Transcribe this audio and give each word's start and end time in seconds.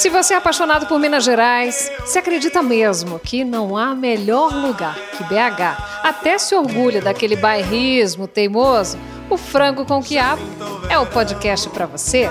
Se 0.00 0.08
você 0.08 0.32
é 0.32 0.36
apaixonado 0.38 0.86
por 0.86 0.98
Minas 0.98 1.24
Gerais, 1.24 1.92
se 2.06 2.18
acredita 2.18 2.62
mesmo 2.62 3.18
que 3.18 3.44
não 3.44 3.76
há 3.76 3.94
melhor 3.94 4.50
lugar 4.50 4.94
que 4.94 5.22
BH, 5.24 5.76
até 6.02 6.38
se 6.38 6.54
orgulha 6.54 7.02
daquele 7.02 7.36
bairrismo 7.36 8.26
teimoso, 8.26 8.96
o 9.28 9.36
Frango 9.36 9.84
com 9.84 10.02
Quiabo 10.02 10.40
é 10.88 10.98
o 10.98 11.04
podcast 11.04 11.68
para 11.68 11.84
você. 11.84 12.30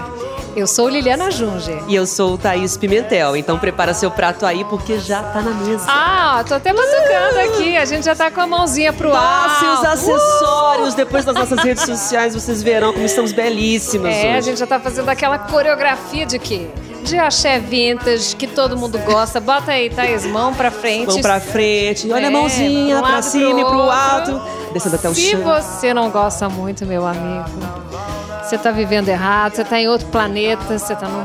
Eu 0.55 0.65
sou 0.65 0.89
Liliana 0.89 1.29
Junger. 1.29 1.83
E 1.87 1.93
eu 1.93 2.07
sou 2.07 2.33
o 2.33 2.37
Thaís 2.39 2.75
Pimentel. 2.75 3.37
Então 3.37 3.59
prepara 3.59 3.93
seu 3.93 4.09
prato 4.09 4.47
aí 4.47 4.65
porque 4.65 4.97
já 4.97 5.21
tá 5.21 5.39
na 5.39 5.51
mesa. 5.51 5.85
Ah, 5.87 6.43
tô 6.45 6.55
até 6.55 6.73
batucando 6.73 7.39
aqui. 7.53 7.77
A 7.77 7.85
gente 7.85 8.03
já 8.03 8.15
tá 8.15 8.31
com 8.31 8.41
a 8.41 8.47
mãozinha 8.47 8.91
pro 8.91 9.09
Nossa, 9.09 9.19
alto. 9.19 9.65
e 9.65 9.67
os 9.67 9.85
acessórios. 9.85 10.95
Depois 10.95 11.23
nas 11.23 11.35
nossas 11.35 11.59
redes 11.59 11.83
sociais 11.85 12.33
vocês 12.33 12.63
verão 12.63 12.91
como 12.93 13.05
estamos 13.05 13.31
belíssimas 13.31 14.11
É, 14.15 14.33
a 14.33 14.37
hoje. 14.37 14.47
gente 14.47 14.57
já 14.57 14.65
tá 14.65 14.79
fazendo 14.79 15.07
aquela 15.07 15.37
coreografia 15.37 16.25
de 16.25 16.39
quê? 16.39 16.67
De 17.09 17.17
axé 17.17 17.59
vintage, 17.59 18.35
que 18.35 18.45
todo 18.47 18.77
mundo 18.77 18.99
gosta. 18.99 19.39
Bota 19.39 19.71
aí, 19.71 19.89
Thaís, 19.89 20.25
mão 20.25 20.53
pra 20.53 20.69
frente. 20.69 21.07
Mão 21.07 21.21
pra 21.21 21.39
frente, 21.39 22.11
olha 22.11 22.25
É, 22.25 22.27
a 22.27 22.31
mãozinha 22.31 22.99
pra 23.01 23.21
cima 23.21 23.59
e 23.59 23.63
pro 23.65 23.89
alto. 23.89 24.41
Descendo 24.73 24.95
até 24.95 25.09
o 25.09 25.15
Se 25.15 25.31
chão. 25.31 25.41
você 25.41 25.93
não 25.93 26.11
gosta 26.11 26.47
muito, 26.47 26.85
meu 26.85 27.05
amigo, 27.07 27.49
você 28.43 28.57
tá 28.57 28.69
vivendo 28.71 29.09
errado, 29.09 29.55
você 29.55 29.63
tá 29.63 29.79
em 29.79 29.87
outro 29.87 30.07
planeta, 30.07 30.63
você 30.77 30.95
tá 30.95 31.07
num. 31.07 31.23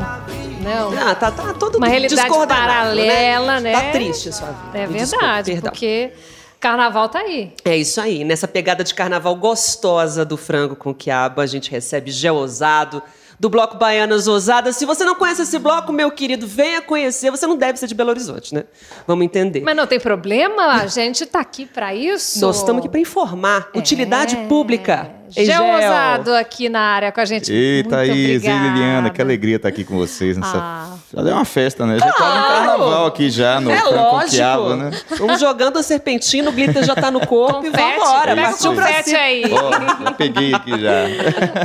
Não, 0.64 0.92
Ah, 0.96 1.14
tá, 1.14 1.30
tá 1.30 1.52
todo 1.52 1.76
uma 1.76 1.86
realidade 1.86 2.22
descoordenado, 2.22 2.66
paralela, 2.66 3.60
né? 3.60 3.72
Tá 3.72 3.90
triste 3.92 4.30
a 4.30 4.32
sua 4.32 4.48
vida. 4.48 4.78
é 4.78 4.86
Me 4.86 4.98
verdade, 5.04 5.52
perdão. 5.52 5.70
porque 5.70 6.10
carnaval 6.58 7.06
tá 7.10 7.18
aí. 7.18 7.52
É 7.62 7.76
isso 7.76 8.00
aí. 8.00 8.24
Nessa 8.24 8.48
pegada 8.48 8.82
de 8.82 8.94
carnaval 8.94 9.36
gostosa 9.36 10.24
do 10.24 10.38
frango 10.38 10.74
com 10.74 10.94
quiabo, 10.94 11.42
a 11.42 11.46
gente 11.46 11.70
recebe 11.70 12.10
Gel 12.10 12.36
Ousado, 12.36 13.02
do 13.38 13.48
Bloco 13.50 13.76
Baianas 13.76 14.26
Ousadas. 14.28 14.76
Se 14.76 14.84
você 14.86 15.04
não 15.04 15.14
conhece 15.14 15.42
esse 15.42 15.58
bloco, 15.58 15.92
meu 15.92 16.10
querido, 16.10 16.46
venha 16.46 16.80
conhecer. 16.80 17.30
Você 17.30 17.46
não 17.46 17.56
deve 17.56 17.78
ser 17.78 17.86
de 17.86 17.94
Belo 17.94 18.10
Horizonte, 18.10 18.54
né? 18.54 18.64
Vamos 19.06 19.24
entender. 19.24 19.60
Mas 19.62 19.76
não 19.76 19.86
tem 19.86 19.98
problema, 20.00 20.82
a 20.82 20.86
gente 20.86 21.26
tá 21.26 21.40
aqui 21.40 21.66
pra 21.66 21.94
isso. 21.94 22.40
Nós 22.40 22.56
estamos 22.58 22.80
aqui 22.80 22.88
para 22.88 23.00
informar. 23.00 23.70
Utilidade 23.74 24.36
É. 24.36 24.46
pública. 24.46 25.10
Gel. 25.28 25.64
Ousado 25.64 26.34
aqui 26.34 26.68
na 26.68 26.80
área 26.80 27.12
com 27.12 27.20
a 27.20 27.24
gente. 27.24 27.52
Ei, 27.52 27.82
Muito 27.82 27.90
Thaís, 27.90 28.36
obrigada. 28.36 28.68
Liliana, 28.68 29.10
que 29.10 29.22
alegria 29.22 29.56
estar 29.56 29.68
aqui 29.68 29.84
com 29.84 29.96
vocês 29.96 30.36
nessa. 30.36 30.56
Ah. 30.56 30.96
Já 31.12 31.30
é 31.30 31.34
uma 31.34 31.44
festa, 31.44 31.86
né? 31.86 31.98
Já 31.98 32.12
tá 32.12 32.28
no 32.34 32.42
carnaval 32.46 33.06
aqui 33.06 33.30
já, 33.30 33.60
no 33.60 33.70
É 33.70 33.78
Franco 33.78 34.76
né? 34.76 34.90
Vamos 35.18 35.40
jogando 35.40 35.78
a 35.78 35.82
serpentina, 35.82 36.50
o 36.50 36.52
glitter 36.52 36.84
já 36.84 36.94
tá 36.94 37.10
no 37.10 37.26
corpo 37.26 37.66
e 37.66 37.70
Confete, 37.70 37.98
vambora. 37.98 38.34
pega 38.34 38.54
o 38.54 38.58
confete 38.58 39.14
aí. 39.14 39.44
Já 40.02 40.12
peguei 40.12 40.54
aqui 40.54 40.70
já. 40.80 40.92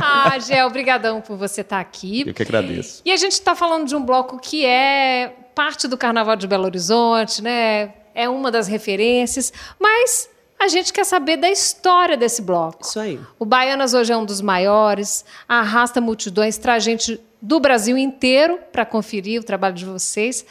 Ah, 0.02 0.38
Gel, 0.38 0.66
obrigadão 0.66 1.20
por 1.20 1.36
você 1.36 1.60
estar 1.62 1.80
aqui. 1.80 2.24
Eu 2.26 2.34
que 2.34 2.42
agradeço. 2.42 3.02
E 3.04 3.12
a 3.12 3.16
gente 3.16 3.32
está 3.32 3.54
falando 3.54 3.86
de 3.86 3.94
um 3.94 4.04
bloco 4.04 4.38
que 4.38 4.64
é 4.64 5.32
parte 5.54 5.88
do 5.88 5.96
Carnaval 5.96 6.36
de 6.36 6.46
Belo 6.46 6.64
Horizonte, 6.64 7.42
né? 7.42 7.90
É 8.14 8.28
uma 8.28 8.50
das 8.50 8.66
referências, 8.68 9.52
mas 9.78 10.28
a 10.60 10.68
gente 10.68 10.92
quer 10.92 11.04
saber 11.04 11.38
da 11.38 11.50
história 11.50 12.18
desse 12.18 12.42
bloco. 12.42 12.84
Isso 12.84 13.00
aí. 13.00 13.18
O 13.38 13.46
Baianas 13.46 13.94
hoje 13.94 14.12
é 14.12 14.16
um 14.16 14.26
dos 14.26 14.42
maiores, 14.42 15.24
arrasta 15.48 16.02
multidões, 16.02 16.58
traz 16.58 16.84
gente 16.84 17.18
do 17.40 17.58
Brasil 17.58 17.96
inteiro 17.96 18.58
para 18.70 18.84
conferir 18.84 19.40
o 19.40 19.44
trabalho 19.44 19.74
de 19.74 19.86
vocês. 19.86 20.44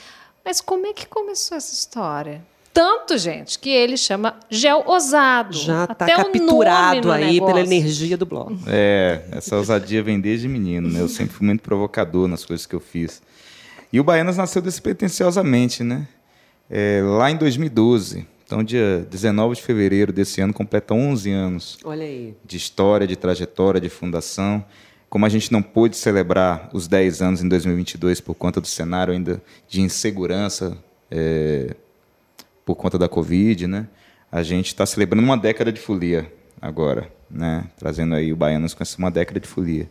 Mas 0.43 0.59
como 0.59 0.87
é 0.87 0.93
que 0.93 1.05
começou 1.05 1.55
essa 1.55 1.71
história? 1.71 2.41
Tanto, 2.73 3.19
gente, 3.19 3.59
que 3.59 3.69
ele 3.69 3.97
chama 3.97 4.35
Gel 4.49 4.83
Ousado. 4.87 5.55
Já 5.55 5.85
tá 5.85 6.05
o 6.05 6.07
capturado 6.07 7.11
aí 7.11 7.39
pela 7.39 7.53
negócio. 7.53 7.73
energia 7.73 8.17
do 8.17 8.25
bloco. 8.25 8.57
É, 8.67 9.25
essa 9.31 9.57
ousadia 9.57 10.01
vem 10.01 10.19
desde 10.19 10.47
menino, 10.47 10.89
né? 10.89 11.01
Eu 11.01 11.09
sempre 11.09 11.35
fui 11.35 11.45
muito 11.45 11.61
provocador 11.61 12.27
nas 12.27 12.43
coisas 12.43 12.65
que 12.65 12.75
eu 12.75 12.79
fiz. 12.79 13.21
E 13.93 13.99
o 13.99 14.03
Baianas 14.03 14.37
nasceu 14.37 14.61
despretensiosamente, 14.61 15.83
né? 15.83 16.07
É, 16.69 17.01
lá 17.03 17.29
em 17.29 17.35
2012. 17.35 18.25
Então, 18.49 18.63
dia 18.63 19.05
19 19.11 19.57
de 19.57 19.61
fevereiro 19.61 20.11
desse 20.11 20.41
ano, 20.41 20.51
completa 20.51 20.91
11 20.91 21.29
anos. 21.29 21.77
De 22.43 22.57
história, 22.57 23.05
de 23.05 23.15
trajetória, 23.15 23.79
de 23.79 23.89
fundação. 23.89 24.65
Como 25.07 25.23
a 25.23 25.29
gente 25.29 25.51
não 25.51 25.61
pôde 25.61 25.95
celebrar 25.95 26.67
os 26.73 26.87
10 26.87 27.21
anos 27.21 27.43
em 27.43 27.47
2022 27.47 28.19
por 28.19 28.33
conta 28.33 28.59
do 28.59 28.65
cenário 28.65 29.13
ainda 29.13 29.39
de 29.67 29.81
insegurança 29.81 30.75
é, 31.11 31.75
por 32.65 32.73
conta 32.73 32.97
da 32.97 33.07
Covid, 33.07 33.67
né? 33.67 33.87
A 34.31 34.41
gente 34.41 34.65
está 34.69 34.83
celebrando 34.83 35.23
uma 35.23 35.37
década 35.37 35.71
de 35.71 35.79
folia 35.79 36.33
agora, 36.59 37.07
né? 37.29 37.67
Trazendo 37.77 38.15
aí 38.15 38.33
o 38.33 38.35
Baianos 38.35 38.73
com 38.73 38.81
essa 38.81 38.97
uma 38.97 39.11
década 39.11 39.39
de 39.39 39.47
folia. 39.47 39.87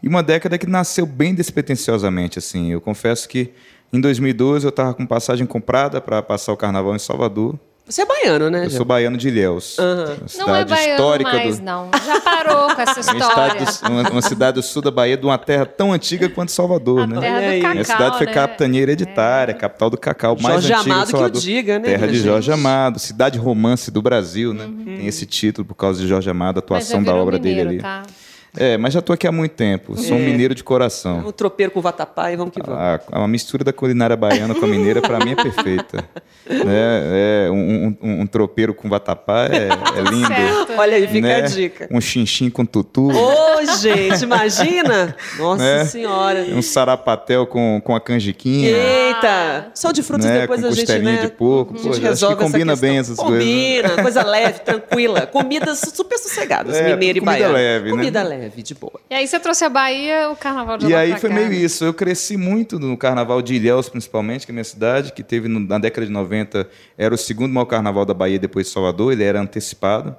E 0.00 0.06
uma 0.06 0.22
década 0.22 0.56
que 0.56 0.68
nasceu 0.68 1.04
bem 1.04 1.34
despretensiosamente, 1.34 2.38
assim. 2.38 2.70
Eu 2.70 2.80
confesso 2.80 3.28
que 3.28 3.52
em 3.92 4.00
2012 4.00 4.64
eu 4.64 4.68
estava 4.68 4.94
com 4.94 5.04
passagem 5.04 5.44
comprada 5.44 6.00
para 6.00 6.22
passar 6.22 6.52
o 6.52 6.56
carnaval 6.56 6.94
em 6.94 7.00
Salvador. 7.00 7.58
Você 7.88 8.02
é 8.02 8.06
baiano, 8.06 8.50
né? 8.50 8.66
Eu 8.66 8.70
sou 8.70 8.84
baiano 8.84 9.16
de 9.16 9.28
Ilhéus, 9.28 9.78
uma 9.78 9.86
Não 9.96 10.24
é 10.24 10.28
cidade 10.28 10.70
baiano 10.70 10.90
histórica 10.92 11.32
mais, 11.32 11.58
do, 11.58 11.64
não. 11.64 11.90
Já 12.04 12.20
parou 12.20 12.74
com 12.74 12.82
essa 12.82 13.00
uma, 13.12 13.18
história. 13.18 13.62
estado- 13.64 13.90
uma- 13.92 14.10
uma 14.10 14.22
cidade 14.22 14.54
do 14.56 14.62
sul 14.62 14.82
da 14.82 14.90
Bahia, 14.90 15.16
de 15.16 15.24
uma 15.24 15.38
terra 15.38 15.64
tão 15.64 15.90
antiga 15.92 16.28
quanto 16.28 16.52
Salvador, 16.52 17.04
A 17.04 17.06
né? 17.06 17.18
terra 17.20 17.38
aí. 17.38 17.56
do 17.56 17.62
cacau, 17.62 17.72
Minha 17.72 17.84
cidade 17.84 18.16
foi 18.18 18.26
né? 18.26 18.32
capitania 18.34 18.80
hereditária, 18.82 19.54
capital 19.54 19.88
do 19.88 19.96
cacau 19.96 20.36
mais 20.38 20.62
Jorge 20.64 20.72
antigo 20.74 20.92
Amado 20.92 21.06
de 21.06 21.10
que 21.12 21.16
o 21.16 21.18
Salvador. 21.18 21.40
diga, 21.40 21.78
né, 21.78 21.84
Terra 21.88 22.06
de 22.08 22.18
Jorge 22.18 22.46
gente? 22.52 22.60
Amado, 22.60 22.98
cidade 22.98 23.38
romance 23.38 23.90
do 23.90 24.02
Brasil, 24.02 24.52
né? 24.52 24.68
Tem 24.84 25.06
esse 25.06 25.24
título 25.24 25.66
por 25.66 25.74
causa 25.74 25.98
de 26.02 26.06
Jorge 26.06 26.28
Amado, 26.28 26.58
a 26.58 26.60
Uhum. 26.60 26.66
Já 26.68 26.76
atuação 26.76 27.02
da 27.02 27.14
obra 27.14 27.38
mineiro, 27.38 27.70
dele 27.70 27.76
ali. 27.76 27.82
Tá? 27.82 28.02
É, 28.56 28.76
mas 28.78 28.92
já 28.94 29.00
tô 29.02 29.12
aqui 29.12 29.26
há 29.26 29.32
muito 29.32 29.52
tempo. 29.52 29.96
Sou 29.96 30.16
um 30.16 30.20
mineiro 30.20 30.54
de 30.54 30.64
coração. 30.64 31.18
Um 31.26 31.32
tropeiro 31.32 31.70
com 31.70 31.80
vatapá 31.80 32.32
e 32.32 32.36
vamos 32.36 32.52
que 32.52 32.60
vamos. 32.62 32.80
A, 32.80 33.00
a 33.12 33.28
mistura 33.28 33.62
da 33.62 33.72
culinária 33.72 34.16
baiana 34.16 34.54
com 34.54 34.64
a 34.64 34.68
mineira, 34.68 35.00
para 35.02 35.18
mim, 35.24 35.32
é 35.32 35.36
perfeita. 35.36 36.04
né? 36.48 36.66
é, 37.46 37.48
um, 37.50 37.96
um- 38.02 38.20
um 38.22 38.26
tropeiro 38.26 38.72
com 38.74 38.88
vatapá 38.88 39.46
é, 39.46 39.68
é 39.98 40.02
lindo. 40.10 40.26
Certo. 40.28 40.72
Olha 40.78 40.96
aí, 40.96 41.06
fica 41.06 41.26
né? 41.28 41.36
a 41.36 41.40
dica. 41.42 41.88
Um 41.90 42.00
chinchim 42.00 42.48
com 42.50 42.64
tutu. 42.64 43.10
Ô, 43.10 43.64
gente, 43.80 44.22
imagina! 44.24 45.14
Nossa 45.38 45.62
Né? 45.62 45.84
senhora. 45.84 46.40
Um 46.50 46.62
sarapatel 46.62 47.46
com, 47.46 47.80
com 47.84 47.94
a 47.94 48.00
canjiquinha. 48.00 48.70
Eita! 48.70 49.70
Só 49.74 49.92
de 49.92 50.02
frutas 50.02 50.24
né, 50.24 50.40
depois 50.40 50.60
com 50.60 50.66
a 50.68 50.70
gente, 50.70 50.98
né? 50.98 51.16
de 51.18 51.28
porco. 51.28 51.74
A 51.74 51.76
gente 51.76 51.90
acho 51.90 52.00
que 52.00 52.06
resolve 52.06 52.34
essa 52.34 52.44
combina 52.44 52.72
questão. 52.72 52.88
bem 52.88 52.98
essas 52.98 53.16
coisas. 53.18 53.38
Combina, 53.38 54.02
coisa 54.02 54.22
leve, 54.26 54.60
tranquila. 54.60 55.26
Comidas 55.26 55.80
super 55.94 56.18
sossegadas, 56.18 56.76
É, 56.76 56.90
mineira 56.90 57.18
e 57.18 57.20
comida 57.20 57.38
baiana. 57.38 57.54
leve, 57.54 57.84
né? 57.84 57.90
Comida 57.90 58.22
leve, 58.22 58.37
de 58.38 58.74
boa. 58.74 59.00
E 59.10 59.14
aí 59.14 59.26
você 59.26 59.40
trouxe 59.40 59.64
a 59.64 59.68
Bahia, 59.68 60.30
o 60.30 60.36
carnaval 60.36 60.78
de 60.78 60.86
E 60.86 60.92
lá 60.92 61.00
aí 61.00 61.18
foi 61.18 61.28
cá. 61.28 61.34
meio 61.34 61.52
isso. 61.52 61.84
Eu 61.84 61.94
cresci 61.94 62.36
muito 62.36 62.78
no 62.78 62.96
carnaval 62.96 63.42
de 63.42 63.54
Ilhéus, 63.54 63.88
principalmente, 63.88 64.46
que 64.46 64.50
é 64.50 64.52
a 64.52 64.54
minha 64.54 64.64
cidade, 64.64 65.12
que 65.12 65.22
teve 65.22 65.48
na 65.48 65.78
década 65.78 66.06
de 66.06 66.12
90, 66.12 66.68
era 66.96 67.14
o 67.14 67.18
segundo 67.18 67.52
maior 67.52 67.66
carnaval 67.66 68.04
da 68.04 68.14
Bahia 68.14 68.38
depois 68.38 68.66
de 68.66 68.72
Salvador, 68.72 69.12
ele 69.12 69.24
era 69.24 69.40
antecipado. 69.40 70.16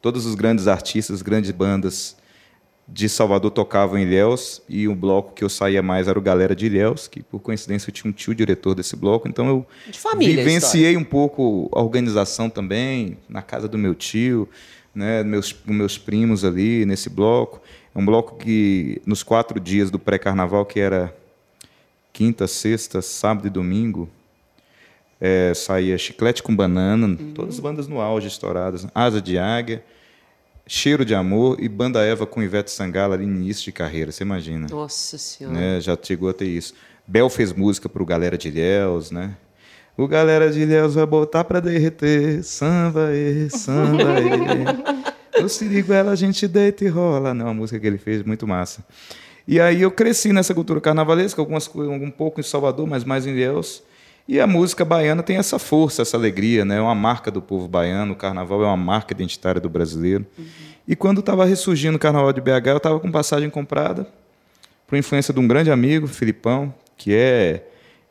Todos 0.00 0.26
os 0.26 0.34
grandes 0.34 0.68
artistas, 0.68 1.22
grandes 1.22 1.50
bandas 1.50 2.16
de 2.90 3.06
Salvador 3.08 3.50
tocavam 3.50 3.98
em 3.98 4.02
Ilhéus, 4.02 4.62
e 4.66 4.88
o 4.88 4.94
bloco 4.94 5.34
que 5.34 5.44
eu 5.44 5.48
saía 5.50 5.82
mais 5.82 6.08
era 6.08 6.18
o 6.18 6.22
Galera 6.22 6.56
de 6.56 6.66
Ilhéus, 6.66 7.06
que 7.06 7.22
por 7.22 7.38
coincidência 7.38 7.90
eu 7.90 7.92
tinha 7.92 8.10
um 8.10 8.14
tio 8.14 8.34
diretor 8.34 8.74
desse 8.74 8.96
bloco, 8.96 9.28
então 9.28 9.46
eu 9.46 9.66
De 9.90 9.98
família, 9.98 10.42
a 10.42 10.44
vivenciei 10.44 10.96
um 10.96 11.04
pouco 11.04 11.68
a 11.74 11.82
organização 11.82 12.48
também, 12.48 13.18
na 13.28 13.42
casa 13.42 13.68
do 13.68 13.76
meu 13.76 13.94
tio, 13.94 14.48
né, 14.98 15.22
meus, 15.22 15.54
meus 15.64 15.96
primos 15.96 16.44
ali 16.44 16.84
nesse 16.84 17.08
bloco. 17.08 17.62
É 17.94 17.98
um 17.98 18.04
bloco 18.04 18.36
que, 18.36 19.00
nos 19.06 19.22
quatro 19.22 19.60
dias 19.60 19.90
do 19.90 19.98
pré-carnaval, 19.98 20.66
que 20.66 20.80
era 20.80 21.16
quinta, 22.12 22.48
sexta, 22.48 23.00
sábado 23.00 23.46
e 23.46 23.50
domingo, 23.50 24.08
é, 25.20 25.52
saía 25.54 25.96
Chiclete 25.96 26.42
com 26.42 26.54
Banana, 26.54 27.16
todas 27.34 27.54
as 27.54 27.60
bandas 27.60 27.86
no 27.86 28.00
auge 28.00 28.26
estouradas, 28.26 28.86
Asa 28.94 29.22
de 29.22 29.38
Águia, 29.38 29.84
Cheiro 30.66 31.04
de 31.04 31.14
Amor 31.14 31.56
e 31.60 31.68
Banda 31.68 32.04
Eva 32.04 32.26
com 32.26 32.42
Ivete 32.42 32.70
Sangala 32.70 33.14
ali 33.14 33.24
no 33.24 33.36
início 33.36 33.64
de 33.64 33.72
carreira, 33.72 34.12
você 34.12 34.22
imagina 34.22 34.66
Nossa 34.68 35.16
senhora. 35.16 35.56
né? 35.56 35.80
Já 35.80 35.96
chegou 36.00 36.28
a 36.28 36.32
ter 36.32 36.46
isso. 36.46 36.74
Bel 37.06 37.30
fez 37.30 37.52
música 37.52 37.88
pro 37.88 38.04
Galera 38.04 38.36
de 38.36 38.48
Ilhéus, 38.48 39.10
né? 39.10 39.36
O 39.98 40.06
Galera 40.06 40.48
de 40.48 40.60
Ilhéus 40.60 40.94
vai 40.94 41.04
botar 41.04 41.42
pra 41.42 41.58
derreter, 41.58 42.44
samba 42.44 43.10
e 43.12 43.50
samba 43.50 44.04
e. 44.20 45.42
No 45.42 45.48
Siriguela 45.48 46.12
a 46.12 46.14
gente 46.14 46.46
deita 46.46 46.84
e 46.84 46.88
rola. 46.88 47.34
Não, 47.34 47.48
a 47.48 47.52
música 47.52 47.80
que 47.80 47.86
ele 47.88 47.98
fez, 47.98 48.22
muito 48.22 48.46
massa. 48.46 48.84
E 49.46 49.60
aí 49.60 49.82
eu 49.82 49.90
cresci 49.90 50.32
nessa 50.32 50.54
cultura 50.54 50.80
carnavalesca, 50.80 51.42
algumas 51.42 51.68
um 51.74 52.12
pouco 52.12 52.38
em 52.38 52.44
Salvador, 52.44 52.86
mas 52.86 53.02
mais 53.02 53.26
em 53.26 53.30
Ilhéus. 53.30 53.82
E 54.28 54.38
a 54.38 54.46
música 54.46 54.84
baiana 54.84 55.20
tem 55.20 55.36
essa 55.36 55.58
força, 55.58 56.02
essa 56.02 56.16
alegria, 56.16 56.64
né? 56.64 56.76
É 56.76 56.80
uma 56.80 56.94
marca 56.94 57.28
do 57.28 57.42
povo 57.42 57.66
baiano. 57.66 58.12
O 58.12 58.16
carnaval 58.16 58.62
é 58.62 58.66
uma 58.66 58.76
marca 58.76 59.12
identitária 59.12 59.60
do 59.60 59.68
brasileiro. 59.68 60.24
E 60.86 60.94
quando 60.94 61.18
estava 61.18 61.44
ressurgindo 61.44 61.96
o 61.96 61.98
carnaval 61.98 62.32
de 62.32 62.40
BH, 62.40 62.68
eu 62.68 62.76
estava 62.76 63.00
com 63.00 63.10
passagem 63.10 63.50
comprada 63.50 64.06
por 64.86 64.96
influência 64.96 65.34
de 65.34 65.40
um 65.40 65.48
grande 65.48 65.72
amigo, 65.72 66.06
Filipão, 66.06 66.72
que 66.96 67.12
é 67.12 67.64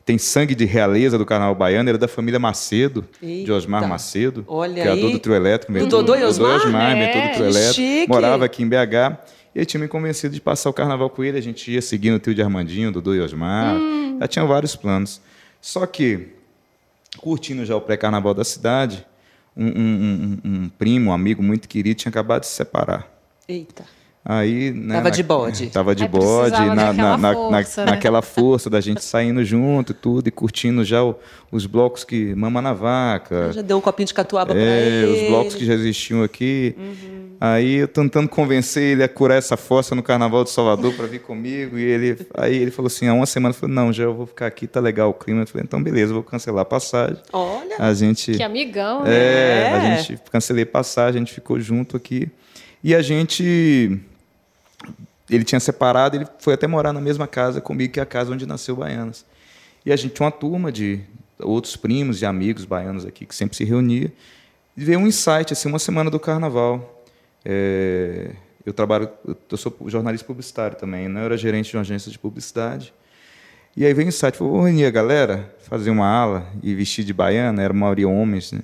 tem 0.08 0.16
sangue 0.16 0.54
de 0.54 0.64
realeza 0.64 1.18
do 1.18 1.26
carnaval 1.26 1.54
baiano, 1.54 1.86
era 1.90 1.98
da 1.98 2.08
família 2.08 2.40
Macedo, 2.40 3.04
de 3.20 3.28
Eita. 3.30 3.52
Osmar 3.52 3.86
Macedo, 3.86 4.42
Olha 4.48 4.80
criador 4.80 5.04
aí. 5.04 5.12
do 5.12 5.18
trio 5.18 5.34
elétrico. 5.34 5.70
Do 5.78 5.86
Dodô 5.86 6.16
e 6.16 6.24
Osmar? 6.24 6.56
Osmar, 6.56 6.96
É, 6.96 7.28
do 7.28 7.34
trio 7.34 7.46
elétrico, 7.46 7.74
chique. 7.74 8.08
morava 8.08 8.42
aqui 8.46 8.62
em 8.62 8.66
BH. 8.68 9.18
E 9.54 9.58
ele 9.58 9.66
tinha 9.66 9.78
me 9.78 9.86
convencido 9.86 10.34
de 10.34 10.40
passar 10.40 10.70
o 10.70 10.72
carnaval 10.72 11.10
com 11.10 11.22
ele. 11.22 11.36
A 11.36 11.42
gente 11.42 11.70
ia 11.70 11.82
seguindo 11.82 12.14
o 12.14 12.18
tio 12.18 12.34
de 12.34 12.40
Armandinho, 12.40 12.90
Dudu 12.90 13.14
e 13.14 13.20
Osmar. 13.20 13.76
Hum. 13.76 14.16
Já 14.18 14.26
tinha 14.28 14.46
vários 14.46 14.74
planos. 14.74 15.20
Só 15.60 15.84
que, 15.84 16.28
curtindo 17.18 17.66
já 17.66 17.76
o 17.76 17.80
pré-carnaval 17.82 18.32
da 18.32 18.44
cidade, 18.44 19.04
um, 19.54 19.66
um- 19.66 20.40
um- 20.44 20.50
um 20.64 20.68
primo, 20.70 21.10
um 21.10 21.12
amigo 21.12 21.42
muito 21.42 21.68
querido, 21.68 22.00
tinha 22.00 22.08
acabado 22.10 22.40
de 22.40 22.46
se 22.46 22.54
separar. 22.54 23.06
Eita. 23.46 23.84
Aí, 24.30 24.70
né, 24.72 24.96
Tava 24.96 25.10
de 25.10 25.22
bode. 25.22 25.66
Tava 25.70 25.94
de 25.94 26.02
Aí 26.02 26.08
bode, 26.10 26.50
na, 26.50 26.92
na, 26.92 27.16
na- 27.16 27.32
força, 27.32 27.80
na- 27.80 27.86
né? 27.86 27.92
naquela 27.92 28.20
força 28.20 28.68
da 28.68 28.78
gente 28.78 29.02
saindo 29.02 29.42
junto 29.42 29.92
e 29.92 29.94
tudo, 29.94 30.28
e 30.28 30.30
curtindo 30.30 30.84
já 30.84 31.02
o- 31.02 31.14
os 31.50 31.64
blocos 31.64 32.04
que 32.04 32.34
Mama 32.34 32.60
na 32.60 32.74
Vaca, 32.74 33.50
Já 33.54 33.62
deu 33.62 33.78
um 33.78 33.80
copinho 33.80 34.06
de 34.06 34.12
catuaba 34.12 34.52
pra 34.52 34.62
é, 34.62 34.86
ele. 34.88 35.06
Uhum. 35.06 35.12
os 35.22 35.28
blocos 35.30 35.54
que 35.54 35.64
já 35.64 35.72
existiam 35.72 36.22
aqui. 36.22 36.76
Aí 37.40 37.76
eu 37.76 37.88
tentando 37.88 38.28
convencer 38.28 38.82
ele 38.82 39.02
a 39.02 39.08
curar 39.08 39.38
essa 39.38 39.56
força 39.56 39.94
no 39.94 40.02
Carnaval 40.02 40.44
de 40.44 40.50
Salvador 40.50 40.92
para 40.92 41.06
vir 41.06 41.20
comigo. 41.20 41.78
E 41.78 41.82
ele, 41.84 42.18
aí 42.36 42.54
ele 42.56 42.70
falou 42.70 42.88
assim: 42.88 43.06
há 43.08 43.14
uma 43.14 43.26
semana, 43.26 43.54
eu 43.54 43.58
falei: 43.58 43.74
não, 43.74 43.90
já 43.92 44.02
eu 44.04 44.12
vou 44.12 44.26
ficar 44.26 44.46
aqui, 44.46 44.66
tá 44.66 44.78
legal 44.80 45.08
o 45.08 45.14
clima. 45.14 45.42
Eu 45.42 45.46
falei: 45.46 45.64
então 45.64 45.82
beleza, 45.82 46.10
eu 46.10 46.14
vou 46.16 46.22
cancelar 46.24 46.62
a 46.62 46.64
passagem. 46.66 47.16
Olha. 47.32 47.76
A 47.78 47.94
gente. 47.94 48.32
Que 48.32 48.42
amigão, 48.42 49.04
né? 49.04 49.10
É, 49.14 49.72
a 49.72 49.84
É. 49.94 49.96
gente 50.02 50.20
cancelei 50.30 50.64
passagem, 50.66 51.22
a 51.22 51.24
gente 51.24 51.32
ficou 51.32 51.58
junto 51.60 51.96
aqui. 51.96 52.28
E 52.84 52.94
a 52.94 53.00
gente. 53.00 53.98
Ele 55.28 55.44
tinha 55.44 55.60
separado, 55.60 56.16
ele 56.16 56.26
foi 56.38 56.54
até 56.54 56.66
morar 56.66 56.92
na 56.92 57.00
mesma 57.00 57.26
casa 57.26 57.60
comigo, 57.60 57.92
que 57.92 58.00
é 58.00 58.02
a 58.02 58.06
casa 58.06 58.32
onde 58.32 58.46
nasceu 58.46 58.76
Baianas. 58.76 59.24
E 59.84 59.92
a 59.92 59.96
gente 59.96 60.14
tinha 60.14 60.26
uma 60.26 60.32
turma 60.32 60.72
de 60.72 61.00
outros 61.40 61.76
primos 61.76 62.20
e 62.20 62.26
amigos 62.26 62.64
baianos 62.64 63.04
aqui 63.04 63.24
que 63.24 63.34
sempre 63.34 63.56
se 63.56 63.64
reunia. 63.64 64.12
E 64.76 64.84
veio 64.84 64.98
um 64.98 65.06
insight, 65.06 65.52
assim, 65.52 65.68
uma 65.68 65.78
semana 65.78 66.10
do 66.10 66.18
carnaval. 66.18 67.02
É, 67.44 68.32
eu 68.64 68.72
trabalho, 68.72 69.08
eu 69.50 69.56
sou 69.56 69.74
jornalista 69.86 70.26
publicitário 70.26 70.76
também, 70.76 71.08
né? 71.08 71.20
Eu 71.20 71.24
era 71.24 71.36
gerente 71.36 71.70
de 71.70 71.76
uma 71.76 71.82
agência 71.82 72.10
de 72.10 72.18
publicidade. 72.18 72.92
E 73.76 73.86
aí 73.86 73.94
veio 73.94 74.06
o 74.06 74.08
insight, 74.08 74.36
falou, 74.36 74.54
vou 74.54 74.64
reunir 74.64 74.84
a 74.84 74.90
galera, 74.90 75.54
fazer 75.62 75.90
uma 75.90 76.06
ala 76.06 76.46
e 76.62 76.74
vestir 76.74 77.04
de 77.04 77.12
baiana, 77.12 77.62
era 77.62 77.72
a 77.72 77.76
maioria 77.76 78.08
homens, 78.08 78.52
né? 78.52 78.60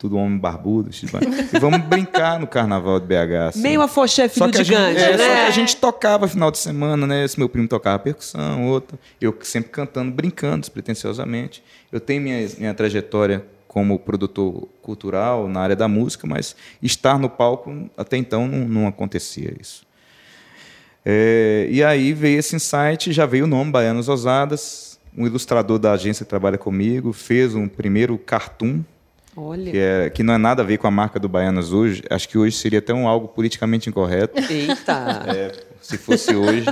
Tudo 0.00 0.16
homem 0.16 0.38
barbudo. 0.38 0.88
E 0.90 1.58
vamos 1.58 1.82
brincar 1.82 2.40
no 2.40 2.46
carnaval 2.46 2.98
de 2.98 3.06
BH. 3.06 3.48
assim. 3.50 3.60
Meio 3.60 3.82
afoxé 3.82 4.30
filho 4.30 4.50
de 4.50 4.64
gente, 4.64 4.70
Gandhi, 4.70 4.98
é, 4.98 5.14
né? 5.14 5.18
só 5.18 5.34
que 5.34 5.40
a 5.40 5.50
gente 5.50 5.76
tocava 5.76 6.26
final 6.26 6.50
de 6.50 6.56
semana, 6.56 7.06
né? 7.06 7.22
Esse 7.22 7.38
meu 7.38 7.50
primo 7.50 7.68
tocava 7.68 7.98
percussão, 7.98 8.66
outro. 8.66 8.98
Eu 9.20 9.36
sempre 9.42 9.70
cantando, 9.70 10.10
brincando 10.10 10.60
despretensiosamente. 10.60 11.62
Eu 11.92 12.00
tenho 12.00 12.22
minha, 12.22 12.48
minha 12.56 12.72
trajetória 12.72 13.44
como 13.68 13.98
produtor 13.98 14.66
cultural 14.80 15.46
na 15.46 15.60
área 15.60 15.76
da 15.76 15.86
música, 15.86 16.26
mas 16.26 16.56
estar 16.82 17.18
no 17.18 17.28
palco, 17.28 17.90
até 17.94 18.16
então, 18.16 18.48
não, 18.48 18.66
não 18.66 18.86
acontecia 18.88 19.54
isso. 19.60 19.86
É, 21.04 21.68
e 21.70 21.84
aí 21.84 22.14
veio 22.14 22.38
esse 22.38 22.56
insight, 22.56 23.12
já 23.12 23.26
veio 23.26 23.44
o 23.44 23.46
nome 23.46 23.70
Baianos 23.70 24.08
Ousadas. 24.08 24.98
Um 25.14 25.26
ilustrador 25.26 25.78
da 25.78 25.92
agência 25.92 26.24
que 26.24 26.30
trabalha 26.30 26.56
comigo 26.56 27.12
fez 27.12 27.54
um 27.54 27.68
primeiro 27.68 28.16
cartoon 28.16 28.82
Olha. 29.36 29.70
que, 29.70 29.78
é, 29.78 30.10
que 30.10 30.22
não 30.22 30.34
é 30.34 30.38
nada 30.38 30.62
a 30.62 30.64
ver 30.64 30.78
com 30.78 30.86
a 30.86 30.90
marca 30.90 31.18
do 31.20 31.28
Baianas 31.28 31.72
hoje. 31.72 32.02
Acho 32.10 32.28
que 32.28 32.36
hoje 32.36 32.56
seria 32.56 32.78
até 32.80 32.92
um 32.92 33.06
algo 33.06 33.28
politicamente 33.28 33.88
incorreto, 33.88 34.40
Eita. 34.52 35.24
é, 35.28 35.52
se 35.80 35.96
fosse 35.98 36.34
hoje. 36.34 36.66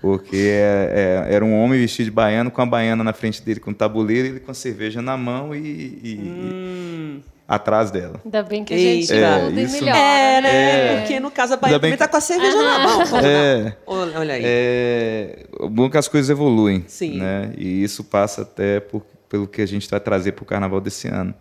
Porque 0.00 0.36
é- 0.36 1.26
é- 1.28 1.34
era 1.34 1.44
um 1.44 1.54
homem 1.62 1.78
vestido 1.80 2.06
de 2.06 2.10
baiano, 2.10 2.50
com 2.50 2.60
a 2.62 2.66
baiana 2.66 3.04
na 3.04 3.12
frente 3.12 3.42
dele, 3.42 3.60
com 3.60 3.70
o 3.70 3.74
tabuleiro, 3.74 4.28
ele 4.28 4.40
com 4.40 4.50
a 4.50 4.54
cerveja 4.54 5.00
na 5.02 5.16
mão 5.16 5.54
e, 5.54 5.58
e- 5.58 6.00
e 6.04 7.20
atrás 7.46 7.90
dela. 7.90 8.20
Ainda 8.24 8.42
bem 8.42 8.64
que 8.64 8.74
a 8.74 8.78
gente 8.78 9.12
Eita. 9.12 9.38
muda 9.38 9.60
É, 9.60 9.62
e 9.62 9.64
isso-. 9.66 9.84
É, 9.84 9.90
né? 9.90 10.40
né? 10.40 11.00
Porque 11.00 11.20
no 11.20 11.30
caso 11.30 11.54
a 11.54 11.56
Bahia 11.56 11.78
bem 11.78 11.90
também 11.92 11.98
tá 11.98 12.06
que- 12.06 12.10
com 12.12 12.16
a 12.16 12.20
cerveja 12.20 12.62
na 12.62 12.78
mão. 12.80 13.02
É? 13.24 13.76
Olha, 13.86 14.18
olha 14.18 14.34
aí. 14.34 14.42
é 14.44 15.36
bom 15.70 15.88
que 15.90 15.96
as 15.98 16.08
coisas 16.08 16.30
evoluem. 16.30 16.84
Sim. 16.88 17.18
Né? 17.18 17.52
E 17.56 17.82
isso 17.82 18.02
passa 18.02 18.42
até 18.42 18.80
por- 18.80 19.02
pelo 19.28 19.46
que 19.46 19.62
a 19.62 19.66
gente 19.66 19.88
vai 19.88 20.00
trazer 20.00 20.32
para 20.32 20.42
o 20.42 20.46
carnaval 20.46 20.80
desse 20.80 21.06
ano. 21.08 21.32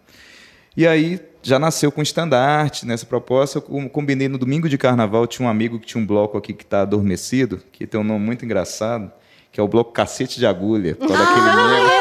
E 0.76 0.88
aí 0.88 1.20
já 1.44 1.58
nasceu 1.60 1.92
com 1.92 2.02
estandarte 2.02 2.86
nessa 2.86 3.06
proposta. 3.06 3.58
Eu 3.58 3.62
com- 3.62 3.90
combinei 3.90 4.28
no 4.28 4.38
domingo 4.38 4.70
de 4.70 4.78
carnaval, 4.78 5.26
tinha 5.28 5.46
um 5.46 5.50
amigo 5.50 5.80
que 5.80 5.86
tinha 5.88 6.02
um 6.02 6.06
bloco 6.06 6.38
aqui 6.38 6.54
que 6.54 6.64
está 6.64 6.82
adormecido, 6.82 7.62
que 7.72 7.86
tem 7.88 8.00
um 8.00 8.04
nome 8.04 8.24
muito 8.26 8.46
engraçado, 8.46 9.12
que 9.52 9.60
é 9.60 9.64
o 9.64 9.68
bloco 9.68 9.92
Cacete 9.92 10.40
de 10.40 10.46
Agulha. 10.46 10.96
por 10.96 11.08
daquele 11.10 11.42
meme. 11.56 12.01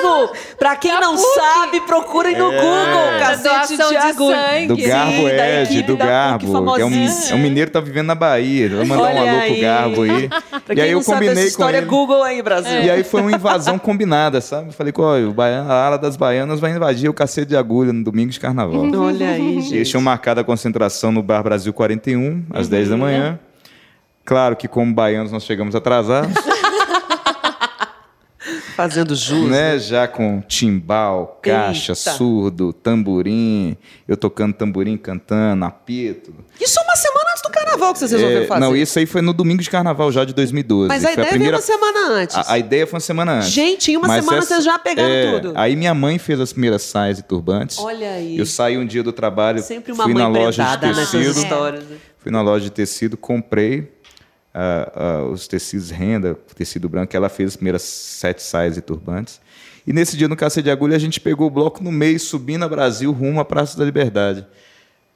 É 0.00 0.02
mesmo! 0.02 0.30
Pra 0.58 0.76
quem 0.76 0.90
Da 0.92 1.00
não 1.00 1.16
PUC. 1.16 1.34
sabe, 1.34 1.80
procurem 1.82 2.36
no 2.36 2.50
Google. 2.50 2.60
Da 2.62 3.18
Cacete 3.18 3.76
de 3.76 3.88
de 3.88 3.96
agulha. 3.96 4.36
sangue. 4.36 4.66
Do 4.68 4.76
Sim, 4.76 4.88
Garbo 4.88 5.22
da 5.28 5.48
Ed, 5.62 5.82
do 5.82 5.96
da 5.96 6.04
PUC 6.04 6.08
Garbo, 6.10 6.38
que 6.74 6.80
é 6.82 6.84
um, 6.84 7.08
é 7.30 7.34
um 7.34 7.38
mineiro 7.38 7.70
que 7.70 7.72
tá 7.74 7.80
vivendo 7.80 8.06
na 8.06 8.14
Bahia. 8.14 8.68
Vou 8.68 8.84
mandar 8.86 9.02
Olha 9.02 9.14
um 9.14 9.28
alô 9.28 9.30
pro 9.40 9.40
aí. 9.54 9.60
Garbo 9.60 10.02
aí. 10.02 10.28
Pra 10.60 10.74
e 10.74 10.76
quem 10.76 10.84
aí 10.84 10.90
eu 10.90 10.96
não 10.96 11.02
sabe 11.02 11.18
combinei 11.20 11.32
essa 11.32 11.42
com 11.42 11.48
história, 11.48 11.76
ele. 11.78 11.86
Google 11.86 12.22
aí, 12.22 12.42
Brasil. 12.42 12.82
E 12.82 12.90
aí 12.90 13.02
foi 13.02 13.20
uma 13.22 13.32
invasão 13.32 13.78
combinada, 13.80 14.40
sabe? 14.40 14.68
Eu 14.68 14.72
Falei, 14.72 14.92
olha, 14.96 15.28
o 15.28 15.32
baiano- 15.32 15.70
a 15.70 15.84
ala 15.86 15.98
das 15.98 16.16
baianas 16.16 16.60
vai 16.60 16.70
invadir 16.70 17.08
o 17.08 17.14
cacete 17.14 17.48
de 17.48 17.56
agulha 17.56 17.92
no 17.92 18.04
domingo 18.04 18.30
de 18.30 18.38
carnaval. 18.38 18.82
Olha 19.00 19.30
aí, 19.30 19.52
Eles 19.52 19.64
gente. 19.68 19.90
tinham 19.90 20.02
marcado 20.02 20.40
a 20.40 20.44
concentração 20.44 21.10
no 21.10 21.22
Bar 21.22 21.42
Brasil 21.42 21.72
41, 21.72 22.44
às 22.52 22.68
10 22.68 22.84
Uhum. 22.90 22.90
da 22.90 22.96
manhã. 23.04 23.38
Claro 24.24 24.54
que, 24.54 24.68
como 24.68 24.94
baianos, 24.94 25.32
nós 25.32 25.42
chegamos 25.42 25.74
atrasados, 25.74 26.32
Fazendo 28.74 29.14
jus. 29.14 29.50
né? 29.50 29.78
Já 29.78 30.08
com 30.08 30.40
timbal, 30.40 31.38
caixa, 31.42 31.92
Eita. 31.92 32.12
surdo, 32.12 32.72
tamborim. 32.72 33.76
Eu 34.08 34.16
tocando 34.16 34.54
tamborim, 34.54 34.96
cantando, 34.96 35.64
apito. 35.64 36.32
Isso 36.58 36.80
uma 36.80 36.96
semana 36.96 37.30
antes 37.32 37.42
do 37.42 37.50
carnaval 37.50 37.92
que 37.92 37.98
vocês 37.98 38.10
resolveram 38.12 38.44
É, 38.44 38.46
fazer. 38.46 38.60
não, 38.60 38.74
isso 38.74 38.98
aí 38.98 39.04
foi 39.06 39.20
no 39.20 39.32
domingo 39.34 39.62
de 39.62 39.68
carnaval 39.68 40.10
já 40.10 40.24
de 40.24 40.32
2012. 40.32 40.88
Mas 40.88 41.04
a 41.04 41.12
ideia 41.12 41.28
primeira... 41.28 41.58
veio 41.58 41.76
uma 41.76 41.84
semana 41.84 42.14
antes. 42.20 42.36
A, 42.36 42.52
a 42.54 42.58
ideia 42.58 42.86
foi 42.86 42.96
uma 42.96 43.00
semana 43.00 43.32
antes. 43.32 43.48
Gente, 43.50 43.92
em 43.92 43.96
uma 43.98 44.08
Mas 44.08 44.24
semana 44.24 44.38
essa- 44.38 44.46
vocês 44.54 44.64
já 44.64 44.78
pegaram 44.78 45.08
é, 45.10 45.38
tudo. 45.40 45.52
Aí 45.56 45.76
minha 45.76 45.92
mãe 45.94 46.18
fez 46.18 46.40
as 46.40 46.52
primeiras 46.52 46.82
saias 46.82 47.18
e 47.18 47.22
turbantes. 47.22 47.78
Olha 47.78 48.10
aí. 48.12 48.38
Eu 48.38 48.46
saí 48.46 48.78
um 48.78 48.86
dia 48.86 49.02
do 49.02 49.12
trabalho, 49.12 49.62
Sempre 49.62 49.92
uma 49.92 50.04
fui 50.04 50.14
mãe 50.14 50.22
na 50.22 50.28
loja 50.28 50.76
de 50.76 50.86
nessas 50.86 51.10
tecido, 51.10 51.38
histórias. 51.42 51.84
né? 51.84 51.96
fui 52.18 52.30
na 52.32 52.42
loja 52.42 52.64
de 52.64 52.70
tecido, 52.70 53.16
comprei 53.16 53.92
ah, 54.54 54.92
ah, 54.94 55.22
os 55.24 55.46
tecidos 55.46 55.90
renda, 55.90 56.34
tecido 56.54 56.88
branco, 56.88 57.16
ela 57.16 57.28
fez 57.28 57.50
as 57.50 57.56
primeiras 57.56 57.82
sete 57.82 58.42
saias 58.42 58.76
e 58.76 58.80
turbantes. 58.80 59.40
E 59.86 59.92
nesse 59.92 60.16
dia 60.16 60.28
no 60.28 60.36
Cacete 60.36 60.64
de 60.64 60.70
Agulha 60.70 60.96
a 60.96 61.00
gente 61.00 61.20
pegou 61.20 61.46
o 61.46 61.50
bloco 61.50 61.82
no 61.82 61.90
meio, 61.90 62.18
subindo 62.20 62.64
a 62.64 62.68
Brasil 62.68 63.10
rumo 63.12 63.40
à 63.40 63.44
Praça 63.44 63.78
da 63.78 63.84
Liberdade. 63.84 64.46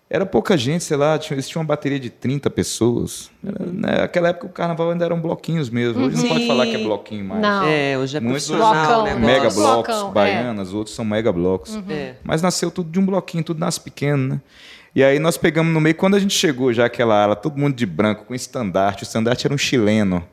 Era 0.09 0.27
pouca 0.27 0.57
gente, 0.57 0.85
sei 0.85 0.97
lá, 0.97 1.19
tinha, 1.19 1.35
eles 1.35 1.49
tinham 1.49 1.63
uma 1.63 1.67
bateria 1.67 1.99
de 1.99 2.11
30 2.11 2.49
pessoas. 2.51 3.31
Era, 3.45 3.67
né, 3.67 4.01
Naquela 4.03 4.29
época 4.29 4.47
o 4.47 4.51
carnaval 4.51 4.91
ainda 4.91 5.05
eram 5.05 5.21
bloquinhos 5.21 5.71
mesmo. 5.71 6.05
Hoje 6.05 6.17
não 6.17 6.29
pode 6.29 6.47
falar 6.47 6.67
que 6.67 6.77
é 6.77 6.79
bloquinho 6.79 7.25
mais. 7.25 7.41
Não. 7.41 7.65
É, 7.67 7.99
hoje 7.99 8.17
é 8.17 8.21
Muitos 8.21 8.47
profissional, 8.47 9.03
Blocão, 9.03 9.21
né? 9.21 9.27
mega 9.27 9.51
Blocos. 9.51 9.95
Blocão, 9.95 10.09
é. 10.09 10.13
baianas, 10.13 10.73
outros 10.73 10.95
são 10.95 11.05
mega 11.05 11.33
blocos. 11.33 11.77
É. 11.89 12.17
Mas 12.23 12.43
nasceu 12.43 12.71
tudo 12.71 12.91
de 12.91 13.01
um 13.01 13.07
bloquinho, 13.07 13.43
tudo 13.43 13.59
nasce 13.59 13.81
pequeno, 13.81 14.35
né? 14.35 14.41
E 14.95 15.03
aí 15.03 15.19
nós 15.19 15.37
pegamos 15.37 15.73
no 15.73 15.81
meio, 15.81 15.97
quando 15.97 16.15
a 16.15 16.21
gente 16.21 16.35
chegou 16.35 16.73
já 16.73 16.87
aquela 16.87 17.21
ala, 17.21 17.35
todo 17.35 17.59
mundo 17.59 17.75
de 17.75 17.85
branco, 17.85 18.25
com 18.25 18.35
estandarte. 18.35 19.03
O 19.03 19.05
estandarte 19.05 19.47
era 19.47 19.53
um 19.53 19.59
chileno, 19.59 20.27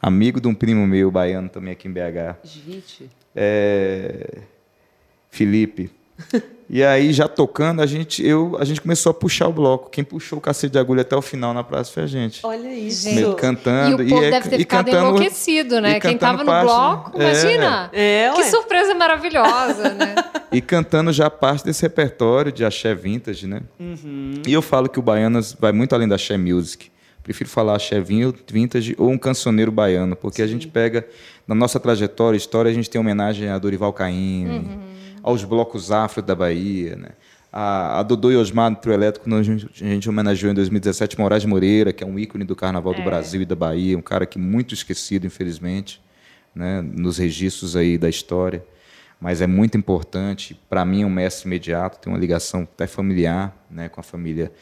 amigo 0.00 0.40
de 0.40 0.48
um 0.48 0.54
primo 0.54 0.86
meu, 0.86 1.10
baiano 1.10 1.50
também 1.50 1.72
aqui 1.72 1.86
em 1.86 1.92
BH. 1.92 2.38
Gente. 2.44 3.10
É... 3.36 4.38
Felipe. 5.28 5.90
E 6.70 6.82
aí, 6.82 7.12
já 7.12 7.28
tocando, 7.28 7.82
a 7.82 7.86
gente, 7.86 8.26
eu, 8.26 8.56
a 8.58 8.64
gente 8.64 8.80
começou 8.80 9.10
a 9.10 9.14
puxar 9.14 9.48
o 9.48 9.52
bloco. 9.52 9.90
Quem 9.90 10.02
puxou 10.02 10.38
o 10.38 10.40
cacete 10.40 10.72
de 10.72 10.78
agulha 10.78 11.02
até 11.02 11.14
o 11.14 11.20
final 11.20 11.52
na 11.52 11.62
praça 11.62 11.92
foi 11.92 12.04
a 12.04 12.06
gente. 12.06 12.40
Olha 12.42 12.72
isso. 12.74 13.04
Gente. 13.04 13.16
Meio 13.16 13.34
cantando. 13.34 14.02
E 14.02 14.06
o 14.06 14.08
povo 14.08 14.24
é- 14.24 14.30
deve 14.30 14.48
ter 14.48 14.56
e 14.56 14.58
ficado 14.60 14.86
cantando- 14.86 15.06
enlouquecido, 15.08 15.80
né? 15.80 15.90
e 15.90 16.00
Quem 16.00 16.16
cantando 16.16 16.18
tava 16.18 16.38
no 16.38 16.46
parte, 16.46 16.64
bloco, 16.64 17.18
né? 17.18 17.24
imagina. 17.32 17.90
É, 17.92 18.30
que 18.34 18.44
surpresa 18.44 18.94
maravilhosa, 18.94 19.90
né? 19.94 20.14
E 20.52 20.60
cantando 20.60 21.12
já 21.12 21.28
parte 21.28 21.64
desse 21.64 21.82
repertório 21.82 22.52
de 22.52 22.64
axé 22.64 22.94
vintage, 22.94 23.44
né? 23.46 23.60
Uhum. 23.78 24.40
E 24.46 24.52
eu 24.52 24.62
falo 24.62 24.88
que 24.88 25.00
o 25.00 25.02
Baianas 25.02 25.52
vai 25.58 25.72
muito 25.72 25.94
além 25.94 26.06
da 26.06 26.14
axé 26.14 26.36
music. 26.38 26.90
Prefiro 27.24 27.50
falar 27.50 27.74
axé 27.76 28.00
vin- 28.00 28.32
vintage 28.50 28.94
ou 28.96 29.10
um 29.10 29.18
cancioneiro 29.18 29.72
baiano, 29.72 30.14
porque 30.14 30.40
a 30.42 30.46
gente 30.46 30.68
pega, 30.68 31.04
na 31.46 31.54
nossa 31.56 31.80
trajetória, 31.80 32.36
história, 32.36 32.70
a 32.70 32.74
gente 32.74 32.88
tem 32.88 33.00
homenagem 33.00 33.48
a 33.48 33.58
Dorival 33.58 33.92
Caymmi, 33.92 34.48
Uhum. 34.58 34.78
Aos 35.24 35.42
blocos 35.42 35.90
afro 35.90 36.22
da 36.22 36.34
Bahia, 36.34 36.94
né? 36.94 37.08
A, 37.50 38.00
a 38.00 38.02
Dodô 38.02 38.30
e 38.30 38.36
Osmar 38.36 38.70
do 38.70 38.76
Trio 38.76 38.94
Elétrico, 38.94 39.32
a 39.32 39.42
gente, 39.42 40.08
homenageou 40.08 40.50
em 40.50 40.54
2017 40.54 41.18
Moraes 41.18 41.44
Moreira, 41.44 41.92
que 41.92 42.04
é 42.04 42.06
um 42.06 42.18
ícone 42.18 42.44
do 42.44 42.54
Carnaval 42.54 42.94
do 42.94 43.02
Brasil 43.02 43.40
e 43.42 43.44
da 43.44 43.54
Bahia, 43.54 43.96
um 43.96 44.02
cara 44.02 44.26
que 44.26 44.38
muito 44.38 44.74
esquecido, 44.74 45.26
infelizmente, 45.26 46.02
né? 46.54 46.82
nos 46.82 47.18
registros 47.18 47.74
aí 47.74 47.96
da 47.96 48.08
história 48.08 48.62
mas 49.20 49.40
é 49.40 49.46
muito 49.46 49.78
importante. 49.78 50.54
Para 50.68 50.84
mim, 50.84 51.02
é 51.02 51.06
um 51.06 51.10
mestre 51.10 51.46
imediato, 51.46 51.98
tem 51.98 52.12
uma 52.12 52.18
ligação 52.18 52.62
até 52.62 52.86
familiar 52.86 53.56
né, 53.70 53.88
com 53.88 53.98
a 53.98 54.02
família 54.02 54.52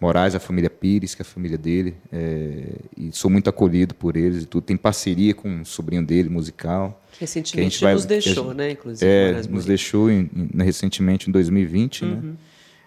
Moraes, 0.00 0.34
a 0.34 0.38
família 0.40 0.70
Pires, 0.70 1.14
que 1.14 1.22
é 1.22 1.24
a 1.24 1.26
família 1.26 1.58
dele, 1.58 1.94
é, 2.12 2.66
e 2.96 3.10
sou 3.12 3.28
muito 3.30 3.50
acolhido 3.50 3.94
por 3.94 4.16
eles 4.16 4.44
e 4.44 4.46
tudo. 4.46 4.62
Tem 4.62 4.76
parceria 4.76 5.34
com 5.34 5.62
o 5.62 5.66
sobrinho 5.66 6.04
dele, 6.04 6.28
musical. 6.28 7.02
Que 7.12 7.20
recentemente 7.22 7.70
gente 7.74 7.82
vai- 7.84 7.94
nos 7.94 8.04
deixou, 8.04 8.44
gente- 8.48 8.56
né? 8.56 8.70
Inclusive. 8.72 9.10
É, 9.10 9.32
nos 9.32 9.46
Moreira. 9.48 9.66
deixou 9.66 10.10
em- 10.10 10.30
em- 10.54 10.62
recentemente, 10.62 11.28
em 11.28 11.32
2020, 11.32 12.04
né? 12.04 12.22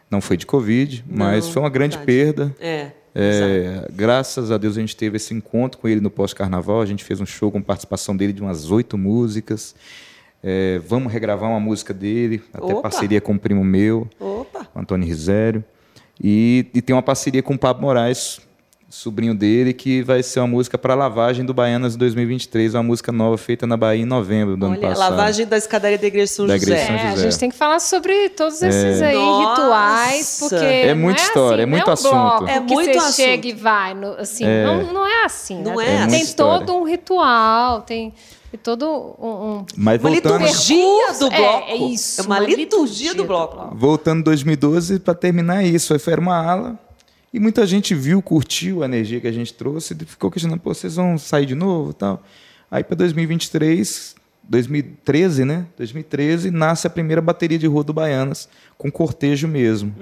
Não 0.09 0.21
foi 0.21 0.37
de 0.37 0.45
Covid, 0.45 1.03
mas 1.09 1.45
Não, 1.45 1.51
foi 1.53 1.61
uma 1.61 1.69
grande 1.69 1.97
verdade. 1.97 2.33
perda. 2.45 2.55
É. 2.59 2.91
É, 3.13 3.87
graças 3.93 4.51
a 4.51 4.57
Deus 4.57 4.77
a 4.77 4.79
gente 4.79 4.95
teve 4.95 5.17
esse 5.17 5.33
encontro 5.33 5.79
com 5.81 5.87
ele 5.89 5.99
no 5.99 6.09
pós-carnaval. 6.09 6.79
A 6.81 6.85
gente 6.85 7.03
fez 7.03 7.19
um 7.19 7.25
show 7.25 7.51
com 7.51 7.61
participação 7.61 8.15
dele 8.15 8.31
de 8.31 8.41
umas 8.41 8.71
oito 8.71 8.97
músicas. 8.97 9.75
É, 10.41 10.79
vamos 10.87 11.11
regravar 11.11 11.49
uma 11.49 11.59
música 11.59 11.93
dele, 11.93 12.41
até 12.53 12.65
Opa! 12.73 12.83
parceria 12.83 13.19
com 13.21 13.33
um 13.33 13.37
primo 13.37 13.63
meu, 13.65 14.07
Opa. 14.19 14.65
Antônio 14.75 15.05
Risério. 15.05 15.61
E, 16.23 16.67
e 16.73 16.81
tem 16.81 16.95
uma 16.95 17.01
parceria 17.01 17.41
com 17.41 17.53
o 17.55 17.57
Pablo 17.57 17.81
Moraes, 17.83 18.39
sobrinho 18.89 19.33
dele, 19.33 19.73
que 19.73 20.03
vai 20.03 20.21
ser 20.21 20.41
uma 20.41 20.47
música 20.47 20.77
para 20.77 20.93
lavagem 20.93 21.45
do 21.45 21.53
Baianas 21.53 21.95
2023, 21.95 22.75
uma 22.75 22.83
música 22.83 23.09
nova 23.11 23.37
feita 23.37 23.65
na 23.65 23.77
Bahia 23.77 24.01
em 24.03 24.05
novembro 24.05 24.57
do 24.57 24.65
ano 24.65 24.75
Olha, 24.77 24.89
passado. 24.89 25.09
lavagem 25.11 25.45
da 25.47 25.57
escadaria 25.57 25.97
da 25.97 26.05
Igreja 26.07 26.25
de 26.25 26.31
São 26.31 26.45
Da 26.45 26.57
José. 26.57 26.71
Igreja 26.73 26.81
de 26.81 26.87
São 26.87 26.95
É, 26.95 27.07
a 27.07 27.11
José. 27.15 27.23
gente 27.31 27.39
tem 27.39 27.49
que 27.49 27.55
falar 27.55 27.79
sobre 27.79 28.29
todos 28.29 28.61
esses 28.61 29.01
aí 29.01 29.15
Nossa! 29.15 29.61
rituais, 29.61 30.37
porque 30.41 30.55
É 30.65 30.93
não 30.93 31.01
muita 31.01 31.21
é 31.21 31.23
história, 31.23 31.61
é 31.61 31.63
assim, 31.63 31.71
muito 31.71 31.85
não 31.85 31.87
é 31.87 31.89
um 31.89 31.93
assunto. 31.93 32.11
bloco 32.11 32.47
É 32.49 32.59
que 32.59 32.73
muito 32.73 32.91
você 32.93 32.97
assunto. 32.99 33.15
chega 33.15 33.47
e 33.47 33.53
vai, 33.53 33.93
no- 33.93 34.13
assim, 34.19 34.45
não, 34.45 34.93
não 34.93 35.07
é 35.07 35.23
assim, 35.25 35.61
Não 35.63 35.75
né? 35.77 35.83
é 35.83 35.87
Tem, 35.87 35.97
assim. 35.99 36.09
tem 36.11 36.21
história. 36.21 36.65
todo 36.67 36.77
um 36.77 36.83
ritual, 36.83 37.81
tem, 37.83 38.13
tem 38.51 38.60
todo 38.62 38.86
um, 38.86 39.25
um- 39.60 39.65
Mas 39.77 40.01
Uma 40.01 40.10
voltando, 40.12 40.43
liturgia 40.43 41.13
do 41.20 41.27
É, 41.27 41.38
bloco. 41.38 41.70
é 41.70 41.75
isso, 41.77 42.22
É 42.22 42.24
uma, 42.25 42.36
uma 42.36 42.39
liturgia, 42.39 42.63
liturgia 42.65 43.15
do 43.15 43.24
bloco. 43.25 43.75
voltando 43.75 44.24
2012, 44.24 45.00
para 45.00 45.13
terminar 45.13 45.63
isso, 45.63 45.98
foi 46.00 46.12
era 46.13 46.22
uma 46.22 46.36
ala 46.38 46.79
e 47.34 47.39
muita 47.39 47.65
gente 47.65 47.96
viu, 47.96 48.22
curtiu 48.22 48.84
a 48.84 48.86
energia 48.86 49.22
que 49.22 49.27
a 49.27 49.31
gente 49.31 49.53
trouxe 49.53 49.96
e 50.00 50.05
ficou 50.05 50.29
questionando, 50.29 50.60
pô, 50.60 50.74
vocês 50.74 50.96
vão 50.96 51.17
sair 51.17 51.46
de 51.46 51.55
novo 51.55 51.91
e 51.91 51.93
tal. 51.93 52.22
Aí 52.70 52.84
para 52.84 52.96
2023, 52.98 54.15
2013, 54.43 55.46
né? 55.46 55.65
2013, 55.77 56.51
nasce 56.51 56.86
a 56.88 56.89
primeira 56.89 57.22
bateria 57.22 57.58
de 57.58 57.67
rua 57.67 57.84
do 57.84 57.93
Baianas, 57.93 58.50
com 58.77 58.91
cortejo 58.91 59.48
mesmo. 59.48 59.93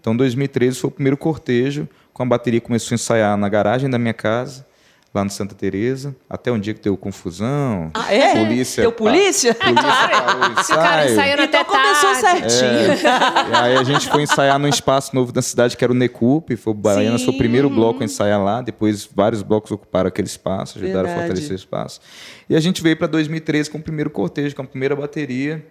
Então 0.00 0.16
2013 0.16 0.78
foi 0.78 0.88
o 0.88 0.90
primeiro 0.90 1.16
cortejo, 1.16 1.86
com 2.12 2.22
a 2.22 2.26
bateria 2.26 2.60
começou 2.60 2.94
a 2.94 2.96
ensaiar 2.96 3.36
na 3.36 3.48
garagem 3.48 3.88
da 3.90 3.98
minha 3.98 4.14
casa, 4.14 4.64
lá 5.14 5.22
no 5.24 5.30
Santa 5.30 5.54
Teresa, 5.54 6.16
até 6.28 6.50
um 6.50 6.58
dia 6.58 6.72
que 6.72 6.80
deu 6.80 6.96
confusão. 6.96 7.90
Ah, 7.92 8.12
é? 8.14 8.34
Polícia, 8.42 8.82
Deu 8.82 8.92
polícia? 8.92 9.54
Polícia 9.54 9.84
parou 9.84 10.52
o 10.58 10.64
Se 10.64 10.72
o 10.72 10.76
cara 10.76 11.10
ensaiando 11.10 11.42
Então 11.42 11.60
até 11.60 11.64
começou 11.70 12.22
tarde. 12.22 12.50
certinho. 12.52 13.10
E 13.50 13.54
aí 13.54 13.76
a 13.76 13.84
gente 13.84 14.08
foi 14.08 14.22
ensaiar 14.22 14.58
num 14.58 14.68
espaço 14.68 15.14
novo 15.14 15.30
da 15.30 15.42
cidade, 15.42 15.76
que 15.76 15.84
era 15.84 15.92
o 15.92 15.96
Necup. 15.96 16.56
Foi 16.56 16.72
o 16.72 16.74
Baianas 16.74 17.22
foi 17.22 17.34
o 17.34 17.38
primeiro 17.38 17.68
bloco 17.68 18.00
a 18.00 18.04
ensaiar 18.04 18.42
lá. 18.42 18.62
Depois 18.62 19.08
vários 19.14 19.42
blocos 19.42 19.70
ocuparam 19.70 20.08
aquele 20.08 20.28
espaço, 20.28 20.78
ajudaram 20.78 21.02
Verdade. 21.04 21.18
a 21.18 21.20
fortalecer 21.26 21.52
o 21.52 21.56
espaço. 21.56 22.00
E 22.48 22.56
a 22.56 22.60
gente 22.60 22.82
veio 22.82 22.96
para 22.96 23.06
2013 23.06 23.70
com 23.70 23.78
o 23.78 23.82
primeiro 23.82 24.08
cortejo, 24.08 24.56
com 24.56 24.62
a 24.62 24.66
primeira 24.66 24.96
bateria, 24.96 25.62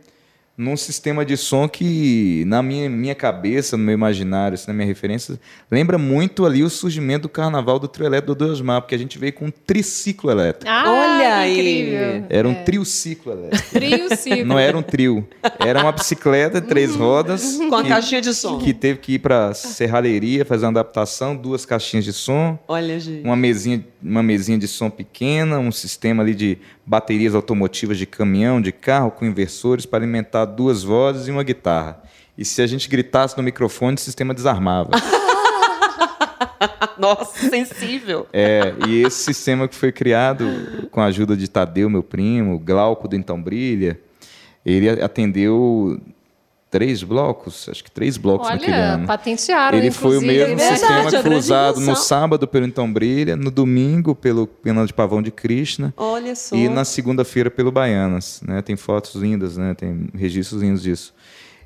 num 0.57 0.77
sistema 0.77 1.25
de 1.25 1.35
som 1.37 1.67
que, 1.67 2.43
na 2.45 2.61
minha, 2.61 2.87
minha 2.89 3.15
cabeça, 3.15 3.75
no 3.75 3.83
meu 3.83 3.93
imaginário, 3.95 4.53
assim, 4.55 4.67
na 4.67 4.73
minha 4.73 4.85
referência, 4.85 5.39
lembra 5.71 5.97
muito 5.97 6.45
ali 6.45 6.63
o 6.63 6.69
surgimento 6.69 7.23
do 7.23 7.29
carnaval 7.29 7.79
do 7.79 7.87
trio 7.87 8.05
elétrico 8.05 8.35
do 8.35 8.45
Osmar, 8.45 8.81
porque 8.81 8.93
a 8.93 8.97
gente 8.97 9.17
veio 9.17 9.33
com 9.33 9.45
um 9.45 9.51
triciclo 9.51 10.29
elétrico. 10.29 10.69
Ah, 10.71 10.83
Olha 10.87 11.35
aí. 11.37 11.51
incrível. 11.81 12.25
Era 12.29 12.47
um 12.47 12.53
triociclo 12.63 13.31
elétrico. 13.31 13.69
Trio 13.71 14.15
ciclo. 14.15 14.45
Não 14.45 14.59
era 14.59 14.77
um 14.77 14.83
trio. 14.83 15.27
Era 15.59 15.81
uma 15.81 15.91
bicicleta 15.91 16.61
de 16.61 16.67
três 16.67 16.95
rodas. 16.95 17.57
Com 17.57 17.75
a 17.75 17.81
que- 17.83 17.89
caixinha 17.89 18.21
de 18.21 18.33
som. 18.33 18.59
que 18.59 18.73
teve 18.73 18.99
que 18.99 19.13
ir 19.13 19.19
para 19.19 19.53
serralheria 19.53 20.45
fazer 20.45 20.65
uma 20.65 20.71
adaptação, 20.71 21.35
duas 21.35 21.65
caixinhas 21.65 22.05
de 22.05 22.13
som, 22.13 22.59
Olha, 22.67 22.99
gente. 22.99 23.23
uma 23.25 23.35
mesinha, 23.35 23.83
uma 24.03 24.23
mesinha 24.23 24.57
de 24.57 24.67
som 24.67 24.89
pequena, 24.89 25.59
um 25.59 25.71
sistema 25.71 26.23
ali 26.23 26.33
de 26.33 26.57
baterias 26.85 27.35
automotivas 27.35 27.97
de 27.97 28.05
caminhão, 28.05 28.61
de 28.61 28.71
carro 28.71 29.11
com 29.11 29.25
inversores 29.25 29.85
para 29.85 29.99
alimentar 29.99 30.45
duas 30.45 30.83
vozes 30.83 31.27
e 31.27 31.31
uma 31.31 31.43
guitarra. 31.43 32.01
E 32.37 32.45
se 32.45 32.61
a 32.61 32.67
gente 32.67 32.89
gritasse 32.89 33.37
no 33.37 33.43
microfone, 33.43 33.95
o 33.95 33.99
sistema 33.99 34.33
desarmava. 34.33 34.91
Nossa, 36.97 37.49
sensível. 37.49 38.27
É, 38.31 38.73
e 38.87 39.03
esse 39.03 39.23
sistema 39.23 39.67
que 39.67 39.75
foi 39.75 39.91
criado 39.91 40.45
com 40.91 41.01
a 41.01 41.05
ajuda 41.05 41.35
de 41.35 41.47
Tadeu, 41.47 41.89
meu 41.89 42.03
primo, 42.03 42.59
Glauco 42.59 43.07
do 43.07 43.15
Então 43.15 43.41
Brilha, 43.41 43.99
ele 44.65 44.89
atendeu 44.89 45.99
três 46.71 47.03
blocos, 47.03 47.67
acho 47.69 47.83
que 47.83 47.91
três 47.91 48.15
blocos 48.17 48.47
naquele 48.49 48.71
Olha, 48.71 48.93
ano. 48.93 49.05
patentearam, 49.05 49.77
Ele 49.77 49.91
foi 49.91 50.17
o 50.17 50.21
mesmo 50.21 50.55
né? 50.55 50.55
Verdade, 50.55 50.79
sistema 50.79 51.11
que 51.11 51.17
foi 51.21 51.35
usado 51.35 51.79
no 51.81 51.95
sábado 51.97 52.47
pelo 52.47 52.65
Então 52.65 52.91
Brilha, 52.91 53.35
no 53.35 53.51
domingo 53.51 54.15
pelo 54.15 54.47
Pena 54.47 54.85
de 54.85 54.93
Pavão 54.93 55.21
de 55.21 55.31
Krishna 55.31 55.93
Olha 55.97 56.33
só. 56.33 56.55
e 56.55 56.69
na 56.69 56.85
segunda-feira 56.85 57.51
pelo 57.51 57.71
Baianas. 57.73 58.41
Né? 58.47 58.61
Tem 58.61 58.75
fotos 58.77 59.13
lindas, 59.15 59.57
né? 59.57 59.73
tem 59.75 60.07
registros 60.15 60.61
lindos 60.61 60.81
disso. 60.81 61.13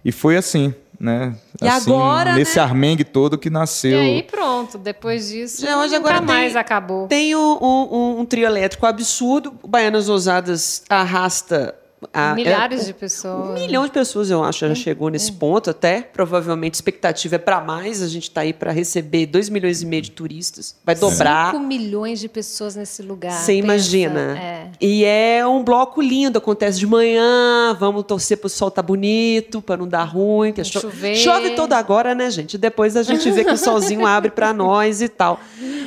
E 0.03 0.11
foi 0.11 0.37
assim, 0.37 0.73
né? 0.99 1.35
E 1.61 1.67
assim, 1.67 1.91
agora, 1.91 2.33
Nesse 2.35 2.57
né? 2.57 2.63
armengue 2.63 3.03
todo 3.03 3.37
que 3.39 3.47
E 3.47 3.51
nasceu. 3.51 3.99
aí 3.99 4.21
pronto, 4.23 4.77
depois 4.77 5.29
disso 5.29 5.61
Já 5.61 5.77
hoje 5.79 5.95
nunca 5.95 6.09
agora 6.09 6.17
tem- 6.17 6.27
mais 6.27 6.55
acabou. 6.55 7.07
Tem 7.07 7.35
um, 7.35 7.39
um- 7.61 7.87
um- 7.91 8.19
um 8.21 8.25
trio 8.25 8.45
elétrico 8.45 8.85
absurdo. 8.85 9.53
O 9.63 9.67
Baianas 9.67 10.07
Ousadas 10.09 10.83
arrasta. 10.89 11.73
A- 12.13 12.33
Milhares 12.35 12.81
é, 12.81 12.85
de 12.85 12.93
pessoas. 12.93 13.49
Um 13.49 13.53
milhão 13.65 13.85
de 13.85 13.91
pessoas, 13.91 14.29
eu 14.29 14.43
acho, 14.43 14.67
já 14.67 14.75
chegou 14.75 15.09
nesse 15.09 15.31
ponto 15.31 15.69
até. 15.69 16.01
Provavelmente 16.01 16.73
a 16.73 16.77
expectativa 16.77 17.35
é 17.35 17.39
para 17.39 17.61
mais. 17.61 18.01
A 18.01 18.07
gente 18.07 18.23
está 18.23 18.41
aí 18.41 18.53
para 18.53 18.71
receber 18.71 19.25
2 19.25 19.49
milhões 19.49 19.81
e 19.81 19.85
meio 19.85 20.01
de 20.01 20.11
turistas. 20.11 20.75
Vai 20.85 20.95
dobrar. 20.95 21.51
5 21.51 21.63
milhões 21.63 22.19
de 22.19 22.27
pessoas 22.27 22.75
nesse 22.75 23.01
lugar. 23.01 23.31
Você 23.33 23.53
imagina. 23.55 24.37
É. 24.37 24.67
E 24.79 25.03
é 25.05 25.45
um 25.47 25.63
bloco 25.63 26.01
lindo, 26.01 26.37
acontece 26.37 26.79
de 26.79 26.87
manhã, 26.87 27.75
vamos 27.79 28.03
torcer 28.03 28.37
pro 28.37 28.49
sol 28.49 28.69
tá 28.71 28.81
bonito, 28.81 29.61
para 29.61 29.77
não 29.77 29.87
dar 29.87 30.03
ruim. 30.03 30.51
Que 30.51 30.61
Não 30.61 30.65
cho- 30.65 30.81
chover. 30.81 31.15
Chove 31.15 31.51
toda 31.51 31.77
agora, 31.77 32.13
né, 32.15 32.29
gente? 32.29 32.57
Depois 32.57 32.95
a 32.95 33.03
gente 33.03 33.29
vê 33.31 33.43
que 33.43 33.51
o 33.53 33.57
solzinho 33.57 34.05
abre 34.05 34.31
para 34.31 34.53
nós 34.53 35.01
e 35.01 35.07
tal. 35.09 35.39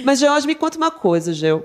Mas, 0.05 0.19
George, 0.19 0.47
me 0.47 0.55
conta 0.55 0.77
uma 0.79 0.91
coisa, 0.91 1.33
Geo. 1.33 1.65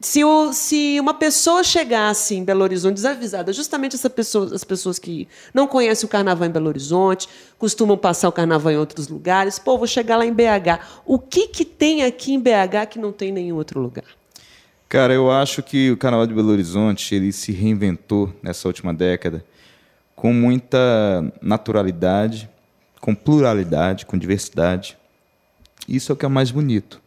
Se, 0.00 0.22
o- 0.24 0.52
se 0.52 0.98
uma 1.00 1.12
pessoa 1.12 1.64
chegasse 1.64 2.36
em 2.36 2.44
Belo 2.44 2.62
Horizonte 2.62 2.94
desavisada, 2.94 3.52
justamente 3.52 3.96
essa 3.96 4.08
pessoa, 4.08 4.54
as 4.54 4.62
pessoas 4.62 4.96
que 4.96 5.26
não 5.52 5.66
conhecem 5.66 6.06
o 6.06 6.08
carnaval 6.08 6.46
em 6.46 6.52
Belo 6.52 6.68
Horizonte, 6.68 7.28
costumam 7.58 7.96
passar 7.98 8.28
o 8.28 8.32
carnaval 8.32 8.72
em 8.72 8.76
outros 8.76 9.08
lugares, 9.08 9.58
pô, 9.58 9.76
vou 9.76 9.88
chegar 9.88 10.16
lá 10.16 10.24
em 10.24 10.32
BH. 10.32 10.78
O 11.04 11.18
que, 11.18 11.48
que 11.48 11.64
tem 11.64 12.04
aqui 12.04 12.32
em 12.32 12.38
BH 12.40 12.86
que 12.90 12.98
não 12.98 13.10
tem 13.10 13.30
em 13.30 13.32
nenhum 13.32 13.56
outro 13.56 13.80
lugar? 13.80 14.04
Cara, 14.88 15.12
eu 15.12 15.30
acho 15.30 15.62
que 15.64 15.90
o 15.90 15.96
Carnaval 15.98 16.26
de 16.26 16.32
Belo 16.32 16.50
Horizonte 16.50 17.14
ele 17.14 17.30
se 17.32 17.52
reinventou 17.52 18.32
nessa 18.42 18.66
última 18.68 18.94
década 18.94 19.44
com 20.16 20.32
muita 20.32 20.78
naturalidade, 21.42 22.48
com 23.00 23.14
pluralidade, 23.14 24.06
com 24.06 24.16
diversidade. 24.16 24.96
Isso 25.86 26.10
é 26.10 26.14
o 26.14 26.16
que 26.16 26.24
é 26.24 26.28
mais 26.28 26.50
bonito. 26.50 27.02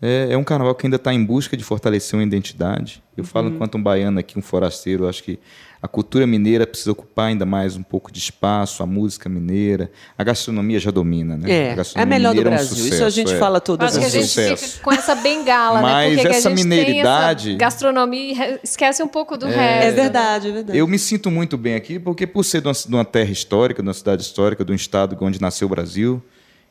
É, 0.00 0.28
é 0.30 0.36
um 0.36 0.44
carnaval 0.44 0.74
que 0.74 0.86
ainda 0.86 0.96
está 0.96 1.12
em 1.12 1.24
busca 1.24 1.56
de 1.56 1.64
fortalecer 1.64 2.18
uma 2.18 2.22
identidade. 2.22 3.02
Eu 3.16 3.24
falo 3.24 3.48
enquanto 3.48 3.76
um 3.76 3.82
baiano 3.82 4.18
aqui, 4.18 4.38
um 4.38 4.42
forasteiro, 4.42 5.08
acho 5.08 5.22
que 5.22 5.38
a 5.80 5.88
cultura 5.88 6.26
mineira 6.26 6.66
precisa 6.66 6.92
ocupar 6.92 7.28
ainda 7.28 7.46
mais 7.46 7.76
um 7.76 7.82
pouco 7.82 8.12
de 8.12 8.18
espaço, 8.18 8.82
a 8.82 8.86
música 8.86 9.26
mineira, 9.28 9.90
a 10.18 10.22
gastronomia 10.22 10.78
já 10.78 10.90
domina, 10.90 11.34
né? 11.36 11.50
É, 11.50 11.72
a 11.72 12.00
é 12.00 12.02
a 12.02 12.06
melhor 12.06 12.34
do 12.34 12.38
mineira 12.38 12.50
é 12.50 12.52
um 12.52 12.66
Brasil. 12.66 12.76
Isso 12.76 12.86
a 12.86 12.90
sucesso, 12.98 13.10
gente 13.10 13.32
é. 13.32 13.38
fala 13.38 13.58
todas 13.58 13.90
Acho 13.96 14.00
que 14.00 14.04
a 14.04 14.08
gente 14.08 14.20
vezes. 14.20 14.32
sucesso. 14.32 14.72
fica 14.74 14.84
com 14.84 14.92
essa 14.92 15.14
bengala, 15.14 15.80
Mas 15.80 16.08
né? 16.10 16.14
Porque 16.16 16.28
que 16.28 16.34
essa 16.36 16.48
a 16.48 16.50
gente 16.50 16.62
mineiridade- 16.62 17.44
tem 17.44 17.52
essa 17.54 17.58
gastronomia 17.58 18.60
esquece 18.62 19.02
um 19.02 19.08
pouco 19.08 19.36
do 19.38 19.46
É 19.46 19.80
resto. 19.80 19.96
verdade, 19.96 20.48
é 20.48 20.52
verdade. 20.52 20.78
Eu 20.78 20.86
me 20.86 20.98
sinto 20.98 21.30
muito 21.30 21.56
bem 21.56 21.74
aqui, 21.74 21.98
porque 21.98 22.26
por 22.26 22.44
ser 22.44 22.60
de 22.60 22.68
uma, 22.68 22.74
de 22.74 22.94
uma 22.94 23.04
terra 23.04 23.30
histórica, 23.30 23.82
de 23.82 23.88
uma 23.88 23.94
cidade 23.94 24.22
histórica, 24.22 24.62
de 24.62 24.72
um 24.72 24.74
estado 24.76 25.16
onde 25.20 25.40
nasceu 25.40 25.66
o 25.66 25.70
Brasil, 25.70 26.22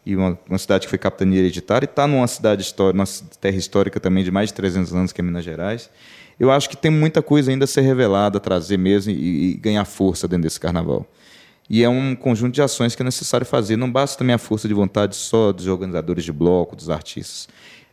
e 0.05 0.15
uma, 0.15 0.37
uma 0.47 0.57
cidade 0.57 0.85
que 0.85 0.89
foi 0.89 0.99
capitania 0.99 1.39
hereditária, 1.39 1.85
e 1.85 1.89
está 1.89 2.07
numa 2.07 2.27
cidade 2.27 2.61
histórica, 2.61 2.97
numa 2.97 3.07
terra 3.39 3.57
histórica 3.57 3.99
também 3.99 4.23
de 4.23 4.31
mais 4.31 4.49
de 4.49 4.55
300 4.55 4.93
anos, 4.93 5.11
que 5.11 5.21
é 5.21 5.23
Minas 5.23 5.43
Gerais, 5.43 5.89
eu 6.39 6.51
acho 6.51 6.69
que 6.69 6.77
tem 6.77 6.91
muita 6.91 7.21
coisa 7.21 7.49
ainda 7.49 7.63
a 7.65 7.67
ser 7.67 7.81
revelada, 7.81 8.37
a 8.37 8.41
trazer 8.41 8.77
mesmo 8.77 9.11
e, 9.11 9.51
e 9.51 9.53
ganhar 9.55 9.85
força 9.85 10.27
dentro 10.27 10.43
desse 10.43 10.59
carnaval. 10.59 11.05
E 11.69 11.83
é 11.83 11.89
um 11.89 12.15
conjunto 12.15 12.53
de 12.53 12.61
ações 12.61 12.93
que 12.93 13.01
é 13.01 13.05
necessário 13.05 13.45
fazer. 13.45 13.75
Não 13.75 13.91
basta 13.91 14.17
também 14.17 14.35
a 14.35 14.37
força 14.37 14.67
de 14.67 14.73
vontade 14.73 15.15
só 15.15 15.51
dos 15.51 15.65
organizadores 15.65 16.23
de 16.23 16.31
bloco, 16.31 16.75
dos 16.75 16.89
artistas. 16.89 17.47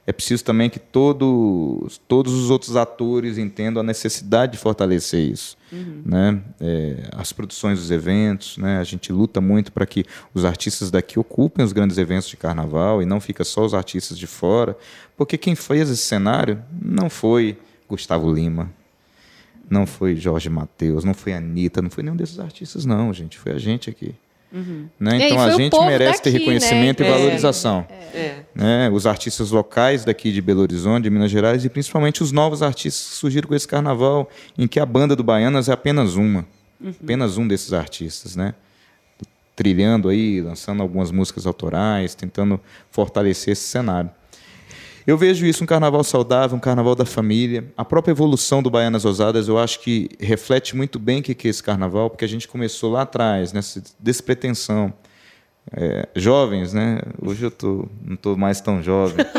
É 0.04 0.12
preciso 0.12 0.44
também 0.44 0.68
que 0.68 0.80
todos, 0.80 1.98
todos 2.08 2.32
os 2.32 2.50
outros 2.50 2.74
atores 2.74 3.38
entendam 3.38 3.80
a 3.80 3.84
necessidade 3.84 4.52
de 4.52 4.58
fortalecer 4.58 5.20
isso. 5.20 5.56
Né? 6.04 6.42
É, 6.60 7.08
as 7.12 7.32
produções 7.32 7.78
dos 7.78 7.90
eventos, 7.90 8.58
né? 8.58 8.78
a 8.78 8.84
gente 8.84 9.12
luta 9.12 9.40
muito 9.40 9.70
para 9.70 9.86
que 9.86 10.04
os 10.34 10.44
artistas 10.44 10.90
daqui 10.90 11.18
ocupem 11.18 11.64
os 11.64 11.72
grandes 11.72 11.98
eventos 11.98 12.28
de 12.28 12.36
carnaval 12.36 13.00
e 13.00 13.06
não 13.06 13.20
fica 13.20 13.44
só 13.44 13.64
os 13.64 13.74
artistas 13.74 14.18
de 14.18 14.26
fora, 14.26 14.76
porque 15.16 15.38
quem 15.38 15.54
fez 15.54 15.88
esse 15.88 16.02
cenário 16.02 16.62
não 16.80 17.08
foi 17.08 17.56
Gustavo 17.88 18.32
Lima, 18.32 18.70
não 19.70 19.86
foi 19.86 20.16
Jorge 20.16 20.50
Mateus, 20.50 21.04
não 21.04 21.14
foi 21.14 21.32
Anitta, 21.32 21.80
não 21.80 21.90
foi 21.90 22.02
nenhum 22.02 22.16
desses 22.16 22.38
artistas, 22.38 22.84
não, 22.84 23.12
gente. 23.12 23.38
Foi 23.38 23.52
a 23.52 23.58
gente 23.58 23.88
aqui. 23.88 24.14
Né? 24.52 25.18
E 25.18 25.22
aí 25.22 25.32
Então 25.32 25.40
a 25.40 25.50
gente 25.50 25.80
merece 25.80 26.22
ter 26.22 26.30
daqui, 26.30 26.44
né? 26.44 26.52
reconhecimento 26.52 27.02
É. 27.02 27.06
e 27.06 27.10
valorização. 27.10 27.86
É. 28.14 28.34
Né? 28.54 28.90
Os 28.90 29.06
artistas 29.06 29.50
locais 29.50 30.04
daqui 30.04 30.30
de 30.30 30.42
Belo 30.42 30.60
Horizonte, 30.60 31.04
de 31.04 31.10
Minas 31.10 31.30
Gerais, 31.30 31.64
e 31.64 31.68
principalmente 31.68 32.22
os 32.22 32.32
novos 32.32 32.62
artistas 32.62 33.10
que 33.10 33.16
surgiram 33.16 33.48
com 33.48 33.54
esse 33.54 33.66
carnaval, 33.66 34.28
em 34.58 34.66
que 34.66 34.78
a 34.78 34.84
banda 34.86 35.16
do 35.16 35.24
Baianas 35.24 35.68
é 35.68 35.72
apenas 35.72 36.14
uma. 36.16 36.44
Apenas 37.02 37.38
um 37.38 37.48
desses 37.48 37.72
artistas. 37.72 38.36
Né? 38.36 38.54
trilhando 39.54 40.08
aí, 40.08 40.40
lançando 40.40 40.82
algumas 40.82 41.10
músicas 41.10 41.46
autorais, 41.46 42.14
tentando 42.14 42.58
fortalecer 42.90 43.52
esse 43.52 43.64
cenário. 43.64 44.10
Eu 45.06 45.18
vejo 45.18 45.44
isso 45.44 45.64
um 45.64 45.66
carnaval 45.66 46.04
saudável, 46.04 46.56
um 46.56 46.60
carnaval 46.60 46.94
da 46.94 47.04
família. 47.04 47.64
A 47.76 47.84
própria 47.84 48.12
evolução 48.12 48.62
do 48.62 48.70
Baianas 48.70 49.04
Ousadas, 49.04 49.48
eu 49.48 49.58
acho 49.58 49.80
que 49.80 50.08
reflete 50.20 50.76
muito 50.76 50.98
bem 50.98 51.20
o 51.20 51.22
que 51.22 51.46
é 51.46 51.50
esse 51.50 51.62
carnaval, 51.62 52.08
porque 52.08 52.24
a 52.24 52.28
gente 52.28 52.46
começou 52.46 52.92
lá 52.92 53.02
atrás, 53.02 53.52
nessa 53.52 53.82
despretensão. 53.98 54.92
É, 55.72 56.08
jovens, 56.16 56.72
né? 56.72 57.00
Hoje 57.20 57.44
eu 57.44 57.50
tô, 57.50 57.88
não 58.04 58.14
estou 58.14 58.36
mais 58.36 58.60
tão 58.60 58.82
jovem. 58.82 59.24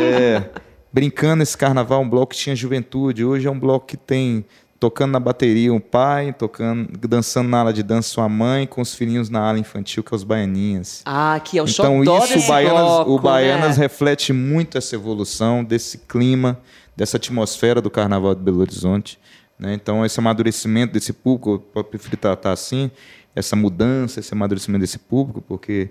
É, 0.00 0.44
brincando 0.92 1.42
esse 1.42 1.56
carnaval, 1.56 2.00
um 2.02 2.08
bloco 2.08 2.32
que 2.32 2.38
tinha 2.38 2.54
juventude. 2.54 3.24
Hoje 3.24 3.48
é 3.48 3.50
um 3.50 3.58
bloco 3.58 3.86
que 3.86 3.96
tem 3.96 4.44
tocando 4.80 5.12
na 5.12 5.20
bateria 5.20 5.72
um 5.72 5.80
pai, 5.80 6.32
tocando, 6.32 6.88
dançando 7.08 7.48
na 7.48 7.60
ala 7.60 7.72
de 7.72 7.82
dança 7.82 8.10
sua 8.10 8.28
mãe, 8.28 8.66
com 8.66 8.80
os 8.80 8.94
filhinhos 8.94 9.28
na 9.28 9.40
ala 9.40 9.58
infantil, 9.58 10.04
que 10.04 10.14
é 10.14 10.16
os 10.16 10.22
baianinhas. 10.22 11.02
Ah, 11.04 11.40
que 11.42 11.58
é 11.58 11.62
o 11.62 11.68
Então 11.68 12.02
isso, 12.02 12.38
o 12.38 12.46
Baianas, 12.46 12.80
bloco, 12.80 13.10
o 13.10 13.18
Baianas 13.18 13.76
né? 13.76 13.82
reflete 13.82 14.32
muito 14.32 14.78
essa 14.78 14.94
evolução, 14.94 15.64
desse 15.64 15.98
clima, 15.98 16.58
dessa 16.96 17.16
atmosfera 17.16 17.80
do 17.80 17.90
Carnaval 17.90 18.34
de 18.34 18.40
Belo 18.40 18.60
Horizonte. 18.60 19.18
Né? 19.58 19.74
Então 19.74 20.06
esse 20.06 20.20
amadurecimento 20.20 20.92
desse 20.92 21.12
público, 21.12 21.64
eu 21.74 21.84
prefiro 21.84 22.16
tratar 22.16 22.52
assim, 22.52 22.90
essa 23.34 23.56
mudança, 23.56 24.20
esse 24.20 24.32
amadurecimento 24.32 24.80
desse 24.80 24.98
público, 24.98 25.42
porque 25.42 25.90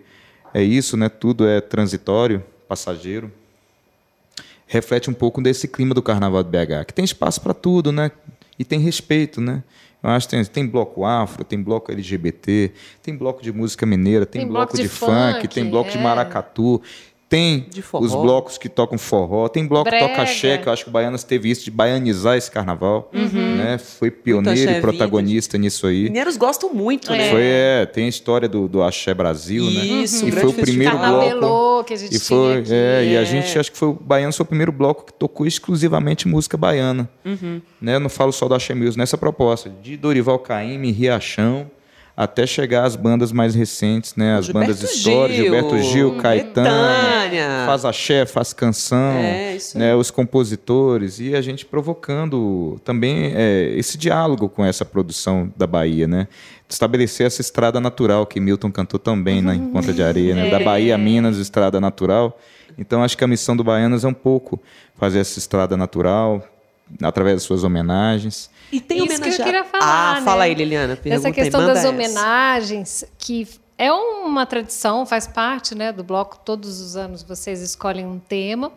é 0.53 0.63
isso, 0.63 0.95
né? 0.95 1.09
tudo 1.09 1.45
é 1.45 1.59
transitório, 1.59 2.41
passageiro. 2.69 3.31
Reflete 4.65 5.09
um 5.09 5.13
pouco 5.13 5.41
desse 5.41 5.67
clima 5.67 5.93
do 5.93 6.01
Carnaval 6.01 6.43
de 6.43 6.49
BH, 6.49 6.85
que 6.87 6.93
tem 6.93 7.03
espaço 7.03 7.39
para 7.41 7.53
tudo, 7.53 7.91
né? 7.91 8.11
E 8.57 8.65
tem 8.65 8.79
respeito, 8.79 9.39
né? 9.39 9.63
Eu 10.01 10.11
acho 10.11 10.27
que 10.27 10.35
tem, 10.35 10.45
tem 10.45 10.67
bloco 10.67 11.03
afro, 11.05 11.43
tem 11.43 11.61
bloco 11.61 11.91
LGBT, 11.91 12.71
tem 13.01 13.15
bloco 13.15 13.41
de 13.41 13.51
música 13.51 13.85
mineira, 13.85 14.25
tem, 14.25 14.41
Tem 14.41 14.47
bloco, 14.47 14.67
bloco 14.67 14.77
de 14.77 14.83
de, 14.83 14.89
funk, 14.89 15.41
funk, 15.41 15.47
tem 15.47 15.69
bloco 15.69 15.89
de 15.89 15.97
é. 15.97 16.01
maracatu, 16.01 16.81
tem 17.29 17.67
os 17.93 18.15
blocos 18.15 18.57
que 18.57 18.69
tocam 18.69 18.97
forró, 18.97 19.49
tem 19.49 19.67
bloco 19.67 19.89
que 19.89 19.97
toca 19.97 20.13
Brega. 20.13 20.21
axé, 20.21 20.57
que 20.57 20.69
eu 20.69 20.71
acho 20.73 20.85
que 20.85 20.89
o 20.89 20.93
Baianas 20.93 21.25
teve 21.25 21.49
isso 21.49 21.65
de 21.65 21.71
baianizar 21.71 22.37
esse 22.37 22.49
carnaval, 22.49 23.09
né? 23.13 23.77
Foi 23.77 24.09
pioneiro 24.09 24.71
e 24.71 24.81
protagonista 24.81 25.57
nisso 25.57 25.87
aí. 25.87 26.03
Mineiros 26.03 26.37
gostam 26.37 26.73
muito, 26.73 27.11
né? 27.11 27.29
Foi, 27.29 27.41
é, 27.43 27.85
tem 27.85 28.05
a 28.05 28.09
história 28.09 28.47
do, 28.47 28.67
do 28.69 28.81
Axé 28.81 29.13
Brasil, 29.13 29.65
né? 29.65 29.85
Isso, 29.85 30.25
e 30.25 30.31
grande 30.31 30.53
foi 30.53 30.61
o 30.61 30.65
primeiro 30.65 30.97
bloco. 30.97 31.83
Que 31.83 31.93
a 31.93 31.97
gente 31.97 32.15
E 32.15 32.19
foi, 32.19 32.37
tinha 32.37 32.59
aqui. 32.59 32.73
é, 32.73 33.05
e 33.11 33.17
a 33.17 33.21
é. 33.21 33.25
gente 33.25 33.59
acho 33.59 33.71
que 33.71 33.77
foi 33.77 33.89
o 33.89 33.93
Baiano 33.93 34.31
foi 34.31 34.43
o 34.43 34.47
primeiro 34.47 34.71
bloco 34.71 35.05
que 35.05 35.13
tocou 35.13 35.45
exclusivamente 35.45 36.27
música 36.27 36.55
baiana. 36.57 37.09
Uhum. 37.25 37.61
Né? 37.81 37.95
Eu 37.95 37.99
não 37.99 38.09
falo 38.09 38.31
só 38.31 38.47
da 38.47 38.55
Axé 38.55 38.73
Music, 38.73 38.97
nessa 38.97 39.17
proposta, 39.17 39.69
de 39.81 39.97
Dorival 39.97 40.39
Caymmi, 40.39 40.91
Riachão, 40.91 41.69
até 42.17 42.47
chegar 42.47 42.83
às 42.83 42.95
bandas 42.95 43.31
mais 43.31 43.53
recentes, 43.53 44.15
né? 44.15 44.35
As 44.35 44.47
Gilberto 44.47 44.67
bandas 44.67 44.81
históricas, 44.81 45.35
Gil, 45.35 45.45
Gilberto 45.45 45.77
Gil, 45.77 46.15
Caetano, 46.17 46.67
Betânia. 46.67 47.63
faz 47.67 47.85
axé, 47.85 48.25
faz 48.25 48.53
canção, 48.53 48.97
É, 49.19 49.55
né? 49.75 49.95
Os 49.95 50.09
compositores 50.09 51.19
e 51.19 51.35
a 51.35 51.41
gente 51.41 51.63
provocando 51.63 52.81
também 52.83 53.33
é, 53.35 53.71
esse 53.75 53.99
diálogo 53.99 54.49
com 54.49 54.65
essa 54.65 54.83
produção 54.83 55.53
da 55.55 55.67
Bahia, 55.67 56.07
né? 56.07 56.27
Estabelecer 56.67 57.27
essa 57.27 57.39
estrada 57.39 57.79
natural 57.79 58.25
que 58.25 58.39
Milton 58.39 58.71
cantou 58.71 58.99
também 58.99 59.39
na 59.39 59.53
em 59.53 59.67
Ponta 59.67 59.93
de 59.93 60.01
Areia, 60.01 60.33
né? 60.33 60.49
Da 60.49 60.59
Bahia 60.59 60.95
a 60.95 60.97
Minas, 60.97 61.37
estrada 61.37 61.79
natural. 61.79 62.35
Então 62.79 63.03
acho 63.03 63.15
que 63.15 63.23
a 63.23 63.27
missão 63.27 63.55
do 63.55 63.63
Baianas 63.63 64.03
é 64.03 64.07
um 64.07 64.13
pouco 64.13 64.59
fazer 64.95 65.19
essa 65.19 65.37
estrada 65.37 65.77
natural 65.77 66.43
através 67.01 67.35
das 67.35 67.43
suas 67.43 67.63
homenagens. 67.63 68.49
E 68.71 68.79
tem 68.81 68.97
Isso 68.97 69.07
que 69.07 69.13
eu 69.13 69.17
homenageado. 69.17 69.43
queria 69.43 69.63
falar, 69.63 70.17
Ah, 70.17 70.21
fala 70.21 70.39
né? 70.39 70.45
aí, 70.45 70.53
Liliana. 70.53 70.95
Pergunta 70.97 71.27
Essa 71.29 71.31
questão 71.33 71.65
das 71.65 71.79
essa. 71.79 71.89
homenagens, 71.89 73.05
que 73.17 73.47
é 73.77 73.91
uma 73.91 74.45
tradição, 74.45 75.05
faz 75.05 75.25
parte 75.27 75.73
né, 75.75 75.91
do 75.91 76.03
bloco, 76.03 76.39
todos 76.43 76.81
os 76.81 76.95
anos 76.95 77.23
vocês 77.23 77.61
escolhem 77.61 78.05
um 78.05 78.19
tema. 78.19 78.71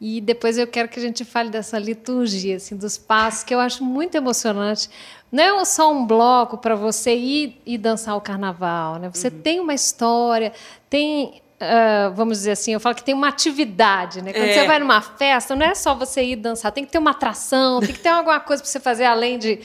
E 0.00 0.20
depois 0.20 0.58
eu 0.58 0.66
quero 0.66 0.88
que 0.88 0.98
a 0.98 1.02
gente 1.02 1.24
fale 1.24 1.48
dessa 1.50 1.78
liturgia, 1.78 2.56
assim, 2.56 2.76
dos 2.76 2.98
passos, 2.98 3.44
que 3.44 3.54
eu 3.54 3.60
acho 3.60 3.84
muito 3.84 4.16
emocionante. 4.16 4.90
Não 5.30 5.60
é 5.60 5.64
só 5.64 5.92
um 5.92 6.04
bloco 6.06 6.58
para 6.58 6.74
você 6.74 7.14
ir 7.14 7.60
e 7.64 7.78
dançar 7.78 8.16
o 8.16 8.20
carnaval. 8.20 8.98
Né? 8.98 9.08
Você 9.12 9.30
tem 9.30 9.60
uma 9.60 9.74
história, 9.74 10.52
tem. 10.90 11.41
Ah, 11.62 12.12
vamos 12.14 12.38
dizer 12.38 12.52
assim, 12.52 12.72
eu 12.72 12.80
falo 12.80 12.94
que 12.94 13.04
tem 13.04 13.14
uma 13.14 13.28
atividade, 13.28 14.22
né? 14.22 14.32
Quando 14.32 14.44
É. 14.44 14.54
você 14.54 14.66
vai 14.66 14.78
numa 14.78 15.00
festa, 15.00 15.54
não 15.54 15.64
é 15.66 15.74
só 15.74 15.94
você 15.94 16.22
ir 16.22 16.36
dançar, 16.36 16.72
tem 16.72 16.84
que 16.84 16.90
ter 16.92 16.98
uma 16.98 17.10
atração, 17.12 17.80
tem 17.80 17.92
que 17.92 18.00
ter 18.00 18.08
alguma 18.08 18.40
coisa 18.40 18.62
para 18.62 18.70
você 18.70 18.80
fazer 18.80 19.04
além 19.04 19.38
de 19.38 19.60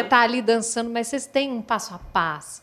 estar 0.00 0.20
ali 0.22 0.40
dançando, 0.42 0.90
mas 0.90 1.08
vocês 1.08 1.26
têm 1.26 1.52
um 1.52 1.62
passo 1.62 1.94
a 1.94 1.98
passo. 1.98 2.62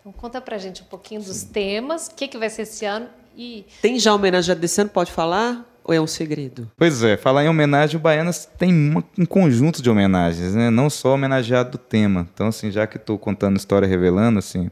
Então 0.00 0.12
conta 0.12 0.40
pra 0.40 0.58
gente 0.58 0.82
um 0.82 0.86
pouquinho 0.86 1.20
dos 1.22 1.42
temas, 1.44 2.08
o 2.08 2.14
que, 2.14 2.26
que 2.26 2.36
vai 2.38 2.50
ser 2.50 2.62
esse 2.62 2.84
ano 2.84 3.06
e 3.36 3.64
Tem 3.80 3.98
já 3.98 4.12
homenageado 4.14 4.60
desse 4.60 4.80
ano? 4.80 4.90
Pode 4.90 5.12
falar? 5.12 5.64
Ou 5.84 5.92
é 5.92 6.00
um 6.00 6.06
segredo? 6.06 6.70
Pois 6.76 7.02
é, 7.02 7.16
falar 7.16 7.44
em 7.44 7.48
homenagem, 7.48 7.96
o 7.96 8.00
Baianas 8.00 8.48
tem 8.58 8.72
uma- 8.72 9.02
um 9.18 9.26
conjunto 9.26 9.82
de 9.82 9.90
homenagens, 9.90 10.54
né? 10.54 10.70
Não 10.70 10.88
só 10.88 11.14
homenageado 11.14 11.72
do 11.72 11.78
tema. 11.78 12.28
Então, 12.32 12.46
assim, 12.48 12.70
já 12.70 12.86
que 12.86 12.96
estou 12.96 13.18
contando 13.18 13.56
história 13.56 13.86
revelando, 13.88 14.38
assim, 14.38 14.70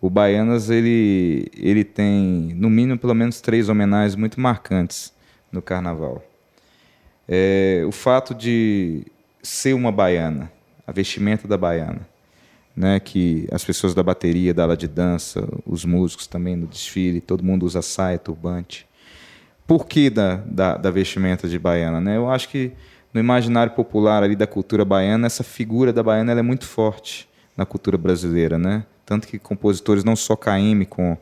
o 0.00 0.08
Baianas 0.08 0.70
ele 0.70 1.50
ele 1.56 1.84
tem 1.84 2.54
no 2.54 2.70
mínimo 2.70 2.98
pelo 2.98 3.14
menos 3.14 3.40
três 3.40 3.68
homenagens 3.68 4.14
muito 4.14 4.40
marcantes 4.40 5.12
no 5.50 5.60
Carnaval. 5.62 6.22
É, 7.28 7.84
o 7.86 7.92
fato 7.92 8.34
de 8.34 9.04
ser 9.42 9.74
uma 9.74 9.92
baiana, 9.92 10.50
a 10.86 10.92
vestimenta 10.92 11.46
da 11.46 11.56
baiana, 11.58 12.00
né? 12.76 12.98
Que 13.00 13.46
as 13.52 13.64
pessoas 13.64 13.94
da 13.94 14.02
bateria, 14.02 14.54
da 14.54 14.62
ala 14.62 14.76
de 14.76 14.88
dança, 14.88 15.46
os 15.66 15.84
músicos 15.84 16.26
também 16.26 16.56
no 16.56 16.66
desfile, 16.66 17.20
todo 17.20 17.44
mundo 17.44 17.66
usa 17.66 17.82
saia, 17.82 18.18
turbante 18.18 18.88
por 19.68 19.86
que 19.86 20.08
da, 20.08 20.36
da, 20.46 20.78
da 20.78 20.90
vestimenta 20.90 21.46
de 21.46 21.58
baiana? 21.58 22.00
Né? 22.00 22.16
Eu 22.16 22.30
acho 22.30 22.48
que 22.48 22.72
no 23.12 23.20
imaginário 23.20 23.74
popular 23.74 24.22
ali 24.22 24.34
da 24.34 24.46
cultura 24.46 24.82
baiana, 24.82 25.26
essa 25.26 25.44
figura 25.44 25.92
da 25.92 26.02
baiana 26.02 26.32
é 26.32 26.42
muito 26.42 26.64
forte 26.64 27.28
na 27.54 27.66
cultura 27.66 27.98
brasileira. 27.98 28.56
Né? 28.56 28.82
Tanto 29.08 29.26
que 29.26 29.38
compositores, 29.38 30.04
não 30.04 30.14
só 30.14 30.36
Caymmi, 30.36 30.84
com 30.84 31.16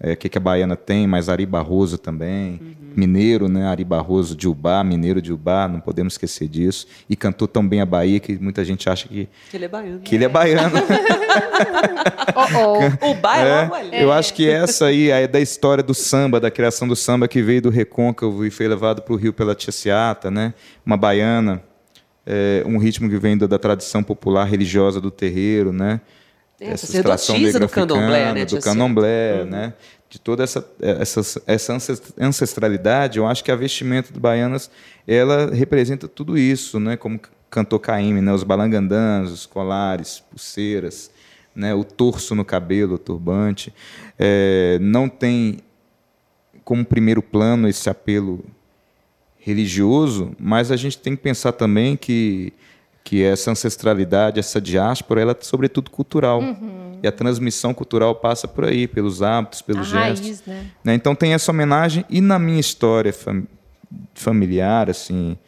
é, 0.00 0.14
o 0.14 0.16
que, 0.16 0.28
que 0.28 0.36
a 0.36 0.40
baiana 0.40 0.74
tem, 0.74 1.06
mas 1.06 1.28
Ari 1.28 1.46
Barroso 1.46 1.96
também, 1.96 2.76
mineiro, 2.96 3.48
né? 3.48 3.64
Ari 3.64 3.84
Barroso 3.84 4.34
de 4.34 4.48
Ubá, 4.48 4.82
mineiro 4.82 5.22
de 5.22 5.32
Ubá, 5.32 5.68
não 5.68 5.78
podemos 5.78 6.14
esquecer 6.14 6.48
disso. 6.48 6.88
E 7.08 7.14
cantou 7.14 7.46
tão 7.46 7.66
bem 7.66 7.80
a 7.80 7.86
Bahia 7.86 8.18
que 8.18 8.36
muita 8.36 8.64
gente 8.64 8.90
acha 8.90 9.06
que, 9.06 9.28
Que 9.52 9.56
ele 9.56 9.66
é 9.66 9.68
baiano. 9.68 10.00
que 10.00 10.14
ele 10.16 10.24
é 10.24 10.28
baiano. 10.28 10.78
oh, 12.34 13.04
oh. 13.06 13.10
O 13.12 13.14
bairro 13.14 13.46
É, 13.46 13.50
é 13.50 13.62
logo 13.62 13.74
ali. 13.76 14.02
Eu 14.02 14.10
acho 14.12 14.34
que 14.34 14.50
essa 14.50 14.86
aí 14.86 15.10
é 15.10 15.28
da 15.28 15.38
história 15.38 15.84
do 15.84 15.94
samba, 15.94 16.40
da 16.40 16.50
criação 16.50 16.88
do 16.88 16.96
samba 16.96 17.28
que 17.28 17.40
veio 17.40 17.62
do 17.62 17.70
Recôncavo 17.70 18.44
e 18.44 18.50
foi 18.50 18.66
levado 18.66 19.00
para 19.00 19.14
o 19.14 19.16
Rio 19.16 19.32
pela 19.32 19.54
Tia 19.54 19.70
Seata, 19.70 20.28
né? 20.28 20.54
Uma 20.84 20.96
baiana, 20.96 21.62
é, 22.26 22.64
um 22.66 22.78
ritmo 22.78 23.08
que 23.08 23.16
vem 23.16 23.38
da, 23.38 23.46
da 23.46 23.60
tradição 23.60 24.02
popular 24.02 24.44
religiosa 24.44 25.00
do 25.00 25.12
terreiro, 25.12 25.72
né? 25.72 26.00
É, 26.60 26.70
Essa 26.70 26.86
sacerdotisa 26.86 27.60
do 27.60 27.68
candomblé, 27.68 28.32
né, 28.32 28.44
Do 28.44 28.60
candomblé, 28.60 29.44
né? 29.44 29.74
De 30.10 30.18
toda 30.18 30.42
essa, 30.42 30.66
essa, 30.80 31.42
essa 31.46 31.74
ancest- 31.74 32.12
ancestralidade, 32.18 33.18
eu 33.18 33.26
acho 33.26 33.44
que 33.44 33.50
a 33.52 33.56
vestimenta 33.56 34.12
do 34.12 34.18
Baianas, 34.18 34.70
ela 35.06 35.54
representa 35.54 36.08
tudo 36.08 36.36
isso, 36.38 36.80
né? 36.80 36.96
Como 36.96 37.20
cantou 37.50 37.78
Caíme, 37.78 38.20
né? 38.20 38.32
Os 38.32 38.42
balangandãs, 38.42 39.30
os 39.30 39.46
colares, 39.46 40.20
pulseiras, 40.30 41.10
né? 41.54 41.74
O 41.74 41.84
torso 41.84 42.34
no 42.34 42.44
cabelo, 42.44 42.94
o 42.94 42.98
turbante. 42.98 43.72
É, 44.18 44.78
não 44.80 45.08
tem 45.08 45.58
como 46.64 46.84
primeiro 46.84 47.22
plano 47.22 47.68
esse 47.68 47.88
apelo 47.88 48.44
religioso, 49.38 50.32
mas 50.38 50.70
a 50.72 50.76
gente 50.76 50.98
tem 50.98 51.14
que 51.16 51.22
pensar 51.22 51.52
também 51.52 51.96
que 51.96 52.52
que 53.04 53.22
essa 53.22 53.50
ancestralidade, 53.50 54.38
essa 54.38 54.60
diáspora, 54.60 55.20
ela 55.20 55.32
é 55.32 55.36
sobretudo 55.44 55.90
cultural. 55.90 56.42
E 57.02 57.06
a 57.06 57.12
transmissão 57.12 57.72
cultural 57.72 58.14
passa 58.14 58.46
por 58.48 58.64
aí, 58.64 58.86
pelos 58.88 59.22
hábitos, 59.22 59.60
a 59.60 59.64
pelos 59.64 59.86
gestos. 59.86 60.26
raiz, 60.26 60.42
né? 60.46 60.66
né? 60.84 60.94
Então 60.94 61.14
tem 61.14 61.32
essa 61.32 61.50
homenagem 61.52 62.04
e 62.10 62.20
na 62.20 62.38
minha 62.38 62.58
história 62.60 63.12
fam- 63.12 63.44
familiar, 64.14 64.90
assim, 64.90 65.38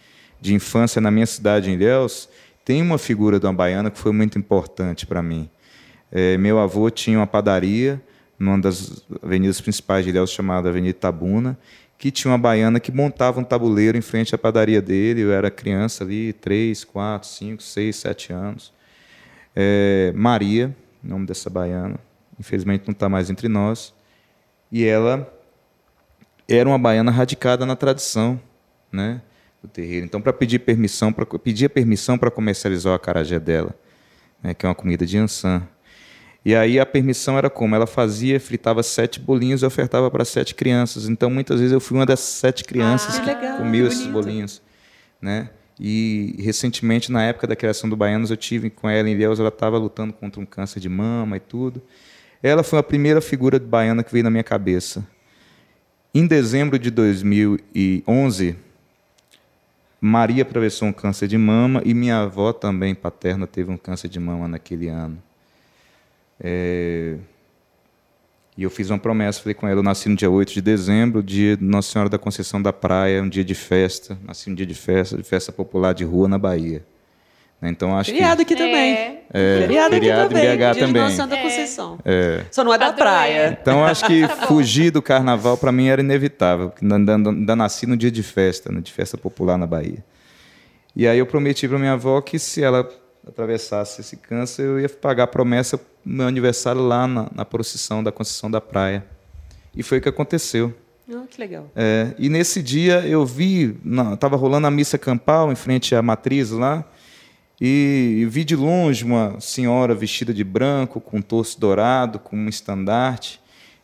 de 0.40 0.54
infância 0.54 1.00
na 1.00 1.10
minha 1.10 1.26
cidade 1.26 1.68
em 1.70 1.74
Ilhéus, 1.74 2.28
tem 2.64 2.80
uma 2.80 2.98
figura 2.98 3.40
de 3.40 3.46
uma 3.46 3.52
baiana 3.52 3.90
que 3.90 3.98
foi 3.98 4.12
muito 4.12 4.38
importante 4.38 5.06
para 5.06 5.22
mim. 5.22 5.50
É, 6.12 6.36
meu 6.38 6.58
avô 6.58 6.88
tinha 6.88 7.18
uma 7.18 7.26
padaria 7.26 8.00
numa 8.38 8.58
das 8.58 9.02
avenidas 9.22 9.60
principais 9.60 10.04
de 10.04 10.10
Ilhéus 10.10 10.30
chamada 10.30 10.68
Avenida 10.68 10.96
Tabuna, 10.98 11.58
que 12.00 12.10
tinha 12.10 12.32
uma 12.32 12.38
baiana 12.38 12.80
que 12.80 12.90
montava 12.90 13.38
um 13.38 13.44
tabuleiro 13.44 13.96
em 13.96 14.00
frente 14.00 14.34
à 14.34 14.38
padaria 14.38 14.80
dele. 14.80 15.20
Eu 15.20 15.32
era 15.32 15.50
criança 15.50 16.02
ali, 16.02 16.32
três, 16.32 16.82
quatro, 16.82 17.28
cinco, 17.28 17.62
seis, 17.62 17.96
sete 17.96 18.32
anos. 18.32 18.72
É, 19.54 20.10
Maria, 20.16 20.74
nome 21.02 21.26
dessa 21.26 21.50
baiana, 21.50 22.00
infelizmente 22.38 22.84
não 22.86 22.92
está 22.92 23.06
mais 23.06 23.28
entre 23.28 23.48
nós. 23.48 23.92
E 24.72 24.82
ela 24.82 25.30
era 26.48 26.66
uma 26.66 26.78
baiana 26.78 27.10
radicada 27.10 27.66
na 27.66 27.76
tradição, 27.76 28.40
né, 28.90 29.20
do 29.62 29.68
terreiro. 29.68 30.06
Então, 30.06 30.22
para 30.22 30.32
pedir 30.32 30.60
permissão, 30.60 31.12
para 31.12 31.26
pedir 31.26 31.68
permissão 31.68 32.16
para 32.16 32.30
comercializar 32.30 32.94
o 32.94 32.96
acarajé 32.96 33.38
dela, 33.38 33.74
né, 34.42 34.54
que 34.54 34.64
é 34.64 34.68
uma 34.70 34.74
comida 34.74 35.04
de 35.04 35.18
Ançã. 35.18 35.62
E 36.44 36.54
aí 36.54 36.80
a 36.80 36.86
permissão 36.86 37.36
era 37.36 37.50
como? 37.50 37.74
Ela 37.74 37.86
fazia, 37.86 38.40
fritava 38.40 38.82
sete 38.82 39.20
bolinhos 39.20 39.62
e 39.62 39.66
ofertava 39.66 40.10
para 40.10 40.24
sete 40.24 40.54
crianças. 40.54 41.08
Então 41.08 41.28
muitas 41.28 41.60
vezes 41.60 41.72
eu 41.72 41.80
fui 41.80 41.98
uma 41.98 42.06
das 42.06 42.20
sete 42.20 42.64
crianças 42.64 43.18
Ah, 43.18 43.20
que 43.20 43.26
legal, 43.26 43.58
comeu 43.58 43.86
esses 43.86 44.06
bolinhos, 44.06 44.62
né? 45.20 45.50
E 45.78 46.36
recentemente 46.38 47.12
na 47.12 47.22
época 47.24 47.46
da 47.46 47.56
criação 47.56 47.88
do 47.88 47.96
Baianos 47.96 48.30
eu 48.30 48.36
tive 48.36 48.70
com 48.70 48.88
ela 48.88 49.08
em 49.08 49.12
Ilhéus, 49.12 49.38
ela 49.38 49.48
estava 49.48 49.78
lutando 49.78 50.12
contra 50.12 50.40
um 50.40 50.46
câncer 50.46 50.80
de 50.80 50.88
mama 50.88 51.36
e 51.36 51.40
tudo. 51.40 51.82
Ela 52.42 52.62
foi 52.62 52.78
a 52.78 52.82
primeira 52.82 53.20
figura 53.20 53.58
de 53.58 53.66
baiana 53.66 54.02
que 54.02 54.12
veio 54.12 54.24
na 54.24 54.30
minha 54.30 54.44
cabeça. 54.44 55.06
Em 56.14 56.26
dezembro 56.26 56.78
de 56.78 56.90
2011, 56.90 58.56
Maria 60.00 60.42
atravessou 60.42 60.88
um 60.88 60.92
câncer 60.92 61.28
de 61.28 61.36
mama 61.36 61.82
e 61.84 61.92
minha 61.92 62.22
avó 62.22 62.52
também 62.52 62.94
paterna 62.94 63.46
teve 63.46 63.70
um 63.70 63.76
câncer 63.76 64.08
de 64.08 64.18
mama 64.18 64.48
naquele 64.48 64.88
ano. 64.88 65.22
É, 66.42 67.16
E 68.56 68.62
eu 68.62 68.70
fiz 68.70 68.90
uma 68.90 68.98
promessa, 68.98 69.40
falei 69.40 69.54
com 69.54 69.66
ela, 69.66 69.78
eu 69.78 69.82
nasci 69.82 70.08
no 70.08 70.16
dia 70.16 70.28
8 70.30 70.52
de 70.52 70.60
dezembro, 70.60 71.22
dia 71.22 71.56
de 71.56 71.64
Nossa 71.64 71.92
Senhora 71.92 72.10
da 72.10 72.18
Conceição 72.18 72.60
da 72.60 72.72
Praia, 72.72 73.22
um 73.22 73.28
dia 73.28 73.44
de 73.44 73.54
festa, 73.54 74.18
nasci 74.26 74.50
um 74.50 74.54
dia 74.54 74.66
de 74.66 74.74
festa, 74.74 75.16
de 75.16 75.22
festa 75.22 75.50
popular 75.52 75.94
de 75.94 76.04
rua 76.04 76.28
na 76.28 76.36
Bahia. 76.38 76.82
Né, 77.60 77.70
Então 77.70 77.96
acho 77.96 78.10
Feriado 78.10 78.42
aqui 78.42 78.54
É. 78.54 78.56
também. 78.56 79.18
É, 79.32 79.58
feriado 79.62 79.86
aqui 79.94 80.00
feriado 80.00 80.22
em 80.24 80.28
também. 80.28 80.56
BH 80.56 80.72
dia 80.74 80.86
também. 80.86 81.02
Nossa 81.02 81.14
Senhora 81.14 81.30
da 81.30 81.36
É. 81.38 81.42
Conceição. 81.42 81.96
que 81.98 82.02
é, 82.08 82.44
Só 82.50 82.64
não 82.64 82.74
é 82.74 82.78
da 82.78 82.86
Padroeira. 82.86 83.10
praia. 83.12 83.58
então 83.62 83.84
acho 83.84 84.04
que 84.06 84.20
Tá 84.28 84.36
fugir 84.46 84.90
do 84.90 85.00
carnaval 85.00 85.56
para 85.56 85.70
mim 85.72 85.88
era 85.88 86.00
inevitável, 86.02 86.70
porque 86.70 86.84
ainda 86.84 87.56
nasci 87.56 87.86
no 87.86 87.96
dia 87.96 88.10
de 88.10 88.22
festa, 88.22 88.70
né, 88.72 88.80
de 88.80 88.92
festa 88.92 89.16
popular 89.16 89.56
na 89.56 89.66
Bahia. 89.66 90.02
E 90.96 91.06
aí 91.06 91.18
eu 91.18 91.26
prometi 91.26 91.68
para 91.68 91.78
minha 91.78 91.92
avó 91.92 92.20
que 92.20 92.38
se 92.38 92.62
ela 92.62 92.86
atravessasse 93.26 94.00
esse 94.00 94.16
câncer, 94.16 94.64
eu 94.64 94.80
ia 94.80 94.88
pagar 94.88 95.24
a 95.24 95.26
promessa 95.26 95.80
no 96.04 96.16
meu 96.16 96.26
aniversário 96.26 96.80
lá 96.80 97.06
na, 97.06 97.28
na 97.34 97.44
procissão 97.44 98.02
da 98.02 98.10
Conceição 98.10 98.50
da 98.50 98.60
Praia. 98.60 99.04
E 99.74 99.82
foi 99.82 99.98
o 99.98 100.00
que 100.00 100.08
aconteceu. 100.08 100.74
Ah, 101.12 101.24
que 101.28 101.40
legal. 101.40 101.70
É, 101.74 102.14
e 102.18 102.28
nesse 102.28 102.62
dia 102.62 103.06
eu 103.06 103.26
vi, 103.26 103.76
estava 104.14 104.36
rolando 104.36 104.66
a 104.66 104.70
missa 104.70 104.96
campal 104.96 105.50
em 105.50 105.56
frente 105.56 105.94
à 105.94 106.02
matriz 106.02 106.50
lá, 106.50 106.84
e 107.60 108.26
vi 108.30 108.42
de 108.42 108.56
longe 108.56 109.04
uma 109.04 109.38
senhora 109.38 109.94
vestida 109.94 110.32
de 110.32 110.42
branco, 110.42 110.98
com 110.98 111.18
um 111.18 111.22
torso 111.22 111.60
dourado, 111.60 112.18
com 112.18 112.34
um 112.34 112.48
estandarte, 112.48 113.38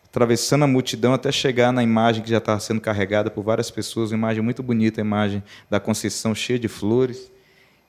atravessando 0.05 0.64
a 0.64 0.66
multidão 0.66 1.12
até 1.12 1.31
chegar 1.31 1.72
na 1.72 1.83
imagem 1.83 2.22
que 2.22 2.31
já 2.31 2.38
estava 2.38 2.59
sendo 2.59 2.81
carregada 2.81 3.31
por 3.31 3.44
várias 3.44 3.70
pessoas, 3.70 4.12
uma 4.12 4.16
imagem 4.16 4.42
muito 4.42 4.62
bonita, 4.62 5.01
a 5.01 5.05
imagem 5.05 5.42
da 5.68 5.79
Conceição 5.79 6.35
cheia 6.35 6.59
de 6.59 6.68
flores. 6.68 7.31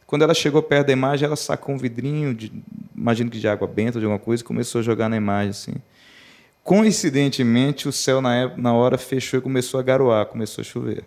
Quando 0.07 0.21
ela 0.23 0.33
chegou 0.33 0.63
perto 0.63 0.87
da 0.87 0.93
imagem, 0.93 1.25
ela 1.25 1.35
sacou 1.35 1.75
um 1.75 1.77
vidrinho, 1.77 2.33
de, 2.33 2.51
imagino 2.95 3.29
que 3.29 3.37
de 3.39 3.47
água 3.47 3.67
benta, 3.67 3.99
de 3.99 4.05
alguma 4.05 4.17
coisa, 4.19 4.41
e 4.41 4.45
começou 4.45 4.79
a 4.79 4.81
jogar 4.81 5.09
na 5.09 5.17
imagem 5.17 5.49
assim. 5.49 5.73
Coincidentemente, 6.63 7.87
o 7.87 7.91
céu 7.91 8.21
na, 8.21 8.35
época- 8.35 8.61
na 8.61 8.73
hora 8.73 8.97
fechou 8.97 9.37
e 9.39 9.41
começou 9.41 9.79
a 9.79 9.83
garoar, 9.83 10.25
começou 10.25 10.61
a 10.61 10.65
chover. 10.65 11.03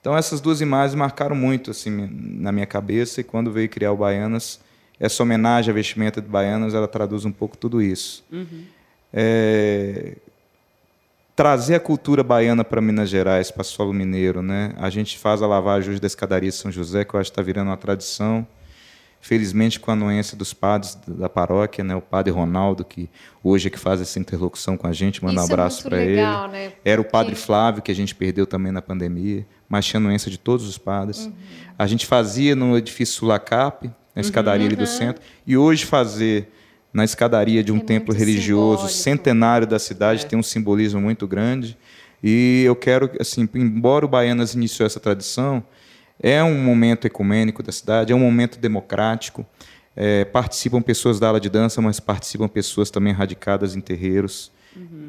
Então 0.00 0.16
essas 0.16 0.40
duas 0.40 0.60
imagens 0.60 0.94
marcaram 0.96 1.36
muito 1.36 1.70
assim 1.70 2.08
na 2.10 2.50
minha 2.50 2.66
cabeça 2.66 3.20
e 3.20 3.24
quando 3.24 3.52
veio 3.52 3.68
criar 3.68 3.92
o 3.92 3.96
Baianas, 3.96 4.58
essa 4.98 5.22
homenagem 5.22 5.70
à 5.70 5.74
vestimenta 5.74 6.20
de 6.20 6.26
Baianas, 6.28 6.74
ela 6.74 6.88
traduz 6.88 7.24
um 7.24 7.30
pouco 7.30 7.56
tudo 7.56 7.80
isso. 7.80 8.24
É, 9.12 10.16
trazer 11.34 11.74
a 11.74 11.80
cultura 11.80 12.22
baiana 12.22 12.62
para 12.64 12.80
Minas 12.80 13.08
Gerais, 13.08 13.50
para 13.50 13.64
solo 13.64 13.92
mineiro, 13.92 14.42
né? 14.42 14.74
A 14.76 14.90
gente 14.90 15.18
faz 15.18 15.42
a 15.42 15.46
lavagem 15.46 15.90
hoje 15.90 16.00
da 16.00 16.06
escadaria 16.06 16.50
de 16.50 16.56
São 16.56 16.70
José, 16.70 17.04
que 17.04 17.14
eu 17.14 17.20
acho 17.20 17.30
que 17.30 17.32
está 17.32 17.42
virando 17.42 17.68
uma 17.68 17.76
tradição. 17.76 18.46
Felizmente, 19.24 19.78
com 19.78 19.88
a 19.92 19.94
anuência 19.94 20.36
dos 20.36 20.52
padres 20.52 20.98
da 21.06 21.28
paróquia, 21.28 21.84
né? 21.84 21.94
O 21.94 22.00
padre 22.00 22.32
Ronaldo, 22.32 22.84
que 22.84 23.08
hoje 23.42 23.68
é 23.68 23.70
que 23.70 23.78
faz 23.78 24.00
essa 24.00 24.18
interlocução 24.18 24.76
com 24.76 24.88
a 24.88 24.92
gente, 24.92 25.22
manda 25.24 25.40
um 25.40 25.44
Isso 25.44 25.52
é 25.52 25.54
abraço 25.54 25.76
muito 25.82 25.90
para 25.90 26.02
ele. 26.02 26.16
né? 26.48 26.72
Era 26.84 27.00
o 27.00 27.04
padre 27.04 27.36
Flávio, 27.36 27.82
que 27.82 27.92
a 27.92 27.94
gente 27.94 28.16
perdeu 28.16 28.48
também 28.48 28.72
na 28.72 28.82
pandemia, 28.82 29.46
mas 29.68 29.86
tinha 29.86 29.98
anuência 30.00 30.28
de 30.28 30.38
todos 30.38 30.68
os 30.68 30.76
padres. 30.76 31.26
Uhum. 31.26 31.32
A 31.78 31.86
gente 31.86 32.04
fazia 32.04 32.56
no 32.56 32.76
edifício 32.76 33.14
Sulacap, 33.14 33.88
na 34.12 34.20
escadaria 34.20 34.66
ali 34.66 34.74
do 34.74 34.86
centro, 34.86 35.22
e 35.46 35.56
hoje 35.56 35.86
fazer 35.86 36.52
na 36.92 37.04
escadaria 37.04 37.62
de 37.64 37.72
um 37.72 37.78
É 37.78 37.80
templo 37.80 38.14
religioso 38.14 38.88
simbólico. 38.88 38.98
centenário 38.98 39.66
da 39.66 39.78
cidade 39.78 40.26
tem 40.26 40.38
um 40.38 40.42
simbolismo 40.42 41.00
muito 41.00 41.26
grande. 41.26 41.76
E 42.22 42.62
eu 42.64 42.76
quero, 42.76 43.10
assim, 43.18 43.48
embora 43.54 44.04
o 44.04 44.08
Baianas 44.08 44.54
iniciou 44.54 44.86
essa 44.86 45.00
tradição, 45.00 45.64
é 46.20 46.42
um 46.44 46.62
momento 46.62 47.06
ecumênico 47.06 47.62
da 47.62 47.72
cidade, 47.72 48.12
é 48.12 48.16
um 48.16 48.20
momento 48.20 48.58
democrático. 48.58 49.44
É, 49.96 50.24
participam 50.24 50.80
pessoas 50.80 51.18
da 51.18 51.26
aula 51.26 51.40
de 51.40 51.50
dança, 51.50 51.82
mas 51.82 51.98
participam 52.00 52.48
pessoas 52.48 52.90
também 52.90 53.12
radicadas 53.12 53.74
em 53.74 53.80
terreiros 53.80 54.50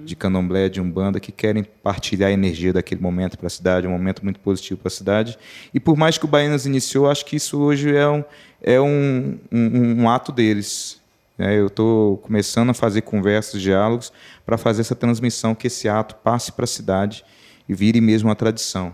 de 0.04 0.14
candomblé, 0.14 0.68
de 0.68 0.82
umbanda, 0.82 1.22
que 1.22 1.32
querem 1.32 1.64
partilhar 1.64 2.30
a 2.30 2.34
energia 2.34 2.74
daquele 2.74 3.00
momento 3.00 3.38
para 3.38 3.48
a 3.48 3.50
cidade, 3.50 3.88
um 3.88 3.92
momento 3.92 4.22
muito 4.22 4.40
positivo 4.42 4.78
para 4.82 4.90
a 4.90 4.92
cidade. 4.92 5.38
E 5.74 5.80
por 5.80 5.96
mais 5.96 6.18
que 6.18 6.26
o 6.26 6.28
Baianas 6.28 6.66
iniciou, 6.66 7.10
acho 7.10 7.26
que 7.26 7.38
isso 7.38 7.58
hoje 7.62 7.96
é 7.96 8.10
um, 8.10 8.24
é 8.62 8.82
um, 8.82 9.40
um, 9.50 10.02
um 10.02 10.10
ato 10.10 10.34
deles. 10.34 11.00
Né? 11.38 11.58
eu 11.60 11.68
estou 11.68 12.18
começando 12.18 12.70
a 12.70 12.74
fazer 12.74 13.02
conversas, 13.02 13.62
diálogos, 13.62 14.12
para 14.46 14.58
fazer 14.58 14.82
essa 14.82 14.96
transmissão, 14.96 15.54
que 15.56 15.68
esse 15.68 15.88
ato 15.90 16.16
passe 16.24 16.52
para 16.52 16.64
a 16.66 16.68
cidade 16.68 17.24
e 17.68 17.74
vire 17.74 18.00
mesmo 18.02 18.30
uma 18.30 18.36
tradição. 18.36 18.94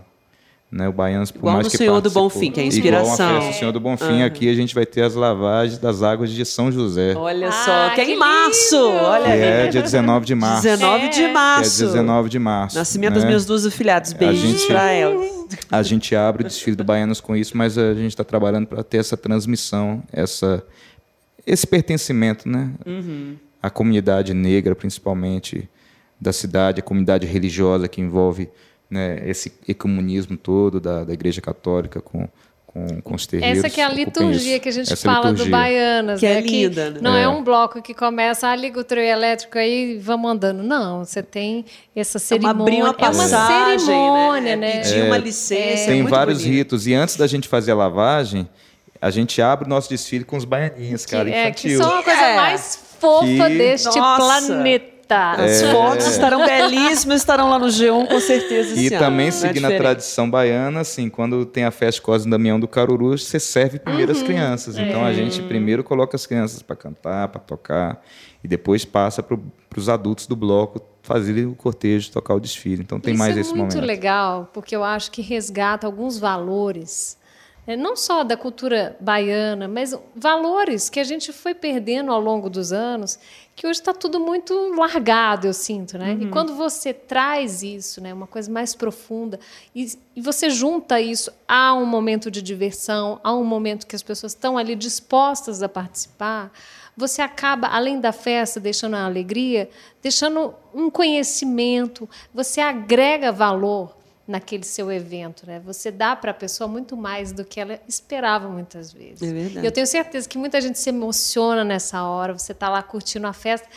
Né? 0.71 0.87
O 0.87 0.93
Baianos, 0.93 1.31
por 1.31 1.39
Igual 1.39 1.53
mais 1.55 1.65
no 1.65 1.71
que 1.71 1.77
Senhor 1.77 1.99
do 1.99 2.11
Bonfim, 2.11 2.51
que 2.51 2.59
é 2.59 2.63
a 2.63 2.65
Igual 2.67 2.77
inspiração. 2.77 3.25
uma 3.27 3.35
festa 3.37 3.51
do 3.51 3.57
Senhor 3.57 3.71
do 3.71 3.79
Bonfim, 3.79 4.21
aqui 4.21 4.47
a 4.47 4.53
gente 4.53 4.75
vai 4.75 4.85
ter 4.85 5.01
as 5.01 5.15
lavagens 5.15 5.79
das 5.79 6.03
águas 6.03 6.29
de 6.29 6.45
São 6.45 6.71
José, 6.71 7.15
Olha 7.17 7.47
Ah, 7.49 7.51
só, 7.51 7.95
que 7.95 8.01
é 8.01 8.11
em 8.11 8.15
março. 8.15 8.75
lindo! 8.75 8.85
Olha 9.03 9.23
que 9.25 9.31
aí. 9.31 9.41
é 9.41 9.67
dia 9.67 9.81
19 9.81 10.27
de 10.27 10.35
março. 10.35 10.61
19 10.61 11.05
É. 11.05 11.07
de 11.09 11.15
Que 11.17 11.23
é 11.23 11.31
março. 11.33 11.85
19 11.85 12.29
de 12.29 12.37
março. 12.37 12.77
Nascimento 12.77 13.13
né? 13.13 13.15
dos 13.15 13.25
meus 13.25 13.45
duas 13.47 13.65
afilhados. 13.65 14.13
Beijos 14.13 14.63
pra 14.65 14.91
elas. 14.91 15.27
A 15.71 15.81
gente 15.81 16.15
abre 16.15 16.43
o 16.43 16.47
desfile 16.47 16.75
do 16.75 16.83
Baianos 16.83 17.19
com 17.19 17.35
isso, 17.35 17.57
mas 17.57 17.75
a 17.75 17.95
gente 17.95 18.09
está 18.11 18.23
trabalhando 18.23 18.67
para 18.67 18.83
ter 18.83 18.97
essa 18.97 19.17
transmissão, 19.17 20.03
essa, 20.13 20.63
esse 21.45 21.65
pertencimento, 21.67 22.47
né? 22.47 22.71
Uhum. 22.85 23.35
A 23.61 23.69
comunidade 23.69 24.33
negra, 24.33 24.75
principalmente, 24.75 25.69
da 26.19 26.31
cidade, 26.33 26.79
a 26.79 26.83
comunidade 26.83 27.25
religiosa 27.27 27.87
que 27.87 28.01
envolve 28.01 28.49
né, 28.89 29.21
esse 29.25 29.53
ecumenismo 29.67 30.35
todo 30.37 30.79
da, 30.79 31.03
da 31.03 31.13
Igreja 31.13 31.41
Católica 31.41 32.01
com, 32.01 32.27
com, 32.65 33.01
com 33.01 33.15
os 33.15 33.27
terreiros. 33.27 33.59
Essa 33.63 33.69
que 33.73 33.81
é 33.81 33.83
a 33.83 33.89
liturgia 33.89 34.53
isso. 34.53 34.61
que 34.61 34.69
a 34.69 34.71
gente 34.71 34.93
Essa 34.93 35.05
fala 35.11 35.25
do 35.25 35.43
liturgia. 35.43 35.51
Baianas, 35.51 36.19
Que 36.19 36.25
é 36.25 36.35
né? 36.35 36.41
linda, 36.41 36.89
né? 36.91 36.99
não 37.01 37.15
é. 37.15 37.23
É. 37.23 37.27
um 37.27 37.43
bloco 37.43 37.81
que 37.81 37.93
começa, 37.93 38.47
ah, 38.47 38.55
liga 38.55 38.79
o 38.79 38.83
trio 38.83 39.03
elétrico 39.03 39.57
aí 39.57 39.95
e 39.95 39.97
vamos 39.97 40.31
andando. 40.31 40.63
Não, 40.63 41.03
você 41.05 41.21
tem 41.21 41.65
essa 41.95 42.17
É 42.17 42.19
uma 42.19 42.19
cerimônia. 42.19 42.61
abrir 42.61 42.75
uma 42.77 42.87
é 42.87 42.89
uma 42.89 42.93
passagem, 42.93 43.79
cerimônia, 43.79 44.55
né? 44.55 44.55
né? 44.55 44.77
É 44.77 44.81
Pedir 44.81 45.03
uma 45.03 45.17
licença. 45.17 45.85
Tem 45.85 45.99
é 45.99 46.01
muito 46.01 46.09
vários 46.09 46.39
bonito. 46.39 46.55
ritos. 46.55 46.87
E 46.87 46.93
antes 46.93 47.15
da 47.15 47.27
gente 47.27 47.47
fazer 47.47 47.71
a 47.71 47.75
lavagem, 47.75 48.47
a 49.01 49.09
gente 49.09 49.41
abre 49.41 49.65
o 49.65 49.69
nosso 49.69 49.89
desfile 49.89 50.23
com 50.23 50.37
os 50.37 50.45
baianinhos, 50.45 51.05
Que, 51.05 51.11
cara, 51.11 51.29
é, 51.29 51.51
que 51.51 51.67
infantil. 51.69 51.83
são 51.83 51.99
a 51.99 52.03
coisa 52.03 52.21
É. 52.21 52.35
mais 52.35 52.75
fofa 52.99 53.25
Que- 53.25 53.57
deste 53.57 53.97
Nossa. 53.97 54.45
planeta. 54.47 54.89
As 55.11 55.63
É. 55.63 55.71
fotos 55.71 56.05
estarão 56.05 56.45
belíssimas, 56.45 57.21
estarão 57.21 57.49
lá 57.49 57.57
no 57.57 57.65
G1 57.71 58.05
com 58.05 58.19
certeza 58.19 58.79
E 58.79 58.89
ano. 58.89 58.99
também 58.99 59.25
Não 59.25 59.27
é 59.29 59.31
seguindo 59.31 59.57
a 59.65 59.69
diferente. 59.69 59.79
tradição 59.81 60.29
baiana, 60.29 60.81
assim, 60.81 61.09
quando 61.09 61.47
tem 61.47 61.63
a 61.63 61.71
festa 61.71 61.99
Cosme 61.99 62.29
Damião 62.29 62.59
do 62.59 62.67
Caruru, 62.67 63.17
você 63.17 63.39
serve 63.39 63.79
primeiro 63.79 64.11
Uhum. 64.13 64.17
as 64.19 64.23
crianças. 64.23 64.77
Então 64.77 65.03
a 65.03 65.11
gente 65.11 65.41
primeiro 65.41 65.83
coloca 65.83 66.15
as 66.15 66.27
crianças 66.27 66.61
para 66.61 66.75
cantar, 66.75 67.27
para 67.29 67.41
tocar, 67.41 68.03
e 68.43 68.47
depois 68.47 68.85
passa 68.85 69.23
para 69.23 69.35
os 69.75 69.89
adultos 69.89 70.27
do 70.27 70.35
bloco 70.35 70.79
fazer 71.01 71.43
o 71.47 71.55
cortejo, 71.55 72.11
tocar 72.11 72.35
o 72.35 72.39
desfile. 72.39 72.83
Então 72.83 72.99
tem 72.99 73.15
Isso 73.15 73.19
mais 73.23 73.35
é 73.35 73.39
esse 73.39 73.49
muito 73.55 73.73
momento. 73.73 73.87
legal, 73.87 74.47
porque 74.53 74.75
eu 74.75 74.83
acho 74.83 75.09
que 75.09 75.23
resgata 75.23 75.87
alguns 75.87 76.19
valores, 76.19 77.17
né, 77.17 77.18
não 77.75 77.95
só 77.95 78.23
da 78.23 78.35
cultura 78.35 78.97
baiana, 78.99 79.67
mas 79.67 79.95
valores 80.15 80.89
que 80.89 80.99
a 80.99 81.03
gente 81.03 81.31
foi 81.31 81.53
perdendo 81.53 82.11
ao 82.11 82.19
longo 82.19 82.49
dos 82.49 82.71
anos, 82.71 83.19
que 83.55 83.67
hoje 83.67 83.79
está 83.79 83.93
tudo 83.93 84.19
muito 84.19 84.53
largado, 84.73 85.45
eu 85.45 85.53
sinto, 85.53 85.97
né? 85.97 86.17
E 86.19 86.29
quando 86.29 86.55
você 86.55 86.93
traz 86.93 87.61
isso, 87.61 88.01
né, 88.01 88.13
uma 88.13 88.25
coisa 88.25 88.49
mais 88.49 88.73
profunda, 88.73 89.37
e, 89.75 89.91
e 90.15 90.21
você 90.21 90.49
junta 90.49 91.01
isso 91.01 91.29
a 91.45 91.73
um 91.73 91.85
momento 91.85 92.31
de 92.31 92.41
diversão, 92.41 93.19
a 93.21 93.33
um 93.33 93.43
momento 93.43 93.85
que 93.85 93.95
as 93.95 94.01
pessoas 94.01 94.31
estão 94.31 94.57
ali 94.57 94.75
dispostas 94.75 95.61
a 95.61 95.67
participar, 95.67 96.51
você 96.95 97.21
acaba, 97.21 97.67
além 97.67 97.99
da 97.99 98.11
festa, 98.11 98.59
deixando 98.59 98.95
a 98.95 99.05
alegria, 99.05 99.69
deixando 100.01 100.53
um 100.73 100.89
conhecimento, 100.89 102.09
você 102.33 102.61
agrega 102.61 103.31
valor 103.31 103.98
naquele 104.29 104.63
seu 104.63 104.91
evento, 104.91 105.47
né? 105.47 105.59
Você 105.65 105.89
dá 105.89 106.15
para 106.15 106.29
a 106.29 106.33
pessoa 106.33 106.67
muito 106.67 106.95
mais 106.95 107.31
do 107.31 107.43
que 107.43 107.59
ela 107.59 107.79
esperava 107.87 108.47
muitas 108.47 108.93
vezes. 108.93 109.23
É 109.23 109.33
verdade. 109.33 109.65
E 109.65 109.67
eu 109.67 109.71
tenho 109.71 109.87
certeza 109.87 110.29
que 110.29 110.37
muita 110.37 110.61
gente 110.61 110.77
se 110.77 110.89
emociona 110.89 111.63
nessa 111.63 112.03
hora, 112.03 112.37
você 112.37 112.51
está 112.51 112.69
lá 112.69 112.83
curtindo 112.83 113.25
a 113.25 113.33
festa, 113.33 113.67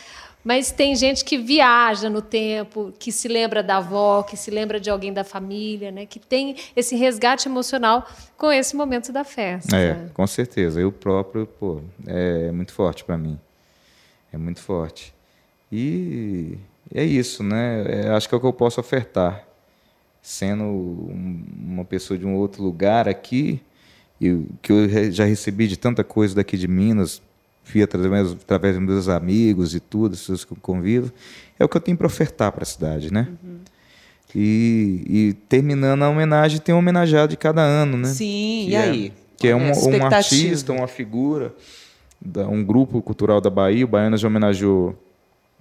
mas 0.43 0.71
tem 0.71 0.95
gente 0.95 1.25
que 1.25 1.39
viaja 1.39 2.07
no 2.07 2.21
tempo, 2.21 2.93
que 2.99 3.11
se 3.11 3.27
lembra 3.27 3.63
da 3.63 3.77
avó, 3.77 4.21
que 4.21 4.37
se 4.37 4.51
lembra 4.51 4.79
de 4.79 4.91
alguém 4.91 5.11
da 5.11 5.23
família, 5.23 5.91
né? 5.91 6.05
Que 6.05 6.19
tem 6.19 6.55
esse 6.75 6.95
resgate 6.95 7.47
emocional 7.47 8.07
com 8.37 8.51
esse 8.51 8.75
momento 8.75 9.11
da 9.11 9.23
festa. 9.23 9.75
É, 9.75 10.07
com 10.13 10.27
certeza. 10.27 10.79
Eu 10.79 10.91
próprio, 10.91 11.47
pô, 11.47 11.81
é 12.05 12.51
muito 12.51 12.73
forte 12.73 13.03
para 13.03 13.17
mim. 13.17 13.39
É 14.31 14.37
muito 14.37 14.61
forte. 14.61 15.15
E 15.71 16.59
é 16.93 17.03
isso, 17.03 17.41
né? 17.41 17.85
É, 17.87 18.09
acho 18.09 18.29
que 18.29 18.35
é 18.35 18.37
o 18.37 18.41
que 18.41 18.45
eu 18.45 18.53
posso 18.53 18.79
ofertar. 18.79 19.47
Sendo 20.25 20.63
um- 20.63 21.43
uma 21.67 21.83
pessoa 21.85 22.17
de 22.17 22.25
um 22.25 22.33
outro 22.33 22.63
lugar 22.63 23.09
aqui, 23.09 23.59
e 24.21 24.41
que 24.61 24.71
eu 24.71 25.11
já 25.11 25.25
recebi 25.25 25.67
de 25.67 25.75
tanta 25.77 26.01
coisa 26.03 26.33
daqui 26.33 26.57
de 26.57 26.65
Minas, 26.67 27.21
via 27.65 27.83
através, 27.83 28.31
através 28.31 28.75
dos 28.77 28.83
meus 28.85 29.09
amigos 29.09 29.75
e 29.75 29.81
tudo, 29.81 30.13
as 30.13 30.19
pessoas 30.21 30.45
que 30.45 30.53
eu 30.53 30.57
convivo, 30.61 31.11
é 31.59 31.65
o 31.65 31.67
que 31.67 31.75
eu 31.75 31.81
tenho 31.81 31.97
para 31.97 32.07
ofertar 32.07 32.51
para 32.53 32.63
a 32.63 32.65
cidade, 32.65 33.11
né? 33.11 33.27
E, 34.35 35.03
e 35.05 35.33
terminando 35.47 36.01
a 36.03 36.09
homenagem, 36.09 36.59
tem 36.59 36.73
um 36.73 36.79
homenageado 36.79 37.29
de 37.31 37.37
cada 37.37 37.61
ano, 37.61 37.97
né? 37.97 38.07
Sim, 38.07 38.65
Que 38.67 38.71
e 38.71 38.75
é- 38.75 38.81
aí? 38.81 39.13
Que 39.37 39.47
é 39.49 39.55
um, 39.55 39.59
um 39.59 40.05
artista, 40.05 40.71
uma 40.71 40.87
figura, 40.87 41.53
um 42.49 42.63
grupo 42.63 43.01
cultural 43.01 43.41
da 43.41 43.49
Bahia. 43.49 43.83
O 43.83 43.87
Baiana 43.89 44.15
já 44.15 44.27
homenageou. 44.27 44.95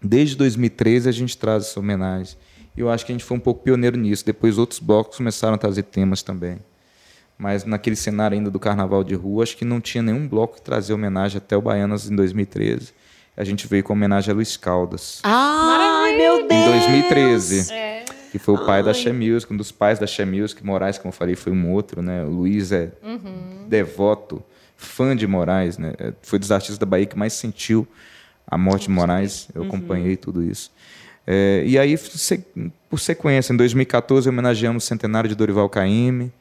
Desde 0.00 0.36
2013 0.36 1.08
a 1.08 1.12
gente 1.12 1.36
traz 1.36 1.64
essa 1.64 1.80
homenagem. 1.80 2.36
E 2.76 2.80
eu 2.80 2.90
acho 2.90 3.04
que 3.04 3.12
a 3.12 3.14
gente 3.14 3.24
foi 3.24 3.36
um 3.36 3.40
pouco 3.40 3.62
pioneiro 3.62 3.96
nisso. 3.96 4.24
Depois 4.24 4.58
outros 4.58 4.78
blocos 4.80 5.16
começaram 5.16 5.54
a 5.54 5.58
trazer 5.58 5.82
temas 5.84 6.22
também. 6.22 6.58
Mas 7.38 7.64
naquele 7.64 7.96
cenário 7.96 8.36
ainda 8.36 8.50
do 8.50 8.58
carnaval 8.60 9.02
de 9.02 9.14
rua, 9.14 9.42
acho 9.42 9.56
que 9.56 9.64
não 9.64 9.80
tinha 9.80 10.02
nenhum 10.02 10.28
bloco 10.28 10.56
que 10.56 10.62
trazia 10.62 10.94
homenagem 10.94 11.38
até 11.38 11.56
o 11.56 11.62
Baianas 11.62 12.10
em 12.10 12.14
2013. 12.14 12.92
A 13.36 13.44
gente 13.44 13.66
veio 13.66 13.82
com 13.82 13.92
homenagem 13.92 14.30
a 14.30 14.34
Luiz 14.34 14.56
Caldas. 14.56 15.20
Ai, 15.24 16.16
meu 16.16 16.46
Deus! 16.46 16.52
Em 16.52 16.70
2013. 16.70 17.72
É. 17.72 18.04
Que 18.30 18.38
foi 18.38 18.54
o 18.54 18.64
pai 18.64 18.82
da 18.82 18.94
She 18.94 19.12
Music, 19.12 19.52
um 19.52 19.56
dos 19.56 19.72
pais 19.72 19.98
da 19.98 20.06
She 20.06 20.24
Music. 20.24 20.64
Moraes, 20.64 20.96
como 20.98 21.08
eu 21.08 21.16
falei, 21.16 21.34
foi 21.34 21.52
um 21.52 21.70
outro, 21.70 22.00
né? 22.00 22.24
O 22.24 22.28
Luiz 22.30 22.72
é 22.72 22.92
devoto, 23.68 24.42
fã 24.76 25.16
de 25.16 25.26
Moraes, 25.26 25.78
né? 25.78 25.94
É, 25.98 26.12
Foi 26.22 26.38
dos 26.38 26.50
artistas 26.50 26.78
da 26.78 26.86
Bahia 26.86 27.06
que 27.06 27.18
mais 27.18 27.32
sentiu 27.32 27.86
a 28.46 28.56
morte 28.56 28.84
de 28.84 28.90
Moraes. 28.90 29.48
Eu 29.54 29.64
acompanhei 29.64 30.16
tudo 30.16 30.42
isso. 30.42 30.70
É, 31.26 31.62
e 31.66 31.78
aí, 31.78 31.96
se- 31.96 32.44
por 32.90 32.98
sequência, 32.98 33.52
em 33.52 33.56
2014, 33.56 34.28
homenageamos 34.28 34.84
o 34.84 34.86
centenário 34.86 35.28
de 35.28 35.34
Dorival 35.34 35.68
Caymmi. 35.68 36.32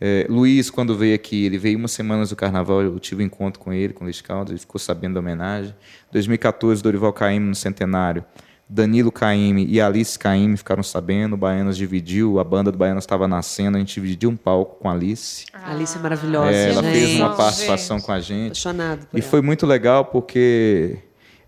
É, 0.00 0.26
Luiz, 0.28 0.68
quando 0.68 0.94
veio 0.96 1.14
aqui, 1.14 1.46
ele 1.46 1.56
veio 1.58 1.78
umas 1.78 1.92
semanas 1.92 2.28
do 2.30 2.36
carnaval, 2.36 2.82
eu 2.82 2.98
tive 2.98 3.22
um 3.22 3.26
encontro 3.26 3.58
com 3.60 3.72
ele, 3.72 3.92
com 3.94 4.04
o 4.04 4.06
Luiz 4.06 4.20
Caldas, 4.20 4.50
ele 4.50 4.58
ficou 4.60 4.78
sabendo 4.78 5.14
da 5.14 5.20
homenagem. 5.20 5.74
2014, 6.12 6.82
Dorival 6.82 7.12
Caymmi 7.12 7.46
no 7.48 7.54
centenário. 7.54 8.24
Danilo 8.68 9.12
Caymmi 9.12 9.64
e 9.68 9.80
Alice 9.80 10.18
Caymmi 10.18 10.56
ficaram 10.56 10.82
sabendo, 10.82 11.34
o 11.34 11.36
Baianas 11.36 11.76
dividiu, 11.76 12.40
a 12.40 12.44
banda 12.44 12.72
do 12.72 12.76
Baianas 12.76 13.04
estava 13.04 13.28
nascendo, 13.28 13.76
a 13.76 13.80
gente 13.80 13.94
dividiu 13.94 14.28
um 14.28 14.36
palco 14.36 14.80
com 14.80 14.88
a 14.88 14.92
Alice. 14.92 15.46
A 15.52 15.70
Alice 15.70 15.96
é 15.96 16.00
maravilhosa, 16.00 16.50
É, 16.50 16.70
ela 16.72 16.82
gente. 16.82 16.92
fez 16.92 17.16
uma 17.20 17.28
Gente. 17.28 17.36
participação 17.36 18.00
com 18.00 18.10
a 18.10 18.18
gente. 18.20 18.46
Apaixonado 18.68 19.06
por 19.06 19.16
E 19.16 19.20
ela. 19.20 19.30
foi 19.30 19.40
muito 19.40 19.64
legal 19.66 20.04
porque 20.06 20.98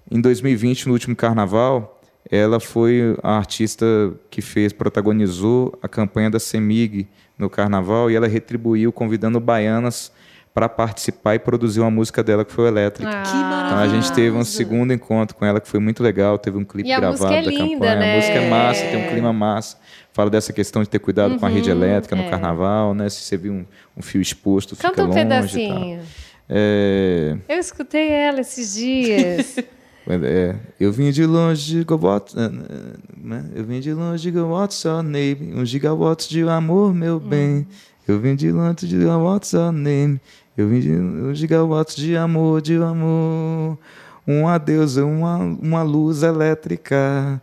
em 0.08 0.20
2020, 0.20 0.86
no 0.86 0.92
último 0.92 1.16
carnaval, 1.16 1.97
ela 2.30 2.60
foi 2.60 3.16
a 3.22 3.36
artista 3.36 3.86
que 4.30 4.40
fez, 4.42 4.72
protagonizou 4.72 5.78
a 5.82 5.88
campanha 5.88 6.30
da 6.30 6.38
Semig 6.38 7.08
no 7.38 7.48
carnaval 7.48 8.10
e 8.10 8.16
ela 8.16 8.28
retribuiu 8.28 8.92
convidando 8.92 9.40
baianas 9.40 10.12
para 10.52 10.68
participar 10.68 11.36
e 11.36 11.38
produzir 11.38 11.80
uma 11.80 11.90
música 11.90 12.22
dela 12.22 12.44
que 12.44 12.52
foi 12.52 12.64
o 12.64 12.68
Elétrica. 12.68 13.08
Ah. 13.08 13.22
Que 13.22 13.32
maravilha. 13.32 13.66
Então 13.66 13.78
a 13.78 13.88
gente 13.88 14.12
teve 14.12 14.36
um 14.36 14.44
segundo 14.44 14.92
encontro 14.92 15.36
com 15.36 15.44
ela 15.44 15.60
que 15.60 15.68
foi 15.68 15.78
muito 15.78 16.02
legal, 16.02 16.36
teve 16.36 16.58
um 16.58 16.64
clipe 16.64 16.88
E 16.88 16.92
a 16.92 16.98
gravado 16.98 17.22
música 17.22 17.38
é 17.38 17.42
da 17.42 17.50
linda, 17.50 17.86
campanha. 17.86 17.96
né? 17.96 18.12
A 18.12 18.16
música 18.16 18.34
é 18.34 18.50
massa, 18.50 18.84
tem 18.86 19.06
um 19.06 19.08
clima 19.08 19.32
massa. 19.32 19.76
Fala 20.12 20.28
dessa 20.28 20.52
questão 20.52 20.82
de 20.82 20.88
ter 20.88 20.98
cuidado 20.98 21.38
com 21.38 21.46
a 21.46 21.48
rede 21.48 21.70
elétrica 21.70 22.16
no 22.16 22.24
é. 22.24 22.28
carnaval, 22.28 22.92
né? 22.92 23.08
Se 23.08 23.22
você 23.22 23.36
viu 23.36 23.52
um, 23.52 23.64
um 23.96 24.02
fio 24.02 24.20
exposto, 24.20 24.74
Canta 24.74 24.88
fica 24.88 25.04
um 25.04 25.06
longe 25.06 25.20
e 25.60 25.68
tal. 25.68 25.76
pedacinho. 25.78 26.00
É, 26.48 27.36
Eu 27.48 27.58
escutei 27.58 28.10
ela 28.10 28.40
esses 28.40 28.74
dias. 28.74 29.56
é, 30.08 30.56
eu 30.80 30.90
vim 30.92 31.10
de 31.10 31.24
longe 31.26 31.64
de 31.66 31.78
gigawatt, 31.78 32.34
né? 32.36 33.44
Eu 33.54 33.64
vim 33.64 33.80
de 33.80 33.92
longe 33.92 34.22
de 34.22 34.28
gigawatt 34.30 34.72
só 34.74 35.02
name, 35.02 35.52
um 35.54 35.64
gigawatt 35.64 36.28
de 36.28 36.42
amor, 36.48 36.94
meu 36.94 37.20
bem. 37.20 37.66
Eu 38.06 38.18
vim 38.18 38.34
de 38.34 38.50
longe 38.50 38.86
de 38.86 38.88
gigawatt 38.88 39.46
só 39.46 39.70
name. 39.70 40.20
Eu 40.56 40.68
vim 40.68 40.80
de 40.80 40.90
um 40.92 41.34
gigawatt 41.34 41.94
de 41.96 42.16
amor, 42.16 42.60
de 42.62 42.76
amor. 42.76 43.78
Um 44.26 44.46
adeus, 44.48 44.96
uma, 44.96 45.36
uma 45.36 45.82
luz 45.82 46.22
elétrica. 46.22 47.40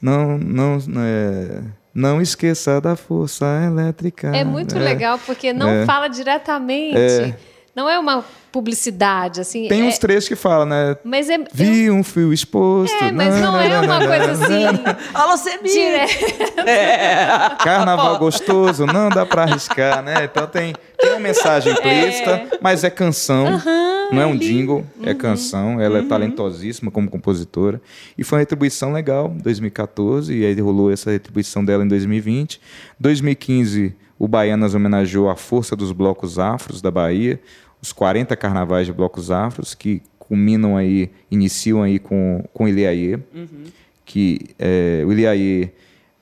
Não, 0.00 0.36
não, 0.38 0.78
é, 0.98 1.62
não 1.94 2.20
esqueça 2.20 2.80
da 2.80 2.96
força 2.96 3.46
elétrica. 3.64 4.28
É 4.36 4.44
muito 4.44 4.76
legal 4.78 5.18
porque 5.24 5.52
não 5.52 5.68
É. 5.68 5.86
fala 5.86 6.08
diretamente. 6.08 7.34
É. 7.74 7.80
Não 7.80 7.88
é 7.88 7.98
uma 7.98 8.24
publicidade, 8.50 9.40
assim. 9.40 9.66
Tem 9.66 9.80
é- 9.80 9.84
uns 9.84 9.98
trechos 9.98 10.28
que 10.28 10.36
falam, 10.36 10.66
né? 10.66 10.96
Mas 11.02 11.30
é. 11.30 11.38
Vi 11.52 11.90
um 11.90 12.04
fio 12.04 12.32
exposto. 12.32 12.94
É, 13.02 13.10
mas 13.10 13.40
não 13.40 13.58
é 13.58 13.80
uma 13.80 13.98
coisa 13.98 14.32
assim. 14.32 14.64
Alô, 15.14 15.36
Semig! 15.38 15.72
Direto. 15.72 17.56
Carnaval 17.58 18.18
gostoso, 18.20 18.84
não 18.84 19.08
dá 19.08 19.24
pra 19.24 19.44
arriscar, 19.44 20.02
né? 20.02 20.24
Então 20.24 20.46
tem, 20.46 20.74
tem 20.98 21.10
uma 21.10 21.20
mensagem 21.20 21.72
implícita, 21.72 22.58
mas 22.60 22.84
é 22.84 22.90
canção, 22.90 23.60
não 24.12 24.20
é 24.20 24.26
um 24.26 24.36
jingle, 24.36 24.86
é 25.02 25.14
canção. 25.14 25.80
Ela 25.80 26.00
é 26.00 26.02
talentosíssima 26.02 26.90
como 26.90 27.08
compositora. 27.08 27.80
E 28.18 28.22
foi 28.22 28.36
uma 28.36 28.40
retribuição 28.40 28.92
legal 28.92 29.32
em 29.34 29.38
2014, 29.38 30.34
e 30.34 30.44
aí 30.44 30.60
rolou 30.60 30.92
essa 30.92 31.10
retribuição 31.10 31.64
dela 31.64 31.82
em 31.82 31.88
2020. 31.88 32.60
2015, 33.00 33.96
o 34.22 34.28
Baianas 34.28 34.72
homenageou 34.72 35.28
a 35.28 35.34
força 35.34 35.74
dos 35.74 35.90
blocos 35.90 36.38
afros 36.38 36.80
da 36.80 36.92
Bahia, 36.92 37.40
os 37.82 37.92
40 37.92 38.36
carnavais 38.36 38.86
de 38.86 38.92
blocos 38.92 39.32
afros, 39.32 39.74
que 39.74 40.00
culminam 40.16 40.76
aí, 40.76 41.10
iniciam 41.28 41.82
aí 41.82 41.98
com, 41.98 42.44
com 42.54 42.68
Ilhaie, 42.68 43.18
que 44.04 44.38
é, 44.60 45.02
o 45.04 45.12
Ilhaie 45.12 45.72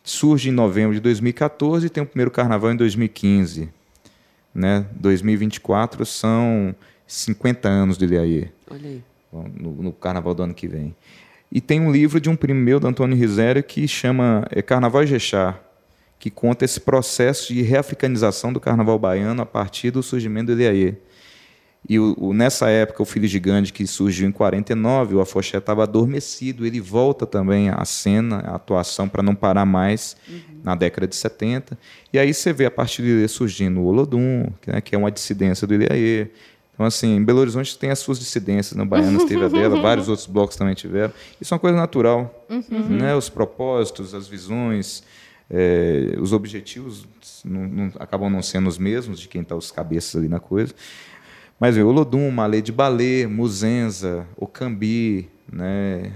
surge 0.02 0.48
em 0.48 0.52
novembro 0.52 0.94
de 0.94 1.00
2014 1.00 1.88
e 1.88 1.90
tem 1.90 2.02
o 2.02 2.06
primeiro 2.06 2.30
carnaval 2.30 2.72
em 2.72 2.76
2015. 2.76 3.68
Né? 4.54 4.86
2024 4.92 6.06
são 6.06 6.74
50 7.06 7.68
anos 7.68 7.98
do 7.98 8.06
Ilhaie, 8.06 8.50
Olha 8.70 8.88
aí. 8.88 9.02
no, 9.30 9.72
no 9.72 9.92
carnaval 9.92 10.32
do 10.32 10.42
ano 10.42 10.54
que 10.54 10.66
vem. 10.66 10.96
E 11.52 11.60
tem 11.60 11.78
um 11.78 11.92
livro 11.92 12.18
de 12.18 12.30
um 12.30 12.34
primo 12.36 12.60
meu, 12.60 12.80
do 12.80 12.88
Antônio 12.88 13.14
Risério, 13.14 13.62
que 13.62 13.86
chama 13.86 14.46
é, 14.50 14.62
Carnaval 14.62 15.04
Jexá, 15.04 15.60
que 16.20 16.30
conta 16.30 16.64
esse 16.64 16.78
processo 16.80 17.52
de 17.52 17.62
reafricanização 17.62 18.52
do 18.52 18.60
carnaval 18.60 18.98
baiano 18.98 19.42
a 19.42 19.46
partir 19.46 19.90
do 19.90 20.02
surgimento 20.02 20.54
do 20.54 20.60
Ilhaie. 20.62 20.96
E 21.88 21.98
o, 21.98 22.14
o- 22.18 22.34
nessa 22.34 22.68
época, 22.68 23.02
o 23.02 23.06
Filho 23.06 23.26
Gigante, 23.26 23.72
que 23.72 23.86
surgiu 23.86 24.28
em 24.28 24.32
49, 24.32 25.14
o 25.16 25.20
Afoxé 25.20 25.56
estava 25.56 25.82
adormecido. 25.84 26.66
Ele 26.66 26.78
volta 26.78 27.26
também 27.26 27.70
à 27.70 27.82
cena, 27.86 28.40
à 28.40 28.56
atuação, 28.56 29.08
para 29.08 29.22
não 29.22 29.34
parar 29.34 29.64
mais 29.64 30.14
na 30.62 30.74
década 30.74 31.08
de 31.08 31.16
70. 31.16 31.78
E 32.12 32.18
aí 32.18 32.34
você 32.34 32.52
vê 32.52 32.66
a 32.66 32.70
partir 32.70 33.00
dele 33.00 33.26
surgindo 33.26 33.80
o 33.80 33.86
Olodum, 33.86 34.46
que, 34.60 34.70
né, 34.70 34.80
que 34.82 34.94
é 34.94 34.98
uma 34.98 35.10
dissidência 35.10 35.66
do 35.66 35.72
Ilhaê. 35.72 36.26
Então, 36.74 36.84
assim, 36.84 37.16
em 37.16 37.24
Belo 37.24 37.40
Horizonte 37.40 37.78
tem 37.78 37.90
as 37.90 37.98
suas 37.98 38.18
dissidências, 38.18 38.76
no 38.76 38.84
Baianas 38.84 39.24
teve 39.24 39.42
a 39.42 39.48
dela, 39.48 39.80
vários 39.80 40.06
outros 40.08 40.26
blocos 40.26 40.56
também 40.56 40.74
tiveram. 40.74 41.14
Isso 41.40 41.52
é 41.52 41.54
uma 41.54 41.60
coisa 41.60 41.76
natural. 41.78 42.44
Né? 42.90 43.14
Os 43.16 43.30
propósitos, 43.30 44.12
as 44.14 44.28
visões, 44.28 45.02
eh, 45.50 46.16
os 46.20 46.32
objetivos 46.32 47.06
não- 47.44 47.66
não- 47.68 47.92
acabam 47.98 48.30
não 48.30 48.42
sendo 48.42 48.68
os 48.68 48.78
mesmos 48.78 49.18
de 49.20 49.28
quem 49.28 49.42
está 49.42 49.56
os 49.56 49.70
cabeças 49.70 50.16
ali 50.16 50.28
na 50.28 50.40
coisa. 50.40 50.72
Mas 51.58 51.76
o 51.76 51.86
Olodum, 51.86 52.30
Malê 52.30 52.62
de 52.62 52.72
Balê, 52.72 53.26
Muzenza, 53.26 54.26
Ocambi, 54.36 55.28
né, 55.52 56.12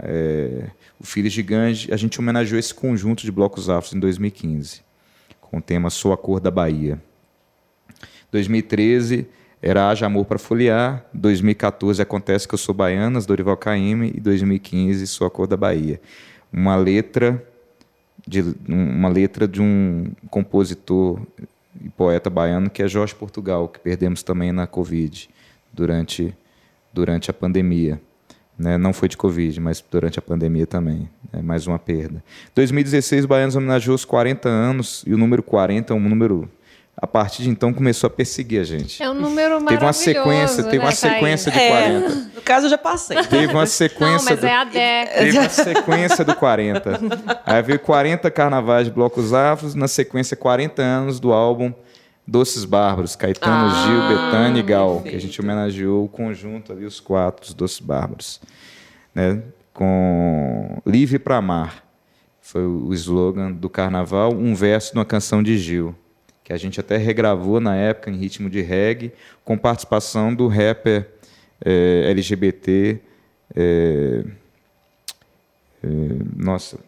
é, 0.00 0.70
o 1.00 1.04
Filho 1.06 1.28
Gigante, 1.28 1.92
a 1.92 1.96
gente 1.96 2.20
homenageou 2.20 2.58
esse 2.58 2.72
conjunto 2.74 3.22
de 3.24 3.32
blocos 3.32 3.68
afros 3.68 3.94
em 3.94 3.98
2015, 3.98 4.82
com 5.40 5.58
o 5.58 5.62
tema 5.62 5.90
Sou 5.90 6.12
a 6.12 6.16
Cor 6.16 6.38
da 6.38 6.50
Bahia. 6.50 7.02
2013 8.30 9.26
era 9.60 9.88
Haja 9.88 10.06
Amor 10.06 10.26
para 10.26 10.38
Folhear, 10.38 11.04
2014 11.12 12.00
Acontece 12.00 12.46
que 12.46 12.54
eu 12.54 12.58
sou 12.58 12.74
baianas, 12.74 13.26
Dorival 13.26 13.56
Caymmi, 13.56 14.12
e 14.14 14.20
2015 14.20 15.06
Sou 15.06 15.26
a 15.26 15.30
Cor 15.30 15.46
da 15.46 15.56
Bahia. 15.56 16.00
Uma 16.52 16.76
letra 16.76 17.42
de, 18.28 18.54
uma 18.68 19.08
letra 19.08 19.48
de 19.48 19.60
um 19.62 20.10
compositor 20.30 21.20
e 21.82 21.88
poeta 21.88 22.28
baiano 22.28 22.68
que 22.68 22.82
é 22.82 22.88
Jorge 22.88 23.14
Portugal, 23.14 23.68
que 23.68 23.78
perdemos 23.78 24.22
também 24.22 24.52
na 24.52 24.66
Covid, 24.66 25.30
durante, 25.72 26.36
durante 26.92 27.30
a 27.30 27.34
pandemia. 27.34 28.00
Né? 28.58 28.76
Não 28.76 28.92
foi 28.92 29.08
de 29.08 29.16
Covid, 29.16 29.58
mas 29.60 29.82
durante 29.90 30.18
a 30.18 30.22
pandemia 30.22 30.66
também. 30.66 31.08
É 31.32 31.40
mais 31.40 31.66
uma 31.66 31.78
perda. 31.78 32.22
2016, 32.54 33.24
o 33.24 33.28
Baianos 33.28 33.56
homenageou 33.56 33.94
os 33.94 34.04
40 34.04 34.48
anos, 34.48 35.04
e 35.06 35.14
o 35.14 35.18
número 35.18 35.42
40 35.42 35.92
é 35.92 35.96
um 35.96 36.00
número. 36.00 36.50
A 37.00 37.06
partir 37.06 37.44
de 37.44 37.48
então 37.50 37.72
começou 37.72 38.08
a 38.08 38.10
perseguir 38.10 38.60
a 38.60 38.64
gente. 38.64 39.00
É 39.00 39.08
um 39.08 39.14
número 39.14 39.54
Teve 39.54 39.54
uma 39.54 39.92
maravilhoso. 39.92 39.98
sequência, 40.02 40.64
teve 40.64 40.78
né, 40.78 40.84
uma 40.84 40.90
sequência 40.92 41.52
de 41.52 41.58
Caio? 41.58 42.00
40. 42.02 42.14
No 42.34 42.42
caso, 42.42 42.66
eu 42.66 42.70
já 42.70 42.78
passei. 42.78 43.22
Teve 43.24 43.46
uma 43.52 43.60
Não, 43.60 43.66
sequência. 43.66 44.30
mas 44.32 44.40
do- 44.40 44.46
é 44.46 44.54
a 44.56 44.64
década. 44.64 45.18
Teve 45.18 45.38
uma 45.38 45.48
sequência 45.48 46.24
do 46.24 46.34
40. 46.34 47.00
Aí 47.46 47.62
veio 47.62 47.78
40 47.78 48.30
carnavais 48.32 48.86
de 48.86 48.92
blocos 48.92 49.32
afros, 49.32 49.76
na 49.76 49.86
sequência 49.86 50.36
40 50.36 50.82
anos 50.82 51.20
do 51.20 51.32
álbum 51.32 51.72
Doces 52.26 52.64
Bárbaros, 52.64 53.14
Caetano, 53.14 53.70
Ah, 53.70 53.86
Gil, 53.86 54.08
Betânia 54.16 54.58
e 54.58 54.62
Gal, 54.62 54.94
que 54.94 54.98
a 54.98 55.02
perfeito. 55.02 55.22
gente 55.22 55.40
homenageou 55.40 56.04
o 56.04 56.08
conjunto 56.08 56.72
ali, 56.72 56.84
os 56.84 56.98
quatro, 57.00 57.46
os 57.46 57.54
Doces 57.54 57.78
Bárbaros. 57.80 58.40
né, 59.14 59.40
com 59.72 60.78
Livre 60.84 61.18
para 61.18 61.36
Amar. 61.36 61.82
Foi 62.40 62.66
o 62.66 62.92
slogan 62.92 63.52
do 63.52 63.68
carnaval, 63.70 64.32
um 64.32 64.54
verso 64.54 64.92
de 64.92 64.98
uma 64.98 65.04
canção 65.04 65.42
de 65.42 65.56
Gil, 65.58 65.94
que 66.48 66.52
a 66.54 66.56
gente 66.56 66.80
até 66.80 66.96
regravou 66.96 67.60
na 67.60 67.76
época 67.76 68.10
em 68.10 68.16
ritmo 68.16 68.48
de 68.48 68.62
reggae, 68.62 69.12
com 69.44 69.58
participação 69.58 70.34
do 70.34 70.48
rapper 70.48 71.06
é, 71.62 72.04
LGBT. 72.08 72.98
É, 73.54 74.24
é, 75.84 75.88
nossa, 76.34 76.78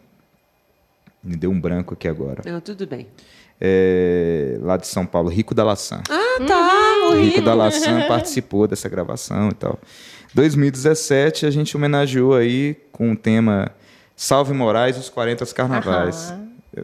me 1.23 1.35
deu 1.35 1.51
um 1.51 1.61
branco 1.61 1.93
aqui 1.93 2.07
agora. 2.07 2.41
Não, 2.43 2.59
tudo 2.59 2.87
bem. 2.87 3.07
Lá 4.61 4.77
de 4.77 4.87
São 4.87 5.05
Paulo, 5.05 5.29
Rico 5.29 5.53
da 5.53 5.63
Laçã. 5.63 6.01
Ah, 6.09 6.43
tá. 6.43 7.09
O 7.11 7.21
Rico 7.21 7.43
da 7.43 7.53
Laçã 7.53 8.07
participou 8.07 8.67
dessa 8.67 8.89
gravação 8.89 9.49
e 9.49 9.53
tal. 9.53 9.79
2017 10.33 11.45
a 11.45 11.51
gente 11.51 11.77
homenageou 11.77 12.33
aí 12.33 12.75
com 12.91 13.11
o 13.11 13.15
tema 13.15 13.71
Salve 14.15 14.55
Moraes 14.55 14.97
os 14.97 15.07
40 15.07 15.45
Carnavais. 15.53 16.33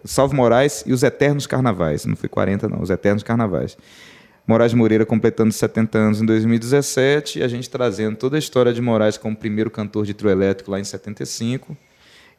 Salve 0.04 0.36
Moraes 0.36 0.84
e 0.86 0.94
os 0.94 1.04
Eternos 1.04 1.48
Carnavais. 1.48 2.06
Não 2.06 2.16
foi 2.16 2.30
40 2.30 2.68
não, 2.68 2.82
os 2.82 2.90
Eternos 2.90 3.24
Carnavais. 3.24 3.78
Moraes 4.46 4.74
Moreira 4.74 5.06
completando 5.06 5.52
70 5.52 5.98
anos 5.98 6.22
em 6.22 6.26
2017 6.26 7.40
e 7.40 7.44
a 7.44 7.48
gente 7.48 7.70
trazendo 7.70 8.16
toda 8.16 8.38
a 8.38 8.40
história 8.40 8.74
de 8.74 8.82
Moraes 8.82 9.18
como 9.18 9.36
primeiro 9.36 9.70
cantor 9.70 10.06
de 10.06 10.14
trio 10.14 10.32
elétrico 10.32 10.72
lá 10.72 10.80
em 10.80 10.86
75 10.86 11.76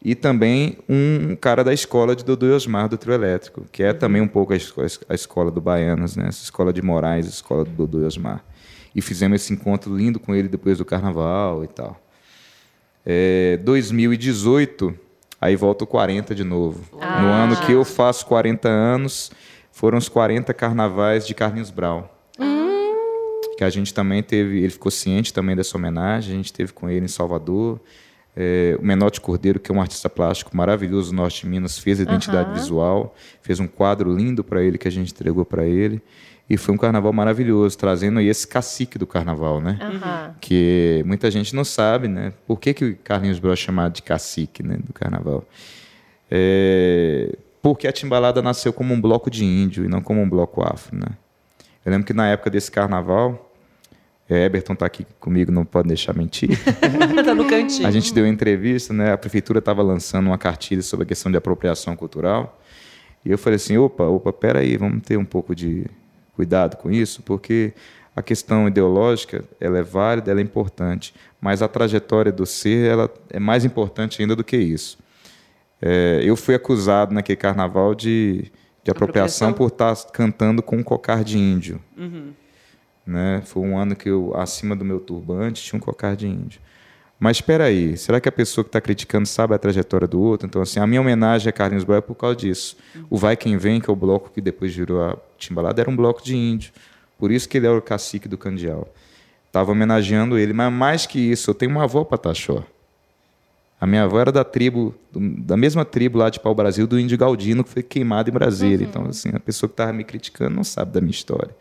e 0.03 0.15
também 0.15 0.79
um 0.89 1.37
cara 1.37 1.65
da 1.65 1.73
escola 1.73 2.15
de 2.15 2.25
Dodô 2.25 2.47
e 2.47 2.53
Osmar 2.53 2.89
do 2.89 2.97
trio 2.97 3.13
elétrico, 3.15 3.67
que 3.73 3.83
é 3.83 3.93
também 3.93 4.23
um 4.23 4.29
pouco 4.29 4.53
a 4.53 4.57
escola, 4.57 4.87
a 5.09 5.15
escola 5.15 5.51
do 5.51 5.61
Baianas, 5.61 6.17
né? 6.17 6.29
Essa 6.29 6.45
escola 6.45 6.73
de 6.73 6.81
Moraes, 6.81 7.27
a 7.27 7.31
escola 7.31 7.65
do 7.65 7.71
Dodô 7.71 8.01
e 8.01 8.05
Osmar. 8.05 8.45
E 8.95 9.03
fizemos 9.03 9.43
esse 9.43 9.53
encontro 9.53 9.95
lindo 9.95 10.21
com 10.21 10.35
ele 10.35 10.49
depois 10.49 10.79
do 10.79 10.85
carnaval 10.85 11.65
e 11.65 11.69
tal. 11.69 12.01
É, 13.05 13.59
2018, 13.59 14.95
aí 15.41 15.57
volta 15.57 15.85
o 15.85 15.87
40 15.87 16.35
de 16.35 16.45
novo. 16.45 16.83
No 16.93 17.29
ano 17.33 17.57
que 17.65 17.73
eu 17.73 17.85
faço 17.85 18.27
40 18.27 18.69
anos, 18.69 19.31
foram 19.71 19.99
os 19.99 20.09
40 20.09 20.53
carnavais 20.55 21.27
de 21.27 21.35
Carlinhos 21.35 21.71
Brau. 21.71 22.15
Que 23.57 23.65
a 23.65 23.71
gente 23.71 23.93
também 23.93 24.23
teve, 24.23 24.59
ele 24.59 24.71
ficou 24.71 24.91
ciente 24.91 25.33
também 25.33 25.57
dessa 25.57 25.77
homenagem, 25.77 26.35
a 26.35 26.37
gente 26.37 26.53
teve 26.53 26.73
com 26.73 26.89
ele 26.89 27.07
em 27.07 27.09
Salvador. 27.09 27.81
É, 28.37 28.77
o 28.79 28.85
Menotti 28.85 29.21
Cordeiro, 29.21 29.59
que 29.59 29.73
é 29.73 29.75
um 29.75 29.81
artista 29.81 30.09
plástico 30.09 30.57
maravilhoso 30.57 31.11
do 31.11 31.17
Norte 31.17 31.43
de 31.43 31.49
Minas, 31.49 31.77
fez 31.77 31.99
a 31.99 32.05
identidade 32.05 32.53
visual, 32.53 33.15
fez 33.43 33.59
um 33.59 33.67
quadro 33.67 34.15
lindo 34.15 34.45
para 34.45 34.63
ele 34.63 34.79
que 34.79 34.87
a 34.87 34.91
gente 34.93 35.13
entregou 35.13 35.45
para 35.45 35.67
ele. 35.67 36.01
E 36.49 36.57
foi 36.57 36.75
um 36.75 36.79
carnaval 36.79 37.13
maravilhoso, 37.13 37.77
trazendo 37.77 38.21
aí 38.21 38.29
esse 38.29 38.49
cacique 38.49 38.97
do 38.99 39.07
carnaval, 39.07 39.61
né? 39.61 39.79
Aham. 39.81 40.35
que 40.41 41.03
muita 41.07 41.31
gente 41.31 41.55
não 41.55 41.65
sabe, 41.65 42.09
né? 42.09 42.33
Por 42.47 42.59
que, 42.59 42.73
que 42.73 42.85
o 42.85 42.97
Carlinhos 42.97 43.39
Brau 43.39 43.53
é 43.53 43.57
chamado 43.57 43.93
de 43.93 44.03
cacique 44.03 44.63
né, 44.63 44.79
do 44.83 44.93
carnaval? 44.93 45.45
É, 46.31 47.37
porque 47.61 47.87
a 47.87 47.93
timbalada 47.93 48.41
nasceu 48.41 48.73
como 48.73 48.95
um 48.95 49.01
bloco 49.01 49.31
de 49.31 49.45
índio 49.45 49.85
e 49.85 49.89
não 49.89 50.01
como 50.01 50.23
um 50.23 50.29
bloco 50.29 50.63
afro, 50.63 50.97
né? 50.97 51.09
Eu 51.85 51.93
lembro 51.93 52.07
que 52.07 52.15
na 52.15 52.29
época 52.29 52.49
desse 52.49 52.71
carnaval, 52.71 53.53
é, 54.29 54.45
Eberton 54.45 54.73
está 54.73 54.87
aqui 54.87 55.07
comigo, 55.21 55.53
não 55.53 55.67
pode 55.67 55.89
deixar 55.89 56.15
mentir. 56.15 56.51
tá 57.25 57.35
no 57.35 57.47
cantinho. 57.47 57.87
A 57.87 57.91
gente 57.91 58.13
deu 58.13 58.25
uma 58.25 58.31
entrevista, 58.31 58.95
né? 58.95 59.13
A 59.13 59.19
prefeitura 59.19 59.59
estava 59.59 59.83
lançando 59.83 60.29
uma 60.29 60.39
cartilha 60.39 60.83
sobre 60.83 61.05
a 61.05 61.07
questão 61.07 61.31
de 61.31 61.37
apropriação 61.37 61.95
cultural. 61.95 62.59
E 63.23 63.31
eu 63.31 63.37
falei 63.37 63.57
assim, 63.57 63.77
opa, 63.77 64.05
opa, 64.05 64.33
peraí, 64.33 64.79
vamos 64.79 65.03
ter 65.03 65.19
um 65.19 65.25
pouco 65.25 65.55
de 65.55 65.87
cuidado 66.39 66.77
com 66.77 66.89
isso, 66.89 67.21
porque 67.23 67.75
a 68.15 68.23
questão 68.23 68.69
ideológica, 68.69 69.45
ela 69.61 69.77
é 69.77 69.83
válida, 69.83 70.31
ela 70.31 70.39
é 70.39 70.43
importante, 70.43 71.13
mas 71.41 71.63
a 71.63 71.67
trajetória 71.67 72.31
do 72.31 72.47
ser, 72.47 72.89
ela 72.89 73.13
é 73.29 73.41
mais 73.41 73.65
importante 73.65 74.23
ainda 74.23 74.37
do 74.37 74.45
que 74.45 74.57
isso. 74.57 74.99
É, 75.83 76.21
eu 76.23 76.37
fui 76.37 76.55
acusado 76.55 77.13
naquele 77.13 77.35
carnaval 77.35 77.93
de, 77.93 78.53
de 78.85 78.91
apropriação, 78.93 79.49
Apropriação? 79.49 79.53
por 79.53 79.97
estar 79.97 80.13
cantando 80.13 80.63
com 80.63 80.77
um 80.77 80.83
cocar 80.85 81.25
de 81.25 81.37
índio. 81.37 81.81
Né? 83.05 83.43
Foi 83.45 83.65
um 83.65 83.77
ano 83.77 83.97
que 83.97 84.09
eu, 84.09 84.33
acima 84.37 84.77
do 84.77 84.85
meu 84.85 85.01
turbante, 85.01 85.65
tinha 85.65 85.77
um 85.77 85.81
cocar 85.81 86.15
de 86.15 86.29
índio. 86.29 86.61
Mas 87.19 87.39
espera 87.39 87.65
aí, 87.65 87.97
será 87.97 88.21
que 88.21 88.29
a 88.29 88.33
pessoa 88.33 88.65
que 88.65 88.69
está 88.69 88.81
criticando 88.81 89.27
sabe 89.27 89.53
a 89.53 89.59
trajetória 89.59 90.07
do 90.07 90.21
outro? 90.21 90.47
Então, 90.47 90.63
assim, 90.63 90.79
a 90.79 90.87
minha 90.87 91.01
homenagem 91.01 91.49
a 91.49 91.53
Carlinhos 91.53 91.83
Brown 91.83 91.99
é 91.99 92.01
por 92.01 92.15
causa 92.15 92.37
disso. 92.37 92.77
O 93.11 93.17
Vai 93.17 93.37
Quem 93.37 93.57
Vem, 93.57 93.81
que 93.81 93.91
é 93.91 93.93
o 93.93 93.97
bloco 93.97 94.31
que 94.33 94.41
depois 94.41 94.73
virou 94.75 95.03
a 95.03 95.17
Timbalada, 95.37 95.81
era 95.81 95.91
um 95.91 95.97
bloco 95.97 96.23
de 96.23 96.37
índio. 96.37 96.73
Por 97.19 97.33
isso 97.33 97.49
que 97.49 97.57
ele 97.57 97.67
é 97.67 97.71
o 97.71 97.83
cacique 97.83 98.29
do 98.29 98.39
Candial. 98.39 98.87
Estava 99.49 99.73
homenageando 99.73 100.39
ele, 100.39 100.53
mas 100.53 100.73
mais 100.73 101.07
que 101.07 101.19
isso, 101.19 101.51
eu 101.51 101.55
tenho 101.55 101.73
uma 101.73 101.85
avó 101.85 102.05
pataxó. 102.05 102.63
A 103.81 103.87
minha 103.87 104.05
avó 104.05 104.21
era 104.21 104.31
da 104.31 104.45
tribo, 104.45 104.95
da 105.13 105.57
mesma 105.57 105.85
tribo 105.85 106.19
lá 106.19 106.31
de 106.31 106.39
Pau 106.39 106.55
Brasil, 106.55 106.87
do 106.87 106.99
índio 106.99 107.19
Galdino, 107.19 107.65
que 107.65 107.71
foi 107.71 107.83
queimado 107.83 108.29
em 108.31 108.33
Brasília. 108.33 108.85
Então, 108.85 109.07
assim, 109.07 109.31
a 109.33 109.41
pessoa 109.41 109.69
que 109.69 109.75
estava 109.75 109.93
me 109.93 110.05
criticando 110.05 110.55
não 110.55 110.65
sabe 110.65 110.93
da 110.93 111.01
minha 111.01 111.11
história, 111.11 111.55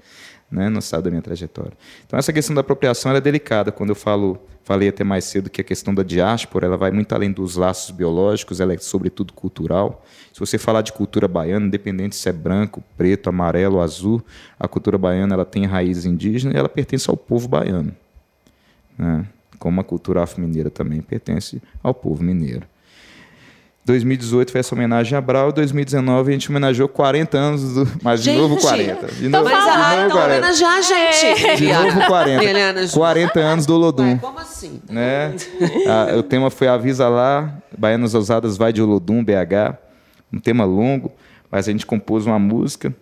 né? 0.52 0.70
não 0.70 0.82
sabe 0.82 1.04
da 1.04 1.10
minha 1.10 1.22
trajetória. 1.22 1.74
Então, 2.06 2.18
essa 2.18 2.32
questão 2.34 2.56
da 2.56 2.62
apropriação 2.62 3.10
ela 3.10 3.18
é 3.18 3.22
delicada. 3.22 3.72
Quando 3.72 3.90
eu 3.90 3.96
falo, 3.96 4.40
falei 4.64 4.90
até 4.90 5.04
mais 5.04 5.26
cedo 5.26 5.50
que 5.50 5.62
a 5.62 5.64
questão 5.64 5.94
da 5.94 6.04
diáspora, 6.04 6.66
ela 6.66 6.78
vai 6.78 6.92
muito 6.92 7.14
além 7.14 7.32
dos 7.32 7.56
laços 7.56 7.92
biológicos, 7.92 8.60
ela 8.60 8.74
é 8.74 8.78
sobretudo 8.78 9.34
cultural. 9.34 10.06
Se 10.34 10.40
você 10.40 10.58
falar 10.58 10.82
de 10.82 10.94
cultura 10.94 11.28
baiana, 11.28 11.66
independente 11.66 12.16
se 12.16 12.30
é 12.30 12.34
branco, 12.34 12.84
preto, 12.98 13.30
amarelo, 13.30 13.82
azul, 13.82 14.24
a 14.60 14.68
cultura 14.68 14.98
baiana 14.98 15.34
ela 15.34 15.46
tem 15.46 15.66
raízes 15.66 16.06
indígenas 16.06 16.56
e 16.56 16.58
ela 16.58 16.70
pertence 16.70 17.10
ao 17.10 17.18
povo 17.18 17.48
baiano 17.48 17.94
né? 18.98 19.26
como 19.60 19.80
a 19.80 19.84
cultura 19.84 20.24
afro-mineira 20.24 20.70
também 20.70 21.02
pertence 21.02 21.62
ao 21.84 21.94
povo 21.94 22.24
mineiro. 22.24 22.66
2018 23.88 24.52
foi 24.52 24.60
essa 24.60 24.76
homenagem 24.76 25.18
a 25.18 25.22
Brau, 25.22 25.50
2019 25.50 26.30
a 26.30 26.34
gente 26.34 26.50
homenageou 26.50 26.90
40 26.90 27.38
anos, 27.38 27.74
do, 27.74 27.88
mas 28.04 28.22
de 28.22 28.32
Gente, 28.32 28.42
novo 28.42 28.58
40. 28.58 29.08
De 29.08 29.30
novo, 29.30 29.44
Mas 29.46 29.64
de 29.64 29.70
ah, 29.70 29.78
novo 29.78 30.06
então 30.06 30.18
40. 30.18 30.34
homenagear 30.34 30.74
a 30.74 30.82
gente. 30.82 31.56
De 31.56 31.74
novo 31.74 32.08
40. 32.08 32.44
Helena, 32.44 32.86
Ju. 32.86 32.94
40 32.94 33.40
anos 33.40 33.66
do 33.66 33.76
Olodum. 33.76 34.12
Ué, 34.12 34.20
Como 34.22 34.40
assim? 34.40 34.82
Né? 34.90 35.34
Ah, 35.88 36.18
o 36.18 36.22
tema 36.22 36.50
foi 36.50 36.68
Avisa 36.68 37.08
Lá, 37.08 37.56
Baianas 37.78 38.14
Ousadas 38.14 38.58
vai 38.58 38.74
de 38.74 38.82
Olodum, 38.82 39.24
BH. 39.24 39.78
Um 40.34 40.40
tema 40.40 40.66
longo, 40.66 41.14
mas 41.50 41.70
a 41.70 41.72
gente 41.72 41.86
compôs 41.86 42.26
uma 42.26 42.38
música 42.38 42.94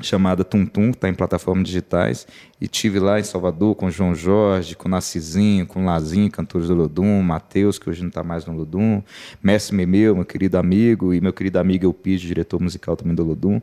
chamada 0.00 0.42
Tum 0.42 0.64
Tum, 0.64 0.90
que 0.90 0.96
está 0.96 1.08
em 1.08 1.14
plataformas 1.14 1.66
digitais. 1.66 2.26
E 2.60 2.66
tive 2.66 2.98
lá 2.98 3.20
em 3.20 3.22
Salvador 3.22 3.74
com 3.74 3.90
João 3.90 4.14
Jorge, 4.14 4.74
com 4.74 4.88
Narcisinho, 4.88 5.66
com 5.66 5.84
Lazinho, 5.84 6.30
cantores 6.30 6.68
do 6.68 6.74
Olodum, 6.74 7.22
Matheus, 7.22 7.78
que 7.78 7.90
hoje 7.90 8.00
não 8.00 8.08
está 8.08 8.22
mais 8.22 8.46
no 8.46 8.54
Olodum, 8.54 9.02
Mestre 9.42 9.76
Memeu, 9.76 10.14
meu 10.14 10.24
querido 10.24 10.56
amigo, 10.56 11.12
e 11.12 11.20
meu 11.20 11.32
querido 11.32 11.58
amigo 11.58 11.84
Elpidio, 11.84 12.28
diretor 12.28 12.60
musical 12.60 12.96
também 12.96 13.14
do 13.14 13.22
Olodum. 13.22 13.60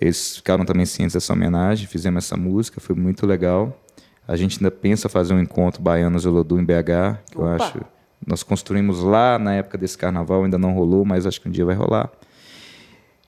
Eles 0.00 0.36
ficaram 0.36 0.64
também 0.64 0.86
cientes 0.86 1.12
dessa 1.12 1.32
homenagem, 1.32 1.86
fizemos 1.86 2.24
essa 2.24 2.36
música, 2.36 2.80
foi 2.80 2.96
muito 2.96 3.26
legal. 3.26 3.78
A 4.26 4.36
gente 4.36 4.58
ainda 4.58 4.70
pensa 4.70 5.08
fazer 5.08 5.34
um 5.34 5.40
encontro 5.40 5.82
Baianos 5.82 6.24
Olodum 6.24 6.60
em 6.60 6.64
BH, 6.64 7.18
que 7.30 7.36
eu 7.36 7.42
Opa! 7.42 7.56
acho. 7.56 7.80
Nós 8.26 8.42
construímos 8.42 9.00
lá 9.00 9.38
na 9.38 9.54
época 9.54 9.76
desse 9.76 9.96
carnaval, 9.96 10.44
ainda 10.44 10.58
não 10.58 10.72
rolou, 10.72 11.04
mas 11.04 11.26
acho 11.26 11.40
que 11.40 11.48
um 11.48 11.50
dia 11.50 11.64
vai 11.64 11.74
rolar. 11.74 12.10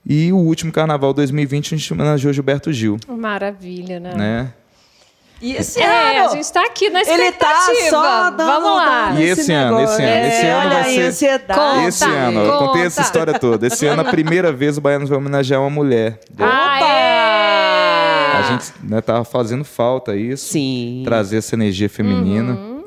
E 0.05 0.31
o 0.33 0.37
último 0.37 0.71
carnaval 0.71 1.13
2020 1.13 1.73
a 1.73 1.77
gente 1.77 1.93
homenageou 1.93 2.33
Gilberto 2.33 2.71
Gil, 2.73 2.97
Maravilha, 3.07 3.99
né? 3.99 4.13
né? 4.15 4.53
E 5.41 5.55
esse 5.57 5.81
É, 5.81 6.19
ano? 6.19 6.29
a 6.29 6.35
gente 6.35 6.51
tá 6.53 6.63
aqui 6.65 6.89
na 6.89 7.01
Ele 7.01 7.31
tá 7.33 7.51
expectativa. 7.51 7.89
só 7.89 8.29
dando- 8.29 8.45
Vamos 8.47 8.75
lá. 8.77 9.11
E 9.19 9.23
esse 9.23 9.51
ano, 9.51 9.81
esse 9.81 10.01
ano, 10.01 10.27
esse 10.27 10.45
É, 10.45 10.51
ano 10.51 10.59
olha 10.61 10.69
vai 10.69 10.83
aí, 10.89 10.95
ser- 10.95 11.01
ansiedade. 11.07 11.59
Conta, 11.59 11.87
Esse 11.87 12.03
ano, 12.05 12.39
eu 12.39 12.57
contei 12.59 12.81
essa 12.83 13.01
história 13.01 13.37
toda. 13.37 13.67
Esse 13.67 13.85
ano, 13.85 14.01
a 14.01 14.05
primeira 14.05 14.53
vez, 14.53 14.77
o 14.77 14.81
Baianos 14.81 15.09
vai 15.09 15.17
homenagear 15.17 15.59
uma 15.59 15.69
mulher. 15.69 16.19
Ah, 16.39 16.79
é! 16.81 18.37
A 18.37 18.41
gente 18.51 18.71
né, 18.83 19.01
tava 19.01 19.25
fazendo 19.25 19.65
falta 19.65 20.15
isso. 20.15 20.47
Sim. 20.53 21.01
Trazer 21.05 21.37
essa 21.37 21.55
energia 21.55 21.89
feminina. 21.89 22.53
Uhum. 22.53 22.83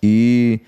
E 0.00 0.60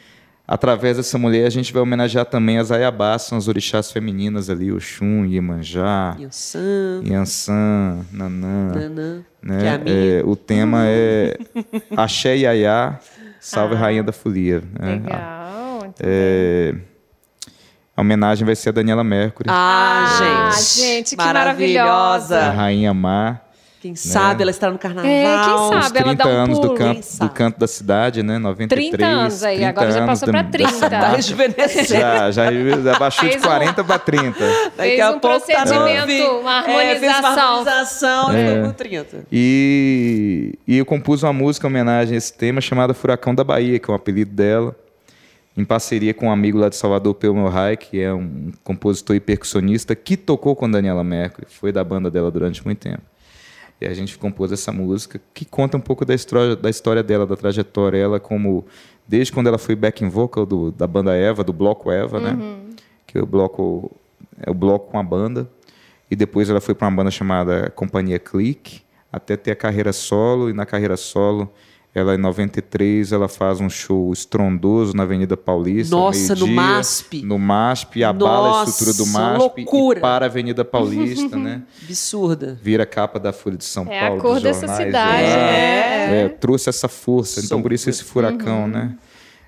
através 0.47 0.97
dessa 0.97 1.17
mulher 1.19 1.47
a 1.47 1.51
gente 1.51 1.73
vai 1.73 1.83
homenagear 1.83 2.25
também 2.27 2.59
as 2.59 2.71
Ayabás, 2.71 3.23
são 3.23 3.39
as 3.39 3.49
orixás 3.49 3.91
femininas 3.91 4.51
ali, 4.51 4.71
Oxum, 4.73 5.25
Iemanjá, 5.25 6.17
Yansan, 6.19 7.03
Yansan, 7.05 8.07
Nanã. 8.13 8.73
Nanã, 8.75 9.25
né? 9.43 9.59
que 9.61 9.67
é 9.67 9.71
a 9.71 9.79
minha. 9.79 9.97
É, 10.21 10.23
o 10.25 10.37
tema 10.37 10.85
é 10.87 11.37
Axé 11.97 12.37
Yayá, 12.37 12.99
Salve 13.41 13.75
Rainha 13.75 14.03
da 14.03 14.13
Folia. 14.13 14.63
né? 14.79 14.95
Legal. 14.97 15.95
É, 16.01 16.75
a 17.97 18.01
homenagem 18.01 18.45
vai 18.45 18.57
ser 18.57 18.71
a 18.71 18.73
Daniela 18.73 19.05
Mercury, 19.05 19.49
Ah, 19.51 20.49
Ah, 20.49 20.51
gente. 20.51 20.81
gente, 20.81 21.17
que 21.17 21.23
a 21.23 21.25
maravilhosa. 21.27 22.51
Rainha 22.51 22.93
Mar. 22.93 23.44
Quem 23.85 23.95
sabe 23.95 24.41
ela 24.41 24.51
está 24.51 24.71
no 24.71 24.79
carnaval. 24.79 25.11
É, 25.11 25.25
quem 25.45 25.55
Os 25.55 25.85
sabe? 25.85 25.99
ela 25.99 26.15
30 26.15 26.25
dá 26.25 26.31
um 26.31 26.33
anos 26.33 26.59
do 26.59 26.75
pulo, 26.75 26.95
do 26.95 27.03
sabe? 27.03 27.35
canto 27.35 27.59
da 27.61 27.67
cidade, 27.67 28.23
né? 28.23 28.39
93. 28.39 28.91
30 28.93 29.05
anos 29.07 29.43
aí, 29.45 29.57
30 29.57 29.69
agora 29.69 29.91
já 29.93 30.07
passou 30.07 30.33
da- 30.33 30.41
dessa 30.43 30.51
30. 30.71 30.91
Tá 30.91 30.99
marca. 31.01 31.17
rejuvenescendo. 31.17 31.87
Já, 32.01 32.31
já, 32.31 32.51
já 32.51 32.99
baixou 32.99 33.25
de 33.25 33.31
Fez 33.33 33.43
um- 33.45 33.47
40 33.47 33.85
para 33.85 33.99
30. 33.99 34.39
Fez 34.75 35.09
um 35.11 35.19
procedimento, 35.19 35.75
uma 36.41 36.61
É, 36.61 36.97
fez 36.99 37.13
uma 37.13 37.19
harmonização. 37.19 37.49
harmonização 37.59 38.33
e 38.33 38.37
É. 38.37 38.49
ficou 38.55 38.63
com 38.69 38.73
30. 38.73 39.25
E, 39.31 40.59
e 40.67 40.79
eu 40.79 40.87
compus 40.87 41.23
uma 41.23 41.33
música 41.35 41.67
em 41.67 41.71
homenagem 41.71 42.15
a 42.15 42.17
esse 42.19 42.33
tema 42.33 42.63
chamada 42.63 42.95
Furacão 42.95 43.35
da 43.35 43.45
Bahia, 43.45 43.79
que 43.79 43.91
é 43.91 43.93
o 43.93 43.97
apelido 43.97 44.31
dela. 44.33 44.75
em 45.57 45.65
parceria 45.65 46.13
com 46.13 46.27
um 46.27 46.33
amigo 46.33 46.59
lá 46.59 46.69
de 46.69 46.75
Salvador, 46.75 47.15
Pelmo 47.15 47.47
Rai, 47.49 47.77
que 47.77 48.01
é 48.01 48.13
um 48.13 48.51
compositor 48.65 49.15
e 49.15 49.21
percussionista 49.21 49.95
que 49.95 50.17
tocou 50.17 50.57
com 50.57 50.69
Daniela 50.69 51.05
Mercury, 51.05 51.47
foi 51.49 51.71
da 51.71 51.85
banda 51.85 52.11
dela 52.11 52.29
durante 52.29 52.65
muito 52.65 52.79
tempo. 52.81 53.03
E 53.85 53.87
a 53.87 53.93
gente 53.93 54.17
compôs 54.17 54.51
essa 54.51 54.73
música 54.73 55.21
que 55.35 55.45
conta 55.45 55.77
um 55.77 55.81
pouco 55.81 56.07
da 56.07 56.15
história, 56.15 56.57
da 56.57 56.71
história 56.71 57.03
dela, 57.03 57.27
da 57.27 57.37
trajetória. 57.37 57.99
Ela 57.99 58.19
como 58.19 58.65
desde 59.07 59.31
quando 59.31 59.47
ela 59.47 59.59
foi 59.59 59.77
backing 59.77 60.09
vocal 60.09 60.47
do, 60.47 60.71
da 60.71 60.87
banda 60.87 61.15
Eva, 61.15 61.45
do 61.45 61.53
bloco 61.53 61.91
Eva, 61.91 62.19
né? 62.19 62.33
Que 63.07 63.19
é 63.19 63.23
o 63.23 63.27
bloco 63.27 63.91
é 64.41 64.51
o 64.51 64.55
bloco 64.55 64.91
com 64.91 64.99
a 64.99 65.03
banda. 65.03 65.49
E 66.11 66.17
depois 66.17 66.49
ela 66.49 66.63
foi 66.63 66.75
para 66.75 66.89
uma 66.89 66.97
banda 66.97 67.11
chamada 67.11 67.71
Companhia 67.71 68.19
Click, 68.19 68.81
até 69.13 69.37
ter 69.37 69.51
a 69.51 69.57
carreira 69.57 69.93
solo 69.93 70.49
e 70.49 70.53
na 70.55 70.65
carreira 70.65 70.97
solo 70.97 71.53
ela, 71.95 72.15
em 72.17 72.19
93, 72.19 73.13
ela 73.13 73.29
faz 73.29 73.61
um 73.61 73.71
show 73.71 74.13
estrondoso 74.13 74.97
na 74.97 75.05
Avenida 75.05 75.37
Paulista. 75.37 75.95
Nossa, 75.95 76.35
no 76.35 76.47
MASP. 76.49 77.23
No 77.23 77.39
MASP, 77.39 78.03
abala 78.03 78.49
a 78.49 78.51
Nossa, 78.65 78.71
estrutura 78.71 78.97
do 78.97 79.07
MASP 79.13 79.39
loucura. 79.63 79.99
e 79.99 80.03
para 80.03 80.27
a 80.27 80.29
Avenida 80.29 80.65
Paulista, 80.65 81.37
né? 81.39 81.63
Absurda. 81.85 82.59
Vira 82.61 82.83
a 82.83 82.87
capa 82.87 83.21
da 83.21 83.33
Folha 83.33 83.57
de 83.57 83.65
São 83.65 83.87
É 83.89 84.01
Paulo. 84.01 84.19
a 84.19 84.21
cor 84.23 84.35
dos 84.35 84.43
dessa 84.43 84.67
jornais, 84.67 84.87
cidade, 84.87 85.23
né? 85.23 86.23
É, 86.25 86.29
trouxe 86.29 86.69
essa 86.69 86.89
força, 86.89 87.41
então 87.41 87.63
por 87.63 87.73
isso 87.73 87.89
esse 87.89 88.03
furacão, 88.03 88.67
né? 88.67 88.97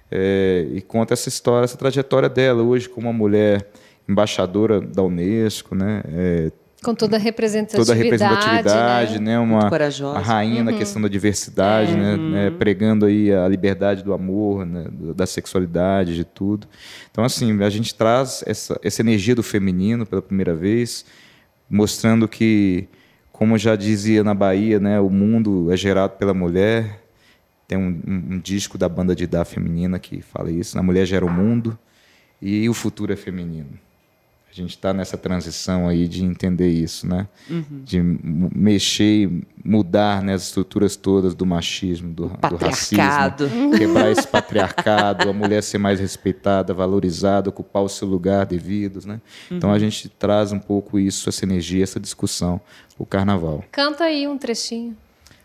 É, 0.08 0.68
e 0.72 0.80
conta 0.80 1.14
essa 1.14 1.28
história, 1.28 1.64
essa 1.64 1.76
trajetória 1.76 2.28
dela 2.28 2.62
hoje 2.62 2.88
como 2.88 3.08
uma 3.08 3.12
mulher 3.12 3.68
embaixadora 4.08 4.80
da 4.80 5.02
Unesco, 5.02 5.74
né? 5.74 6.00
É, 6.86 6.94
Com 6.94 6.94
toda 6.94 7.16
a 7.16 7.18
representatividade. 7.18 7.86
toda 7.86 7.92
a 7.92 7.96
representatividade, 8.02 9.18
né? 9.18 9.32
né? 9.32 9.38
Uma 9.38 9.68
a 10.16 10.20
rainha 10.20 10.62
na 10.64 10.72
questão 10.72 11.00
da 11.02 11.08
diversidade, 11.08 11.92
né? 11.94 12.16
né? 12.16 12.50
Pregando 12.50 13.06
aí 13.06 13.32
a 13.32 13.46
liberdade 13.48 14.02
do 14.02 14.12
amor, 14.12 14.64
né? 14.64 14.86
da 15.14 15.26
sexualidade, 15.26 16.14
de 16.14 16.24
tudo. 16.24 16.66
Então 17.10 17.24
assim, 17.24 17.62
a 17.62 17.70
gente 17.70 17.94
traz 17.94 18.42
essa, 18.46 18.78
essa 18.82 19.00
energia 19.02 19.34
do 19.34 19.42
feminino 19.42 20.06
pela 20.06 20.22
primeira 20.22 20.54
vez, 20.54 21.04
mostrando 21.68 22.28
que, 22.28 22.86
como 23.32 23.58
já 23.58 23.74
dizia 23.76 24.22
na 24.22 24.34
Bahia, 24.34 24.78
né? 24.78 25.00
O 25.00 25.10
mundo 25.10 25.70
é 25.72 25.76
gerado 25.76 26.14
pela 26.16 26.32
mulher. 26.32 27.02
Tem 27.68 27.76
um, 27.76 28.00
um- 28.06 28.34
um 28.34 28.38
disco 28.38 28.78
da 28.78 28.88
banda 28.88 29.14
de 29.14 29.26
da 29.26 29.44
feminina 29.44 29.98
que 29.98 30.22
fala 30.22 30.50
isso. 30.52 30.78
A 30.78 30.82
mulher 30.82 31.04
gera 31.04 31.26
o 31.26 31.30
mundo 31.30 31.76
e 32.40 32.68
o 32.68 32.74
futuro 32.74 33.12
é 33.12 33.16
feminino. 33.16 33.70
A 34.58 34.62
gente 34.62 34.70
está 34.70 34.94
nessa 34.94 35.18
transição 35.18 35.86
aí 35.86 36.08
de 36.08 36.24
entender 36.24 36.70
isso, 36.70 37.06
né? 37.06 37.28
De 37.84 37.98
m- 37.98 38.48
mexer 38.54 39.28
e 39.28 39.42
mudar 39.62 40.22
né, 40.22 40.32
as 40.32 40.44
estruturas 40.44 40.96
todas 40.96 41.34
do 41.34 41.44
machismo, 41.44 42.10
do, 42.10 42.28
do 42.28 42.38
Patriarcado. 42.38 43.44
racismo, 43.44 43.76
quebrar 43.76 44.10
esse 44.10 44.26
patriarcado, 44.26 45.28
a 45.28 45.32
mulher 45.34 45.62
ser 45.62 45.76
mais 45.76 46.00
respeitada, 46.00 46.72
valorizada, 46.72 47.50
ocupar 47.50 47.82
o 47.82 47.88
seu 47.88 48.08
lugar 48.08 48.46
devido, 48.46 49.06
né? 49.06 49.20
Então 49.50 49.70
a 49.70 49.78
gente 49.78 50.08
traz 50.08 50.52
um 50.52 50.58
pouco 50.58 50.98
isso, 50.98 51.28
essa 51.28 51.44
energia, 51.44 51.82
essa 51.84 52.00
discussão, 52.00 52.58
o 52.98 53.04
carnaval. 53.04 53.62
Canta 53.70 54.04
aí 54.04 54.26
um 54.26 54.38
trechinho. 54.38 54.96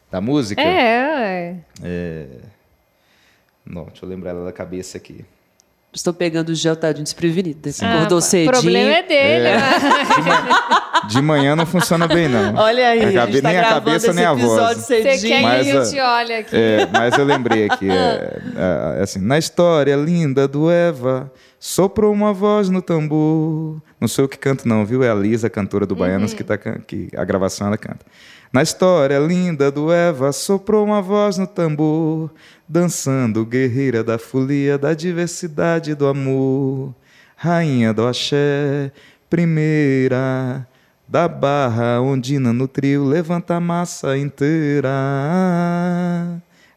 Da 0.10 0.22
música? 0.22 0.62
É, 0.62 1.58
é. 1.84 2.28
Não, 3.66 3.86
deixa 3.86 4.06
eu 4.06 4.10
lembrar 4.10 4.30
ela 4.32 4.46
da 4.46 4.54
cabeça 4.54 4.98
aqui. 4.98 5.26
Estou 5.94 6.14
pegando 6.14 6.50
o 6.50 6.56
gel, 6.56 6.74
tadinho, 6.76 7.04
desprevenida. 7.04 7.70
Você 7.70 7.84
Ah, 7.84 7.96
acordou 7.96 8.20
o 8.20 8.22
cedinho. 8.22 8.52
problema 8.52 8.92
é 8.94 9.04
dele. 9.04 9.44
né? 9.44 9.62
De 11.10 11.22
manhã 11.22 11.54
não 11.54 11.66
funciona 11.66 12.08
bem, 12.08 12.30
não. 12.30 12.56
Olha 12.56 12.88
aí, 12.90 13.02
A 13.18 13.26
gente 13.26 13.42
tá 13.42 13.50
nem 13.50 13.58
a 13.58 13.62
gravando 13.62 13.86
cabeça, 13.86 14.08
esse 14.08 14.16
nem 14.16 14.26
a 14.26 14.32
episódio 14.32 14.58
voz. 14.58 14.78
Você 14.78 15.04
cedinho. 15.04 15.34
quer 15.34 15.42
Mas, 15.42 15.68
que 15.68 15.74
eu 15.74 15.90
te 15.90 16.00
olhe 16.00 16.34
aqui? 16.34 16.56
É, 16.56 16.88
mas 16.94 17.18
eu 17.18 17.26
lembrei 17.26 17.66
aqui, 17.70 17.90
é, 17.90 18.40
é, 19.00 19.04
assim, 19.04 19.20
na 19.20 19.38
história 19.38 19.96
linda 19.98 20.48
do 20.48 20.72
Eva, 20.72 21.30
soprou 21.60 22.14
uma 22.14 22.32
voz 22.32 22.70
no 22.70 22.82
tambor. 22.82 23.82
Não 24.00 24.08
sou 24.08 24.24
eu 24.26 24.30
que 24.30 24.38
canto 24.38 24.66
não, 24.68 24.86
viu? 24.86 25.04
É 25.04 25.10
a 25.10 25.14
Lisa, 25.16 25.50
cantora 25.50 25.86
do 25.86 25.96
Baianos, 25.96 26.34
que, 26.34 26.44
tá, 26.44 26.58
que 26.58 27.10
a 27.18 27.26
gravação 27.26 27.68
ela 27.68 27.78
canta. 27.78 28.06
Na 28.54 28.62
história 28.62 29.18
linda 29.18 29.72
do 29.72 29.94
Eva, 29.94 30.34
soprou 30.34 30.84
uma 30.84 31.02
voz 31.02 31.38
no 31.38 31.48
tambor, 31.48 32.30
dançando 32.68 33.46
guerreira 33.46 34.04
da 34.04 34.18
folia, 34.18 34.78
da 34.78 34.94
diversidade 34.94 35.96
do 35.96 36.06
amor. 36.06 36.94
Rainha 37.38 37.94
do 37.94 38.06
axé, 38.06 38.92
primeira, 39.30 40.68
da 41.08 41.30
barra 41.30 42.02
ondina 42.02 42.52
no 42.52 42.68
trio, 42.68 43.06
levanta 43.06 43.56
a 43.56 43.62
massa 43.62 44.18
inteira. 44.18 44.90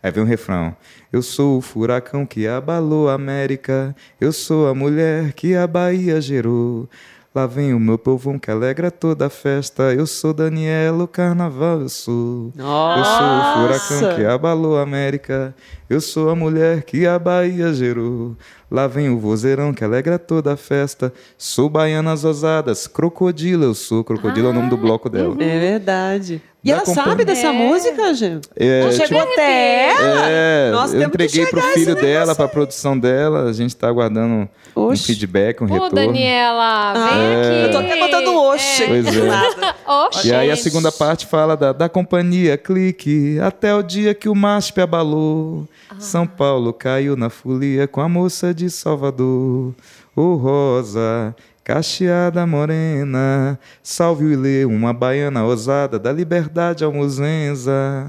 Aí 0.01 0.13
vem 0.13 0.23
um 0.23 0.27
refrão. 0.27 0.77
Eu 1.13 1.23
sou 1.23 1.59
o 1.59 1.61
furacão 1.61 2.25
que 2.25 2.47
abalou 2.47 3.09
a 3.09 3.15
América. 3.15 3.97
Eu 4.21 4.33
sou 4.33 4.69
a 4.69 4.75
mulher 4.75 5.33
que 5.33 5.57
a 5.57 5.67
Bahia 5.67 6.21
gerou. 6.21 6.89
Lá 7.35 7.49
vem 7.49 7.75
o 7.75 7.81
meu 7.81 7.99
povão 7.99 8.39
que 8.39 8.49
alegra 8.49 8.93
toda 8.93 9.27
a 9.27 9.31
festa. 9.31 9.93
Eu 9.93 10.07
sou 10.07 10.33
Daniela, 10.33 11.03
o 11.03 11.09
carnaval 11.09 11.81
eu 11.81 11.89
sou. 11.89 12.53
Eu 12.57 13.05
sou 13.05 13.27
o 13.27 13.55
furacão 13.55 14.01
Nossa! 14.03 14.15
que 14.15 14.25
abalou 14.25 14.79
a 14.79 14.83
América. 14.83 15.53
Eu 15.89 16.01
sou 16.01 16.31
a 16.31 16.35
mulher 16.35 16.83
que 16.83 17.07
a 17.07 17.19
Bahia 17.19 17.73
gerou. 17.75 18.35
Lá 18.71 18.87
vem 18.87 19.11
o 19.11 19.19
vozeirão 19.19 19.73
que 19.73 19.85
alegra 19.85 20.19
toda 20.19 20.55
a 20.55 20.57
festa. 20.57 21.13
Sou 21.37 21.69
baianas 21.69 22.25
ousadas, 22.25 22.87
crocodilo 22.87 23.65
eu 23.65 23.75
sou. 23.75 24.03
Crocodilo 24.03 24.49
é 24.49 24.51
o 24.51 24.55
nome 24.55 24.71
do 24.71 24.77
bloco 24.79 25.09
dela. 25.11 25.37
É 25.39 25.59
verdade. 25.61 26.41
E 26.65 26.69
Da 26.71 26.77
ela 26.77 26.85
companhia- 26.87 27.05
sabe 27.11 27.25
dessa 27.27 27.49
É. 27.49 27.53
música, 27.53 28.15
gente? 28.15 28.49
É, 28.57 28.85
Não 28.85 28.93
chegou 28.93 29.21
até 29.21 29.91
ela? 29.91 30.27
É, 30.31 30.71
Nossa, 30.73 30.97
eu 30.97 31.03
entreguei 31.03 31.45
pro 31.47 31.61
filho 31.61 31.95
dela, 31.95 32.35
pra 32.35 32.49
produção 32.49 32.99
dela. 32.99 33.43
A 33.51 33.53
gente 33.53 33.77
tá 33.77 33.87
aguardando 33.87 34.49
um 34.75 34.97
feedback, 34.97 35.63
um 35.63 35.67
Pô, 35.67 35.75
retorno. 35.75 35.95
Daniela, 35.95 36.93
vem 36.95 37.03
Ah, 37.03 37.41
aqui. 37.41 37.67
Eu 37.67 37.71
tô 37.71 37.79
até 37.79 38.01
botando 38.01 38.35
oxe. 38.35 38.87
Pois 38.87 39.07
é. 39.07 39.75
Oxe. 39.87 40.29
E 40.29 40.33
aí 40.35 40.51
a 40.51 40.57
segunda 40.57 40.91
parte 40.91 41.27
fala 41.27 41.55
da, 41.55 41.71
da 41.73 41.89
companhia 41.91 42.57
Clique, 42.57 43.39
até 43.41 43.75
o 43.75 43.83
dia 43.83 44.15
que 44.15 44.31
o 44.31 44.35
MASP 44.35 44.81
abalou. 44.81 45.69
São 45.99 46.27
Paulo 46.27 46.73
caiu 46.73 47.17
na 47.17 47.31
folia 47.31 47.87
com 47.87 48.01
a 48.01 48.09
moça 48.09 48.53
de 48.55 48.71
Salvador. 48.71 49.75
Ô 50.15 50.35
Rosa, 50.35 51.35
cacheada 51.63 52.47
morena, 52.47 53.59
salve 53.83 54.25
o 54.25 54.33
Ilê, 54.33 54.65
uma 54.65 54.93
baiana 54.93 55.45
ousada, 55.45 55.99
da 55.99 56.13
liberdade 56.13 56.85
almozenza. 56.85 58.07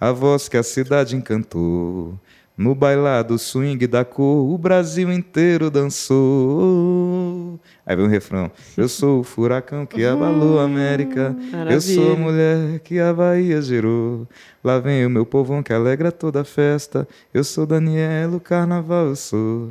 A 0.00 0.12
voz 0.12 0.48
que 0.48 0.56
a 0.56 0.62
cidade 0.62 1.14
encantou. 1.16 2.18
No 2.56 2.74
bailado 2.74 3.38
swing 3.38 3.86
da 3.86 4.04
cor, 4.04 4.50
o 4.52 4.58
Brasil 4.58 5.10
inteiro 5.10 5.70
dançou. 5.70 7.58
Aí 7.86 7.96
vem 7.96 8.04
o 8.04 8.08
refrão. 8.08 8.50
Eu 8.76 8.86
sou 8.88 9.20
o 9.20 9.24
furacão 9.24 9.86
que 9.86 10.04
abalou 10.04 10.60
a 10.60 10.64
América. 10.64 11.34
Eu 11.70 11.80
sou 11.80 12.12
a 12.12 12.16
Maravilha. 12.16 12.16
mulher 12.16 12.78
que 12.80 12.98
a 12.98 13.14
Bahia 13.14 13.62
gerou. 13.62 14.28
Lá 14.62 14.78
vem 14.78 15.06
o 15.06 15.10
meu 15.10 15.24
povão 15.24 15.62
que 15.62 15.72
alegra 15.72 16.12
toda 16.12 16.42
a 16.42 16.44
festa. 16.44 17.08
Eu 17.32 17.42
sou 17.42 17.64
Daniela, 17.64 18.36
o 18.36 18.40
carnaval 18.40 19.06
eu 19.06 19.16
sou. 19.16 19.68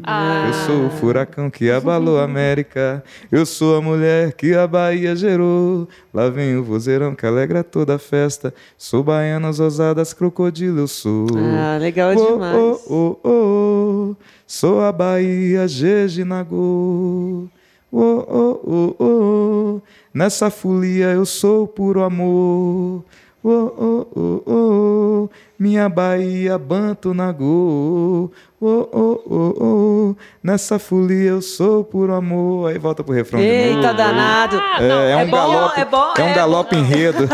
Eu 0.48 0.54
sou 0.66 0.88
o 0.88 0.90
furacão 0.90 1.48
que 1.52 1.70
abalou 1.70 2.20
a 2.20 2.24
América. 2.24 3.04
Eu 3.32 3.46
sou 3.46 3.78
a 3.78 3.82
mulher 3.84 4.34
que 4.34 4.56
a 4.56 4.66
Bahia 4.66 5.16
gerou. 5.16 5.88
Lá 6.12 6.28
vem 6.30 6.56
o 6.58 6.64
vozeirão 6.64 7.14
que 7.14 7.24
alegra 7.24 7.64
toda 7.64 7.96
a 7.96 8.00
festa. 8.00 8.52
Sou 8.80 9.04
baianas 9.04 9.60
ousadas, 9.60 10.12
crocodilo 10.12 10.80
eu 10.80 10.88
sou. 10.88 11.28
Ah, 11.38 11.78
legal 11.80 12.12
Oh, 12.18 12.34
demais. 12.34 12.56
oh, 12.56 12.80
oh, 12.90 13.30
oh, 13.30 14.16
sou 14.48 14.82
a 14.82 14.92
Bahia, 14.92 15.68
Jejinagô. 15.68 17.48
Oh, 17.92 18.00
oh, 18.28 18.60
oh, 18.64 19.04
oh, 19.04 19.82
nessa 20.14 20.50
folia 20.50 21.08
eu 21.12 21.26
sou 21.26 21.68
puro 21.68 22.04
amor. 22.04 23.04
Oh, 23.44 23.74
oh, 23.80 24.08
oh, 24.16 24.44
oh, 24.48 25.30
minha 25.60 25.90
Bahia, 25.90 26.58
Banto 26.58 27.14
Nagô. 27.14 28.32
Oh, 28.62 28.90
oh, 28.92 29.22
oh, 29.26 29.64
oh, 29.64 30.16
nessa 30.44 30.78
folia 30.80 31.30
eu 31.30 31.42
sou 31.42 31.84
puro 31.84 32.14
amor. 32.14 32.70
Aí 32.70 32.78
volta 32.78 33.04
pro 33.04 33.14
refrão 33.14 33.40
de 33.40 33.46
Eita, 33.46 33.82
novo. 33.82 33.94
danado. 33.94 34.62
É, 34.80 35.12
é 35.12 35.16
um 35.16 35.20
é 35.22 35.26
bom, 35.26 35.38
galope, 35.38 35.80
é 35.80 35.86
bom, 35.86 36.14
é 36.18 36.24
um 36.24 36.28
é 36.28 36.34
galope 36.34 36.76
enredo. 36.76 37.28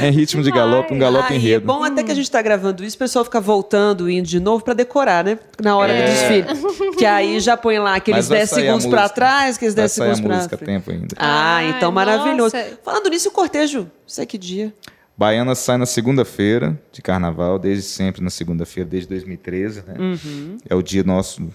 É 0.00 0.10
ritmo 0.10 0.42
de 0.42 0.50
galope, 0.50 0.92
um 0.92 0.98
galope 0.98 1.28
Ah, 1.28 1.32
e 1.32 1.36
é 1.36 1.38
enredo. 1.38 1.66
bom 1.66 1.84
até 1.84 2.02
que 2.02 2.10
a 2.10 2.14
gente 2.16 2.28
tá 2.28 2.42
gravando 2.42 2.82
isso, 2.84 2.96
o 2.96 2.98
pessoal 2.98 3.24
fica 3.24 3.40
voltando, 3.40 4.10
indo 4.10 4.26
de 4.26 4.40
novo 4.40 4.64
pra 4.64 4.74
decorar, 4.74 5.22
né? 5.22 5.38
Na 5.62 5.76
hora 5.76 5.94
do 5.94 6.00
desfile. 6.02 6.96
Que 6.98 7.06
aí 7.06 7.38
já 7.38 7.56
põe 7.56 7.78
lá 7.78 7.94
aqueles 7.94 8.28
Mas 8.28 8.28
vai 8.28 8.38
10 8.38 8.50
sair 8.50 8.58
a 8.62 8.64
segundos 8.66 8.86
pra 8.86 9.00
música. 9.02 9.14
trás, 9.14 9.56
aqueles 9.56 9.74
Vai 9.74 9.82
10 9.82 9.92
sair 9.92 10.10
a 10.10 10.14
segundos 10.16 10.26
pra 10.28 10.36
música 10.36 10.54
a 10.56 10.58
frente. 10.58 10.68
tempo 10.68 10.90
ainda. 10.90 11.06
Ah, 11.16 11.54
Ai, 11.56 11.70
então 11.70 11.92
maravilhoso. 11.92 12.56
nossa. 12.56 12.78
Falando 12.84 13.08
nisso, 13.08 13.28
o 13.28 13.32
cortejo, 13.32 13.88
sei 14.04 14.26
que 14.26 14.36
dia. 14.36 14.74
Baiana 15.16 15.54
sai 15.54 15.76
na 15.76 15.86
segunda-feira 15.86 16.80
de 16.92 17.00
carnaval, 17.00 17.58
desde 17.58 17.84
sempre 17.84 18.22
na 18.22 18.30
segunda-feira, 18.30 18.88
desde 18.88 19.08
2013, 19.08 19.82
né? 19.86 19.94
É 20.68 20.74
o 20.74 20.82
dia 20.82 21.04
nosso 21.04 21.48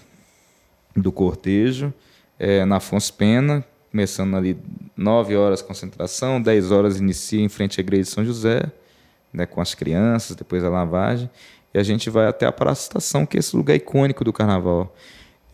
do 0.96 1.12
cortejo. 1.12 1.92
É 2.38 2.64
na 2.64 2.76
Afonso 2.76 3.12
Pena, 3.12 3.62
começando 3.90 4.34
ali 4.34 4.56
9 4.96 5.36
horas 5.36 5.60
concentração, 5.60 6.40
10 6.40 6.72
horas 6.72 6.98
inicia 6.98 7.42
em 7.42 7.50
frente 7.50 7.78
à 7.78 7.82
igreja 7.82 8.04
de 8.04 8.08
São 8.08 8.24
José, 8.24 8.62
né, 9.30 9.44
com 9.44 9.60
as 9.60 9.74
crianças, 9.74 10.34
depois 10.34 10.64
a 10.64 10.70
lavagem. 10.70 11.28
E 11.74 11.78
a 11.78 11.82
gente 11.82 12.08
vai 12.08 12.26
até 12.26 12.46
a 12.46 12.52
Praça 12.52 12.84
Estação, 12.84 13.26
que 13.26 13.36
é 13.36 13.40
esse 13.40 13.54
lugar 13.54 13.76
icônico 13.76 14.24
do 14.24 14.32
carnaval. 14.32 14.96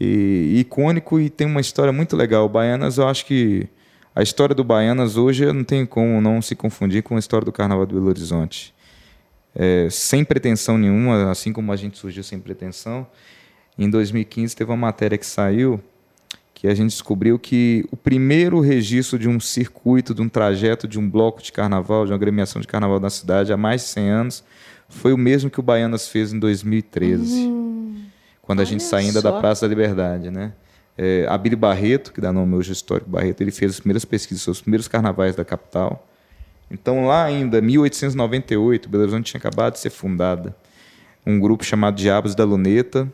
e 0.00 0.60
icônico 0.60 1.18
e 1.18 1.30
tem 1.30 1.46
uma 1.46 1.60
história 1.60 1.92
muito 1.92 2.16
legal. 2.16 2.48
Baianas, 2.48 2.98
eu 2.98 3.08
acho 3.08 3.26
que 3.26 3.66
a 4.16 4.22
história 4.22 4.54
do 4.54 4.64
Baianas 4.64 5.18
hoje 5.18 5.44
não 5.52 5.62
tem 5.62 5.84
como 5.84 6.22
não 6.22 6.40
se 6.40 6.56
confundir 6.56 7.02
com 7.02 7.16
a 7.16 7.18
história 7.18 7.44
do 7.44 7.52
Carnaval 7.52 7.84
do 7.84 7.94
Belo 7.96 8.08
Horizonte. 8.08 8.74
É, 9.54 9.88
sem 9.90 10.24
pretensão 10.24 10.78
nenhuma, 10.78 11.30
assim 11.30 11.52
como 11.52 11.70
a 11.70 11.76
gente 11.76 11.98
surgiu 11.98 12.24
sem 12.24 12.40
pretensão. 12.40 13.06
Em 13.78 13.90
2015 13.90 14.56
teve 14.56 14.70
uma 14.70 14.76
matéria 14.76 15.18
que 15.18 15.26
saiu 15.26 15.78
que 16.54 16.66
a 16.66 16.74
gente 16.74 16.88
descobriu 16.88 17.38
que 17.38 17.84
o 17.92 17.96
primeiro 17.98 18.58
registro 18.60 19.18
de 19.18 19.28
um 19.28 19.38
circuito, 19.38 20.14
de 20.14 20.22
um 20.22 20.28
trajeto, 20.30 20.88
de 20.88 20.98
um 20.98 21.08
bloco 21.08 21.42
de 21.42 21.52
carnaval, 21.52 22.06
de 22.06 22.12
uma 22.12 22.16
agremiação 22.16 22.62
de 22.62 22.66
carnaval 22.66 22.98
na 22.98 23.10
cidade 23.10 23.52
há 23.52 23.56
mais 23.58 23.82
de 23.82 23.88
100 23.88 24.08
anos, 24.08 24.44
foi 24.88 25.12
o 25.12 25.18
mesmo 25.18 25.50
que 25.50 25.60
o 25.60 25.62
Baianas 25.62 26.08
fez 26.08 26.32
em 26.32 26.38
2013, 26.38 27.40
hum, 27.40 28.06
quando 28.40 28.60
a 28.62 28.64
gente 28.64 28.82
saindo 28.82 29.20
da 29.20 29.30
Praça 29.34 29.66
da 29.66 29.68
Liberdade, 29.68 30.30
né? 30.30 30.54
É, 30.98 31.26
a 31.28 31.36
Billy 31.36 31.56
Barreto, 31.56 32.12
que 32.12 32.20
dá 32.20 32.32
nome 32.32 32.54
hoje 32.54 32.72
histórico 32.72 33.10
Barreto, 33.10 33.42
ele 33.42 33.50
fez 33.50 33.72
as 33.72 33.80
primeiras 33.80 34.04
pesquisas 34.04 34.46
os 34.46 34.62
primeiros 34.62 34.88
carnavais 34.88 35.36
da 35.36 35.44
capital. 35.44 36.06
Então, 36.70 37.06
lá 37.06 37.24
ainda, 37.24 37.60
1898, 37.60 38.88
Belo 38.88 39.02
Horizonte 39.02 39.30
tinha 39.30 39.38
acabado 39.38 39.74
de 39.74 39.80
ser 39.80 39.90
fundada. 39.90 40.56
Um 41.24 41.38
grupo 41.38 41.64
chamado 41.64 41.96
Diabos 41.96 42.34
da 42.34 42.44
Luneta, 42.44 43.12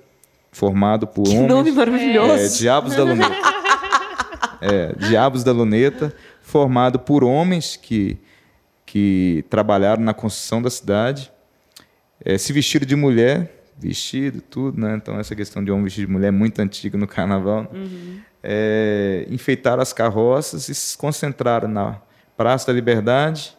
formado 0.51 1.07
por 1.07 1.24
que 1.24 1.35
homens. 1.35 1.49
nome 1.49 1.72
maravilhoso! 1.72 2.33
É, 2.33 2.49
Diabos 2.49 2.95
da 2.95 3.03
Luneta. 3.03 3.35
é, 4.61 4.93
Diabos 5.09 5.45
da 5.45 5.53
Luneta, 5.53 6.14
formado 6.41 6.99
por 6.99 7.24
homens 7.24 7.76
que, 7.76 8.16
que 8.87 9.45
trabalharam 9.51 10.03
na 10.03 10.14
construção 10.14 10.62
da 10.62 10.70
cidade, 10.70 11.30
é, 12.24 12.39
se 12.39 12.53
vestiram 12.53 12.87
de 12.87 12.95
mulher, 12.95 13.61
vestido, 13.83 14.41
tudo, 14.41 14.80
né? 14.80 14.95
Então, 14.97 15.18
essa 15.18 15.35
questão 15.35 15.62
de 15.62 15.70
homem 15.70 15.85
vestido 15.85 16.07
de 16.07 16.12
mulher 16.12 16.28
é 16.28 16.30
muito 16.30 16.61
antiga 16.61 16.97
no 16.97 17.07
carnaval. 17.09 17.70
Uhum. 17.72 18.18
É, 18.43 19.26
enfeitaram 19.30 19.83
as 19.83 19.93
carroças 19.93 20.68
e 20.68 20.74
se 20.74 20.97
concentraram 20.97 21.68
na 21.68 22.01
Praça 22.37 22.66
da 22.68 22.72
Liberdade 22.72 23.57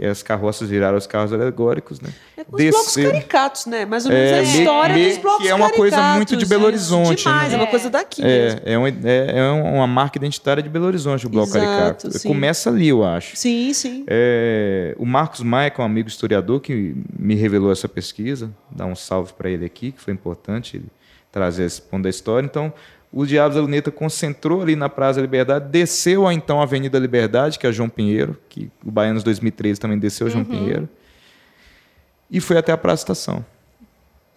que 0.00 0.06
as 0.06 0.22
carroças 0.22 0.70
viraram 0.70 0.96
os 0.96 1.06
carros 1.06 1.30
alegóricos, 1.30 2.00
né? 2.00 2.08
É 2.34 2.40
os 2.40 2.56
Descer. 2.56 2.70
blocos 2.70 2.94
caricatos, 2.96 3.66
né? 3.66 3.84
Mais 3.84 4.06
ou 4.06 4.12
menos 4.12 4.30
é, 4.30 4.38
a 4.38 4.42
história 4.42 4.94
me, 4.94 5.08
dos 5.08 5.18
blocos 5.18 5.42
Que 5.42 5.48
é 5.48 5.54
uma 5.54 5.70
coisa 5.70 6.14
muito 6.14 6.36
de 6.38 6.46
Belo 6.46 6.64
Horizonte. 6.64 7.24
Demais, 7.24 7.48
né? 7.48 7.54
é 7.54 7.58
uma 7.58 7.66
coisa 7.66 7.90
daqui 7.90 8.22
é, 8.24 8.62
é, 8.64 8.78
uma, 8.78 8.88
é, 8.88 8.92
é, 9.36 9.50
uma 9.50 9.86
marca 9.86 10.16
identitária 10.16 10.62
de 10.62 10.70
Belo 10.70 10.86
Horizonte, 10.86 11.26
o 11.26 11.28
bloco 11.28 11.50
Exato, 11.50 11.66
caricato. 11.66 12.18
Sim. 12.18 12.28
Começa 12.28 12.70
ali, 12.70 12.88
eu 12.88 13.04
acho. 13.04 13.36
Sim, 13.36 13.74
sim. 13.74 14.04
É, 14.06 14.94
o 14.98 15.04
Marcos 15.04 15.42
Maia, 15.42 15.68
que 15.68 15.78
é 15.78 15.84
um 15.84 15.86
amigo 15.86 16.08
historiador 16.08 16.60
que 16.60 16.94
me 17.18 17.34
revelou 17.34 17.70
essa 17.70 17.88
pesquisa, 17.88 18.50
dá 18.70 18.86
um 18.86 18.96
salve 18.96 19.34
para 19.34 19.50
ele 19.50 19.66
aqui, 19.66 19.92
que 19.92 20.00
foi 20.00 20.14
importante 20.14 20.78
ele 20.78 20.86
trazer 21.30 21.64
esse 21.64 21.82
ponto 21.82 22.04
da 22.04 22.10
história. 22.10 22.46
Então, 22.46 22.72
o 23.12 23.26
Diabos 23.26 23.56
da 23.56 23.62
Luneta 23.62 23.90
concentrou 23.90 24.62
ali 24.62 24.76
na 24.76 24.88
Praça 24.88 25.16
da 25.16 25.22
Liberdade, 25.22 25.68
desceu 25.68 26.26
a 26.26 26.34
então 26.34 26.60
a 26.60 26.62
Avenida 26.62 26.98
Liberdade, 26.98 27.58
que 27.58 27.66
é 27.66 27.68
a 27.68 27.72
João 27.72 27.88
Pinheiro, 27.88 28.38
que 28.48 28.70
o 28.84 28.90
Baianos 28.90 29.24
2013 29.24 29.80
também 29.80 29.98
desceu 29.98 30.26
a 30.26 30.30
João 30.30 30.44
uhum. 30.44 30.50
Pinheiro, 30.50 30.88
e 32.30 32.40
foi 32.40 32.56
até 32.56 32.70
a 32.70 32.76
Praça 32.76 33.02
Estação. 33.02 33.44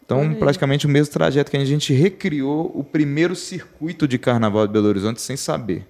Então, 0.06 0.22
uhum. 0.22 0.36
praticamente 0.36 0.86
o 0.86 0.90
mesmo 0.90 1.14
trajeto 1.14 1.50
que 1.50 1.56
a 1.56 1.64
gente 1.64 1.94
recriou 1.94 2.72
o 2.76 2.84
primeiro 2.84 3.36
circuito 3.36 4.08
de 4.08 4.18
carnaval 4.18 4.68
de 4.68 4.74
Belo 4.74 4.88
Horizonte 4.88 5.22
sem 5.22 5.38
saber. 5.38 5.88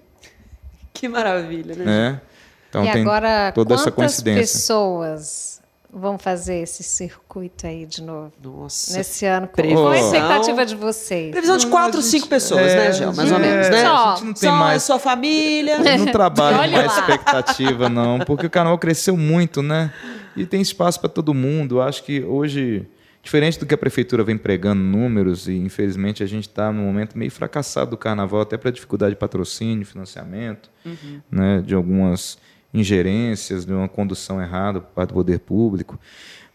Que 0.92 1.08
maravilha, 1.08 1.74
né? 1.74 2.20
É. 2.20 2.34
Então 2.68 2.84
e 2.84 2.92
tem 2.92 3.02
agora, 3.02 3.52
toda 3.52 3.74
essa 3.74 3.90
coincidência. 3.90 4.40
pessoas 4.42 5.53
vão 5.94 6.18
fazer 6.18 6.56
esse 6.56 6.82
circuito 6.82 7.66
aí 7.66 7.86
de 7.86 8.02
novo. 8.02 8.32
Nossa. 8.42 8.98
Nesse 8.98 9.24
ano. 9.24 9.48
Qual 9.48 9.88
a 9.88 9.98
expectativa 9.98 10.66
de 10.66 10.74
vocês? 10.74 11.30
Previsão 11.30 11.56
de 11.56 11.68
quatro, 11.68 12.02
gente, 12.02 12.10
cinco 12.10 12.28
pessoas, 12.28 12.72
é, 12.72 12.76
né, 12.76 12.92
Gel? 12.92 13.14
Mais 13.14 13.30
ou 13.30 13.38
menos, 13.38 13.68
né? 13.70 13.82
Só, 13.84 13.96
a 13.96 14.10
gente 14.16 14.24
não 14.24 14.34
tem 14.34 14.50
só 14.50 14.56
mais. 14.56 14.82
sua 14.82 14.98
família. 14.98 15.78
Não 15.84 16.06
trabalho 16.06 16.72
mais 16.72 16.96
expectativa, 16.96 17.88
não, 17.88 18.18
porque 18.20 18.46
o 18.46 18.50
canal 18.50 18.76
cresceu 18.78 19.16
muito, 19.16 19.62
né? 19.62 19.92
E 20.36 20.44
tem 20.44 20.60
espaço 20.60 20.98
para 20.98 21.08
todo 21.08 21.32
mundo. 21.32 21.80
Acho 21.80 22.02
que 22.02 22.22
hoje, 22.22 22.86
diferente 23.22 23.58
do 23.58 23.66
que 23.66 23.74
a 23.74 23.78
prefeitura 23.78 24.24
vem 24.24 24.36
pregando 24.36 24.82
números, 24.82 25.46
e 25.46 25.56
infelizmente 25.56 26.22
a 26.22 26.26
gente 26.26 26.48
está 26.48 26.72
num 26.72 26.84
momento 26.84 27.16
meio 27.16 27.30
fracassado 27.30 27.90
do 27.90 27.96
carnaval, 27.96 28.40
até 28.40 28.56
para 28.56 28.70
dificuldade 28.70 29.10
de 29.10 29.18
patrocínio, 29.18 29.86
financiamento, 29.86 30.70
uhum. 30.84 31.20
né? 31.30 31.62
De 31.64 31.74
algumas 31.74 32.38
ingerências, 32.74 33.64
de 33.64 33.72
uma 33.72 33.88
condução 33.88 34.42
errada 34.42 34.80
por 34.80 34.90
parte 34.90 35.08
do 35.10 35.14
poder 35.14 35.38
público. 35.38 35.98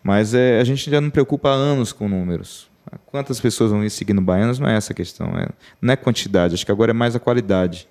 Mas 0.04 0.34
é, 0.34 0.60
a 0.60 0.64
gente 0.64 0.92
já 0.92 1.00
não 1.00 1.10
preocupa 1.10 1.50
há 1.50 1.54
anos 1.54 1.94
com 1.94 2.08
números. 2.10 2.70
Quantas 3.06 3.40
pessoas 3.40 3.72
vão 3.72 3.84
ir 3.84 3.90
seguindo 3.90 4.22
baianos 4.22 4.60
não 4.60 4.68
é 4.68 4.76
essa 4.76 4.92
a 4.92 4.96
questão. 4.96 5.28
É, 5.38 5.48
não 5.82 5.94
é 5.94 5.96
quantidade, 5.96 6.54
acho 6.54 6.66
que 6.66 6.72
agora 6.72 6.92
é 6.92 6.94
mais 6.94 7.16
a 7.16 7.20
qualidade. 7.20 7.88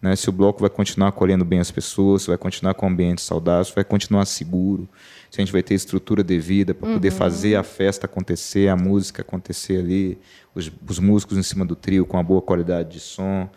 Né? 0.00 0.16
Se 0.16 0.28
o 0.28 0.32
bloco 0.32 0.60
vai 0.60 0.70
continuar 0.70 1.08
acolhendo 1.08 1.44
bem 1.44 1.58
as 1.58 1.70
pessoas, 1.70 2.22
se 2.22 2.28
vai 2.28 2.38
continuar 2.38 2.74
com 2.74 2.86
um 2.86 2.88
ambiente 2.88 3.20
saudável, 3.20 3.64
se 3.64 3.74
vai 3.74 3.84
continuar 3.84 4.24
seguro, 4.24 4.88
se 5.30 5.40
a 5.40 5.44
gente 5.44 5.52
vai 5.52 5.62
ter 5.62 5.74
estrutura 5.74 6.24
devida 6.24 6.74
para 6.74 6.88
uhum. 6.88 6.94
poder 6.94 7.10
fazer 7.10 7.54
a 7.54 7.62
festa 7.62 8.06
acontecer, 8.06 8.68
a 8.68 8.76
música 8.76 9.22
acontecer 9.22 9.78
ali, 9.78 10.18
os, 10.54 10.72
os 10.88 10.98
músicos 10.98 11.36
em 11.36 11.42
cima 11.42 11.64
do 11.64 11.76
trio 11.76 12.06
com 12.06 12.16
uma 12.16 12.24
boa 12.24 12.40
qualidade 12.40 12.92
de 12.92 13.00
som 13.00 13.48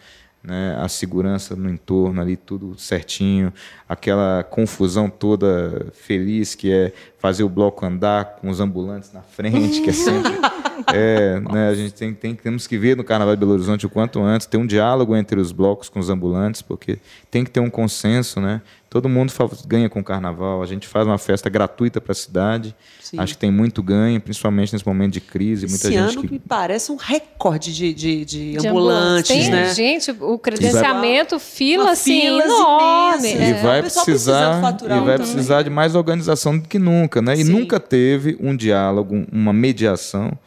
né, 0.44 0.78
a 0.80 0.90
segurança 0.90 1.56
no 1.56 1.70
entorno 1.70 2.20
ali, 2.22 2.36
tudo 2.36 2.78
certinho, 2.78 3.54
aquela 3.88 4.44
confusão 4.44 5.10
toda 5.10 5.88
feliz 5.94 6.54
que 6.54 6.72
é 6.72 6.92
fazer 7.18 7.44
o 7.44 7.50
bloco 7.50 7.86
andar 7.86 8.36
com 8.36 8.50
os 8.50 8.60
ambulantes 8.60 9.14
na 9.14 9.22
frente, 9.22 9.82
que 9.82 9.90
é 9.90 9.94
sempre. 9.94 10.34
é, 10.94 11.40
né, 11.40 11.70
a 11.70 11.74
gente 11.74 11.94
tem, 11.94 12.14
tem, 12.14 12.36
temos 12.36 12.68
que 12.68 12.78
ver 12.78 12.98
no 12.98 13.04
Carnaval 13.04 13.36
de 13.36 13.40
Belo 13.40 13.54
Horizonte 13.54 13.86
o 13.86 13.90
quanto 13.90 14.22
antes, 14.22 14.48
ter 14.48 14.58
um 14.58 14.66
diálogo 14.66 15.16
entre 15.16 15.40
os 15.40 15.52
blocos 15.52 15.90
com 15.90 16.00
os 16.00 16.10
ambulantes, 16.10 16.62
porque 16.62 17.00
tem 17.30 17.44
que 17.44 17.52
ter 17.52 17.60
um 17.60 17.70
consenso, 17.70 18.40
né? 18.42 18.62
Todo 18.94 19.10
mundo 19.10 19.34
ganha 19.66 19.90
com 19.90 20.02
o 20.02 20.04
carnaval. 20.04 20.62
A 20.62 20.68
gente 20.68 20.88
faz 20.88 21.08
uma 21.08 21.18
festa 21.18 21.50
gratuita 21.50 22.00
para 22.00 22.12
a 22.12 22.16
cidade. 22.16 22.76
Sim. 23.02 23.20
Acho 23.20 23.34
que 23.34 23.40
tem 23.40 23.50
muito 23.50 23.82
ganho, 23.82 24.22
principalmente 24.22 24.72
nesse 24.72 24.86
momento 24.86 25.14
de 25.14 25.20
crise. 25.20 25.66
Muita 25.66 25.88
Esse 25.88 25.98
gente 25.98 26.12
ano 26.12 26.22
que... 26.22 26.34
me 26.34 26.38
parece 26.38 26.92
um 26.92 26.96
recorde 26.96 27.74
de, 27.74 27.92
de, 27.92 28.24
de, 28.24 28.58
de 28.58 28.68
ambulantes, 28.68 29.30
tem, 29.30 29.50
né? 29.50 29.74
Gente, 29.74 30.12
o 30.12 30.38
credenciamento, 30.38 31.40
fila 31.40 31.90
assim, 31.90 32.40
enorme. 32.40 33.34
E 33.34 33.54
vai 33.64 33.82
precisar, 33.82 34.62
e 34.84 35.00
vai 35.04 35.18
precisar 35.18 35.64
de 35.64 35.72
mais 35.72 35.96
organização 35.96 36.56
do 36.60 36.68
que 36.68 36.78
nunca, 36.78 37.20
né? 37.20 37.34
E 37.34 37.44
Sim. 37.44 37.52
nunca 37.52 37.80
teve 37.80 38.38
um 38.40 38.56
diálogo, 38.56 39.26
uma 39.32 39.52
mediação 39.52 40.38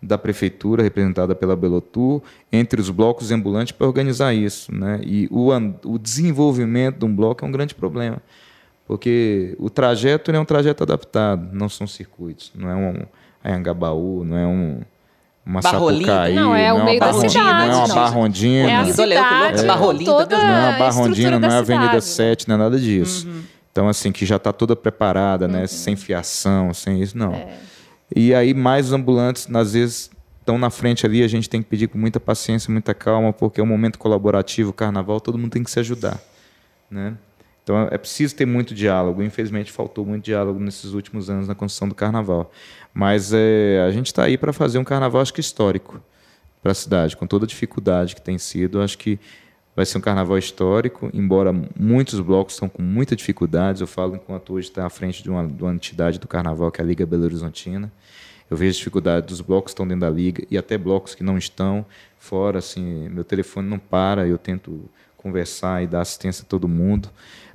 da 0.00 0.16
prefeitura, 0.16 0.82
representada 0.82 1.34
pela 1.34 1.56
Belotur, 1.56 2.22
entre 2.52 2.80
os 2.80 2.88
blocos 2.88 3.32
ambulantes 3.32 3.72
para 3.72 3.86
organizar 3.86 4.32
isso. 4.32 4.72
Né? 4.74 5.00
E 5.02 5.28
o, 5.30 5.50
o 5.84 5.98
desenvolvimento 5.98 6.98
de 6.98 7.04
um 7.04 7.14
bloco 7.14 7.44
é 7.44 7.48
um 7.48 7.50
grande 7.50 7.74
problema, 7.74 8.18
porque 8.86 9.56
o 9.58 9.68
trajeto 9.68 10.30
é 10.30 10.38
um 10.38 10.44
trajeto 10.44 10.84
adaptado, 10.84 11.48
não 11.52 11.68
são 11.68 11.86
circuitos, 11.86 12.52
não 12.54 12.70
é 12.70 12.74
um 12.76 12.94
Anhangabaú, 13.44 14.24
não 14.24 14.36
é 14.36 14.46
um 14.46 14.80
uma 15.44 15.62
Sapucaí, 15.62 16.34
não, 16.34 16.54
é 16.54 16.70
o 16.74 16.78
não 16.78 16.84
meio 16.84 16.98
é 16.98 17.00
da 17.00 17.12
cidade. 17.14 17.68
Não 17.70 17.82
é 17.82 17.86
uma 17.86 17.94
Barrondina. 17.94 18.70
É 18.70 18.76
a 18.76 18.84
cidade, 18.84 19.64
é, 19.64 20.04
toda 20.04 20.36
não 20.36 20.44
é 20.44 20.68
uma 20.68 20.78
Barrondina, 20.78 21.40
não 21.40 21.48
é 21.48 21.54
a 21.54 21.58
Avenida 21.58 22.00
cidade, 22.02 22.04
7, 22.04 22.48
não 22.48 22.56
é 22.56 22.58
nada 22.58 22.78
disso. 22.78 23.26
Uhum. 23.26 23.42
Então, 23.72 23.88
assim, 23.88 24.12
que 24.12 24.26
já 24.26 24.36
está 24.36 24.52
toda 24.52 24.76
preparada, 24.76 25.48
né? 25.48 25.62
Uhum. 25.62 25.66
Sem 25.66 25.96
fiação, 25.96 26.74
sem 26.74 27.00
isso, 27.00 27.16
não. 27.16 27.32
É. 27.32 27.48
E 28.14 28.34
aí 28.34 28.54
mais 28.54 28.86
os 28.86 28.92
ambulantes, 28.92 29.48
às 29.54 29.72
vezes, 29.72 30.10
estão 30.40 30.58
na 30.58 30.70
frente 30.70 31.04
ali, 31.04 31.22
a 31.22 31.28
gente 31.28 31.48
tem 31.48 31.62
que 31.62 31.68
pedir 31.68 31.88
com 31.88 31.98
muita 31.98 32.18
paciência, 32.18 32.72
muita 32.72 32.94
calma, 32.94 33.32
porque 33.32 33.60
é 33.60 33.62
um 33.62 33.66
momento 33.66 33.98
colaborativo, 33.98 34.72
carnaval, 34.72 35.20
todo 35.20 35.36
mundo 35.36 35.50
tem 35.50 35.62
que 35.62 35.70
se 35.70 35.78
ajudar, 35.80 36.18
né? 36.90 37.16
Então 37.68 37.86
é 37.90 37.98
preciso 37.98 38.34
ter 38.34 38.46
muito 38.46 38.74
diálogo. 38.74 39.22
Infelizmente 39.22 39.70
faltou 39.70 40.06
muito 40.06 40.24
diálogo 40.24 40.58
nesses 40.58 40.94
últimos 40.94 41.28
anos 41.28 41.46
na 41.46 41.54
construção 41.54 41.86
do 41.86 41.94
carnaval. 41.94 42.50
Mas 42.94 43.30
é, 43.34 43.84
a 43.86 43.90
gente 43.90 44.06
está 44.06 44.24
aí 44.24 44.38
para 44.38 44.54
fazer 44.54 44.78
um 44.78 44.84
carnaval, 44.84 45.20
acho 45.20 45.34
que 45.34 45.40
histórico 45.42 46.00
para 46.62 46.72
a 46.72 46.74
cidade, 46.74 47.14
com 47.14 47.26
toda 47.26 47.44
a 47.44 47.48
dificuldade 47.48 48.14
que 48.14 48.22
tem 48.22 48.38
sido. 48.38 48.80
Acho 48.80 48.96
que 48.96 49.20
vai 49.78 49.86
ser 49.86 49.96
um 49.96 50.00
carnaval 50.00 50.36
histórico, 50.36 51.08
embora 51.14 51.54
muitos 51.78 52.18
blocos 52.18 52.54
estão 52.54 52.68
com 52.68 52.82
muita 52.82 53.14
dificuldades. 53.14 53.80
Eu 53.80 53.86
falo 53.86 54.16
enquanto 54.16 54.54
hoje 54.54 54.66
está 54.66 54.84
à 54.84 54.90
frente 54.90 55.22
de 55.22 55.30
uma, 55.30 55.46
de 55.46 55.62
uma 55.62 55.72
entidade 55.72 56.18
do 56.18 56.26
carnaval, 56.26 56.72
que 56.72 56.80
é 56.80 56.84
a 56.84 56.86
Liga 56.86 57.06
Belo 57.06 57.22
Horizontina. 57.22 57.92
Eu 58.50 58.56
vejo 58.56 58.76
dificuldade 58.76 59.28
dos 59.28 59.40
blocos 59.40 59.70
que 59.70 59.74
estão 59.74 59.86
dentro 59.86 60.00
da 60.00 60.10
liga 60.10 60.44
e 60.50 60.58
até 60.58 60.76
blocos 60.76 61.14
que 61.14 61.22
não 61.22 61.38
estão 61.38 61.86
fora. 62.18 62.58
Assim, 62.58 63.08
meu 63.08 63.22
telefone 63.22 63.68
não 63.68 63.78
para, 63.78 64.26
eu 64.26 64.36
tento 64.36 64.90
conversar 65.16 65.80
e 65.80 65.86
dar 65.86 66.00
assistência 66.00 66.42
a 66.42 66.44
todo 66.44 66.66
mundo 66.66 67.08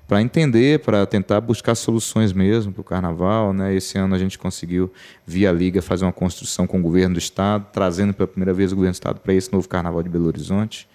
para 0.07 0.21
entender, 0.21 0.79
para 0.79 1.05
tentar 1.05 1.41
buscar 1.41 1.75
soluções 1.75 2.31
mesmo 2.31 2.71
para 2.71 2.79
o 2.79 2.85
carnaval. 2.85 3.51
Né? 3.51 3.75
Esse 3.75 3.97
ano 3.97 4.15
a 4.15 4.17
gente 4.17 4.39
conseguiu, 4.39 4.89
via 5.27 5.51
Liga, 5.51 5.81
fazer 5.81 6.05
uma 6.05 6.13
construção 6.13 6.65
com 6.65 6.79
o 6.79 6.81
governo 6.81 7.15
do 7.15 7.19
Estado, 7.19 7.65
trazendo 7.73 8.13
pela 8.13 8.27
primeira 8.27 8.53
vez 8.53 8.71
o 8.71 8.75
governo 8.75 8.93
do 8.93 8.95
Estado 8.95 9.19
para 9.19 9.33
esse 9.33 9.51
novo 9.51 9.67
carnaval 9.67 10.01
de 10.01 10.07
Belo 10.07 10.27
Horizonte. 10.27 10.87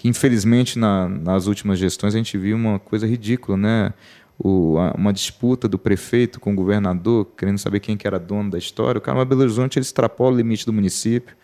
Que 0.00 0.08
infelizmente 0.08 0.78
na, 0.78 1.06
nas 1.06 1.46
últimas 1.46 1.78
gestões 1.78 2.14
a 2.14 2.16
gente 2.16 2.38
viu 2.38 2.56
uma 2.56 2.78
coisa 2.78 3.06
ridícula, 3.06 3.54
né? 3.58 3.92
O, 4.38 4.78
a, 4.78 4.92
uma 4.96 5.12
disputa 5.12 5.68
do 5.68 5.78
prefeito 5.78 6.40
com 6.40 6.54
o 6.54 6.56
governador, 6.56 7.26
querendo 7.36 7.58
saber 7.58 7.80
quem 7.80 7.98
que 7.98 8.06
era 8.06 8.18
dono 8.18 8.50
da 8.50 8.56
história. 8.56 8.98
O 8.98 9.02
Carnaval 9.02 9.26
Belo 9.26 9.42
Horizonte 9.42 9.78
ele 9.78 9.84
extrapola 9.84 10.32
o 10.32 10.36
limite 10.38 10.64
do 10.64 10.72
município. 10.72 11.36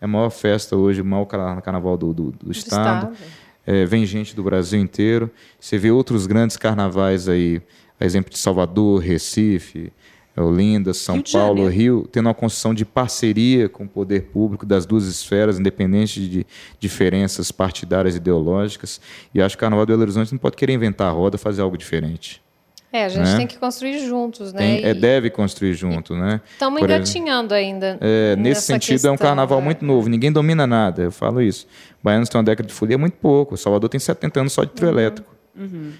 É 0.00 0.06
a 0.06 0.08
maior 0.08 0.28
festa 0.30 0.74
hoje, 0.74 1.00
o 1.00 1.04
maior 1.04 1.24
carna- 1.26 1.62
carnaval 1.62 1.96
do, 1.96 2.12
do, 2.12 2.32
do 2.32 2.50
estado. 2.50 3.12
estado. 3.12 3.30
É, 3.64 3.86
vem 3.86 4.04
gente 4.04 4.34
do 4.34 4.42
Brasil 4.42 4.80
inteiro. 4.80 5.30
Você 5.60 5.78
vê 5.78 5.92
outros 5.92 6.26
grandes 6.26 6.56
carnavais 6.56 7.28
aí, 7.28 7.62
a 8.00 8.04
exemplo 8.04 8.32
de 8.32 8.38
Salvador, 8.38 9.00
Recife, 9.00 9.92
Olinda, 10.36 10.94
São 10.94 11.16
Rio 11.16 11.24
Paulo. 11.32 11.68
Rio, 11.68 12.08
tendo 12.10 12.26
uma 12.26 12.34
construção 12.34 12.72
de 12.72 12.84
parceria 12.84 13.68
com 13.68 13.84
o 13.84 13.88
poder 13.88 14.22
público 14.32 14.64
das 14.64 14.86
duas 14.86 15.04
esferas, 15.06 15.58
independente 15.58 16.20
de 16.28 16.46
diferenças 16.78 17.50
partidárias 17.52 18.14
e 18.14 18.18
ideológicas. 18.18 19.00
E 19.34 19.42
acho 19.42 19.56
que 19.56 19.60
o 19.60 19.62
Carnaval 19.62 19.84
do 19.86 19.90
Belo 19.90 20.02
Horizonte 20.02 20.32
não 20.32 20.38
pode 20.38 20.56
querer 20.56 20.72
inventar 20.72 21.08
a 21.08 21.10
roda, 21.12 21.36
fazer 21.36 21.62
algo 21.62 21.76
diferente. 21.76 22.42
É, 22.92 23.04
a 23.04 23.08
gente 23.08 23.22
Né? 23.28 23.36
tem 23.36 23.46
que 23.46 23.56
construir 23.56 24.04
juntos, 24.04 24.52
né? 24.52 24.58
Tem- 24.58 24.84
é, 24.84 24.90
E 24.90 24.94
deve 24.94 25.30
construir 25.30 25.74
junto, 25.74 26.14
né? 26.16 26.40
Estamos 26.52 26.82
engatinhando 26.82 27.54
ainda. 27.54 27.96
É, 28.00 28.34
nesse 28.34 28.62
sentido, 28.62 29.06
é 29.06 29.10
um 29.10 29.14
questão, 29.14 29.28
carnaval 29.28 29.58
né? 29.60 29.64
muito 29.66 29.84
novo. 29.84 30.08
Ninguém 30.08 30.32
domina 30.32 30.66
nada, 30.66 31.02
eu 31.02 31.12
falo 31.12 31.40
isso. 31.40 31.68
Baianos 32.02 32.28
têm 32.28 32.38
uma 32.40 32.44
década 32.44 32.66
de 32.66 32.74
folia 32.74 32.98
muito 32.98 33.14
pouco. 33.14 33.56
Salvador 33.56 33.88
tem 33.88 34.00
70 34.00 34.40
anos 34.40 34.52
só 34.52 34.64
de 34.64 34.70
trio 34.72 34.88
Uhum. 34.88 34.94
elétrico. 34.98 35.30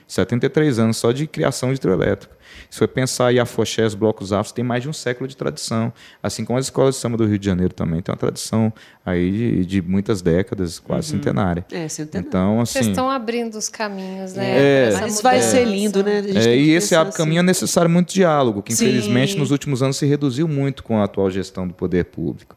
73 0.06 0.78
anos 0.78 0.96
só 0.96 1.12
de 1.12 1.26
criação 1.26 1.72
de 1.72 1.80
trio 1.80 1.94
elétrico. 1.94 2.34
Se 2.68 2.78
for 2.78 2.88
pensar 2.88 3.28
aí 3.28 3.38
a 3.38 3.46
Foché, 3.46 3.84
os 3.84 3.94
blocos 3.94 4.32
afros, 4.32 4.52
tem 4.52 4.64
mais 4.64 4.82
de 4.82 4.88
um 4.88 4.92
século 4.92 5.26
de 5.28 5.36
tradição. 5.36 5.92
Assim 6.22 6.44
como 6.44 6.58
as 6.58 6.66
escolas 6.66 6.94
de 6.94 7.00
samba 7.00 7.16
do 7.16 7.26
Rio 7.26 7.38
de 7.38 7.46
Janeiro 7.46 7.72
também 7.72 8.00
tem 8.00 8.12
uma 8.12 8.18
tradição 8.18 8.72
aí 9.04 9.30
de, 9.30 9.66
de 9.66 9.82
muitas 9.82 10.22
décadas, 10.22 10.78
quase 10.78 11.08
centenária. 11.08 11.64
É, 11.70 11.88
centenário. 11.88 12.28
Então, 12.28 12.58
Vocês 12.58 12.82
assim... 12.82 12.90
estão 12.90 13.10
abrindo 13.10 13.56
os 13.56 13.68
caminhos, 13.68 14.34
né? 14.34 14.88
É. 14.90 14.98
Mas 15.00 15.20
vai 15.20 15.40
ser 15.40 15.64
lindo, 15.64 16.02
né? 16.02 16.22
É, 16.34 16.56
e 16.56 16.70
esse 16.70 16.94
abre 16.94 17.12
caminho 17.12 17.38
é 17.38 17.40
assim. 17.40 17.46
necessário 17.46 17.90
muito 17.90 18.12
diálogo, 18.12 18.62
que 18.62 18.74
Sim. 18.74 18.86
infelizmente 18.86 19.36
nos 19.36 19.50
últimos 19.50 19.82
anos 19.82 19.96
se 19.96 20.06
reduziu 20.06 20.46
muito 20.46 20.82
com 20.82 20.98
a 20.98 21.04
atual 21.04 21.30
gestão 21.30 21.66
do 21.66 21.74
poder 21.74 22.06
público. 22.06 22.56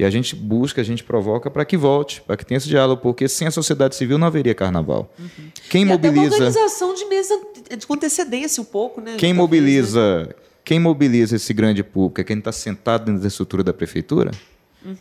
E 0.00 0.04
a 0.04 0.08
gente 0.08 0.34
busca, 0.34 0.80
a 0.80 0.84
gente 0.84 1.04
provoca 1.04 1.50
para 1.50 1.62
que 1.62 1.76
volte, 1.76 2.22
para 2.22 2.34
que 2.34 2.46
tenha 2.46 2.56
esse 2.56 2.66
diálogo, 2.68 3.02
porque 3.02 3.28
sem 3.28 3.46
a 3.46 3.50
sociedade 3.50 3.94
civil 3.94 4.16
não 4.16 4.26
haveria 4.26 4.54
carnaval. 4.54 5.12
Quem 5.68 5.82
E 5.86 5.92
até 5.92 6.08
uma 6.08 6.14
mobiliza, 6.16 6.34
organização 6.36 6.94
de 6.94 7.04
mesa 7.04 7.34
de 7.78 7.86
com 7.86 7.92
antecedência 7.92 8.62
um 8.62 8.64
pouco, 8.64 9.02
né? 9.02 9.16
quem 9.18 9.34
Talvez, 9.34 9.36
né? 9.36 9.42
mobiliza, 9.42 10.34
quem 10.64 10.80
mobiliza 10.80 11.36
esse 11.36 11.52
grande 11.52 11.82
público 11.82 12.18
é 12.18 12.24
quem 12.24 12.38
está 12.38 12.50
sentado 12.50 13.04
dentro 13.04 13.20
da 13.20 13.28
estrutura 13.28 13.62
da 13.62 13.74
prefeitura. 13.74 14.30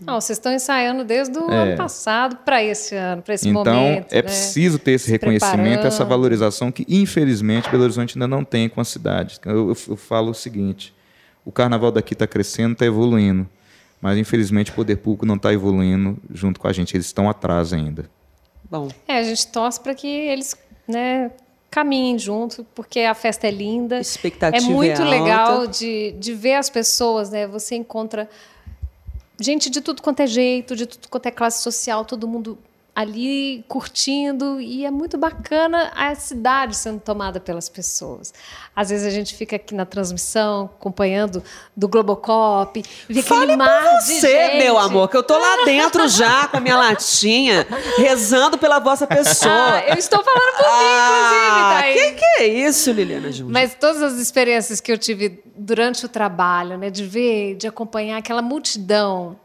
Não, 0.06 0.20
vocês 0.20 0.38
estão 0.38 0.52
ensaiando 0.52 1.06
desde 1.06 1.39
o 1.39 1.50
É. 1.50 1.56
ano 1.70 1.78
passado 1.78 2.36
para 2.43 2.62
esse 2.62 2.93
ano, 2.93 3.22
para 3.22 3.34
esse 3.36 3.47
então 3.47 3.64
momento. 3.64 4.12
é 4.12 4.18
né? 4.18 4.22
preciso 4.22 4.78
ter 4.78 4.91
esse 4.91 5.06
Se 5.06 5.12
reconhecimento, 5.12 5.88
essa 5.88 6.00
preparando. 6.00 6.10
valorização 6.10 6.70
que 6.74 6.86
infelizmente 6.89 7.70
Belo 7.70 7.84
Horizonte 7.84 8.18
ainda 8.18 8.28
não 8.28 8.43
tem 8.43 8.68
com 8.68 8.82
a 8.82 8.84
cidade. 8.84 9.39
Eu, 9.45 9.70
eu- 9.70 9.78
eu 9.91 9.95
falo 9.95 10.32
o 10.32 10.34
seguinte: 10.34 10.93
o 11.45 11.54
carnaval 11.54 11.89
daqui 11.89 12.12
está 12.14 12.28
crescendo, 12.28 12.74
está 12.74 12.86
evoluindo, 12.86 13.47
mas 14.02 14.18
infelizmente 14.18 14.72
o 14.72 14.74
poder 14.74 14.97
público 14.97 15.26
não 15.26 15.36
está 15.36 15.52
evoluindo 15.54 16.18
junto 16.32 16.60
com 16.60 16.68
a 16.68 16.74
gente. 16.74 16.95
Eles 16.95 17.08
estão 17.08 17.30
atrás 17.30 17.74
ainda. 17.74 18.10
Bom, 18.70 18.89
É, 19.08 19.18
a 19.18 19.24
gente 19.24 19.47
torce 19.47 19.80
para 19.80 19.95
que 19.95 20.08
eles 20.08 20.56
né, 20.88 21.32
caminhem 21.70 22.18
junto, 22.18 22.66
porque 22.76 23.02
a 23.02 23.14
festa 23.14 23.47
é 23.47 23.52
linda. 23.52 24.00
expectativa 24.00 24.64
É 24.66 24.74
muito 24.74 25.02
alta. 25.02 25.04
legal 25.10 25.68
de, 25.68 26.12
de 26.14 26.34
ver 26.34 26.56
as 26.56 26.70
pessoas, 26.70 27.30
né? 27.30 27.47
Você 27.47 27.76
encontra 27.76 28.30
gente 29.39 29.70
de 29.70 29.82
tudo 29.82 30.02
quanto 30.02 30.20
é 30.22 30.28
jeito, 30.28 30.76
de 30.76 30.86
tudo 30.86 31.08
quanto 31.10 31.26
é 31.26 31.32
classe 31.32 31.62
social, 31.62 32.06
todo 32.06 32.28
mundo 32.28 32.58
ali 32.96 33.64
curtindo 33.68 34.60
e 34.60 34.84
é 34.86 34.92
muito 34.92 35.18
bacana 35.18 35.92
a 35.96 36.14
cidade 36.16 36.76
sendo 36.76 37.00
tomada 37.00 37.40
pelas 37.40 37.70
pessoas. 37.70 38.34
Às 38.76 38.90
vezes 38.90 39.06
a 39.06 39.10
gente 39.10 39.36
fica 39.36 39.56
aqui 39.56 39.74
na 39.74 39.86
transmissão 39.86 40.70
acompanhando 40.78 41.42
do 41.76 41.88
Globocop, 41.88 42.82
vê 42.82 43.20
aquele 43.20 43.22
Fale 43.22 43.56
mar 43.56 43.82
por 43.82 44.06
de 44.06 44.14
você, 44.20 44.56
meu 44.58 44.78
amor, 44.78 45.08
que 45.10 45.16
eu 45.16 45.24
tô 45.24 45.38
lá 45.38 45.64
dentro 45.66 46.08
já 46.10 46.48
com 46.48 46.58
a 46.58 46.60
minha 46.60 46.76
latinha, 46.78 47.66
rezando 47.98 48.58
pela 48.58 48.80
vossa 48.80 49.08
pessoa. 49.08 49.54
Ah, 49.54 49.84
eu 49.88 49.96
estou 49.96 50.22
falando 50.24 50.58
por 50.58 50.64
mim, 50.64 50.70
Ah, 50.70 51.12
inclusive, 51.46 51.70
tá 51.70 51.80
aí. 51.80 51.94
que 51.94 52.12
que 52.20 52.26
é 52.44 52.48
isso, 52.48 52.92
Liliana? 52.92 53.30
Mas 53.48 53.76
todas 53.76 54.02
as 54.02 54.14
experiências 54.20 54.82
que 54.82 54.92
eu 54.92 54.98
tive 54.98 55.42
durante 55.56 56.06
o 56.06 56.10
trabalho, 56.10 56.78
né, 56.78 56.90
de 56.90 57.06
ver, 57.06 57.56
de 57.56 57.68
acompanhar 57.68 58.18
aquela 58.18 58.42
multidão 58.42 59.38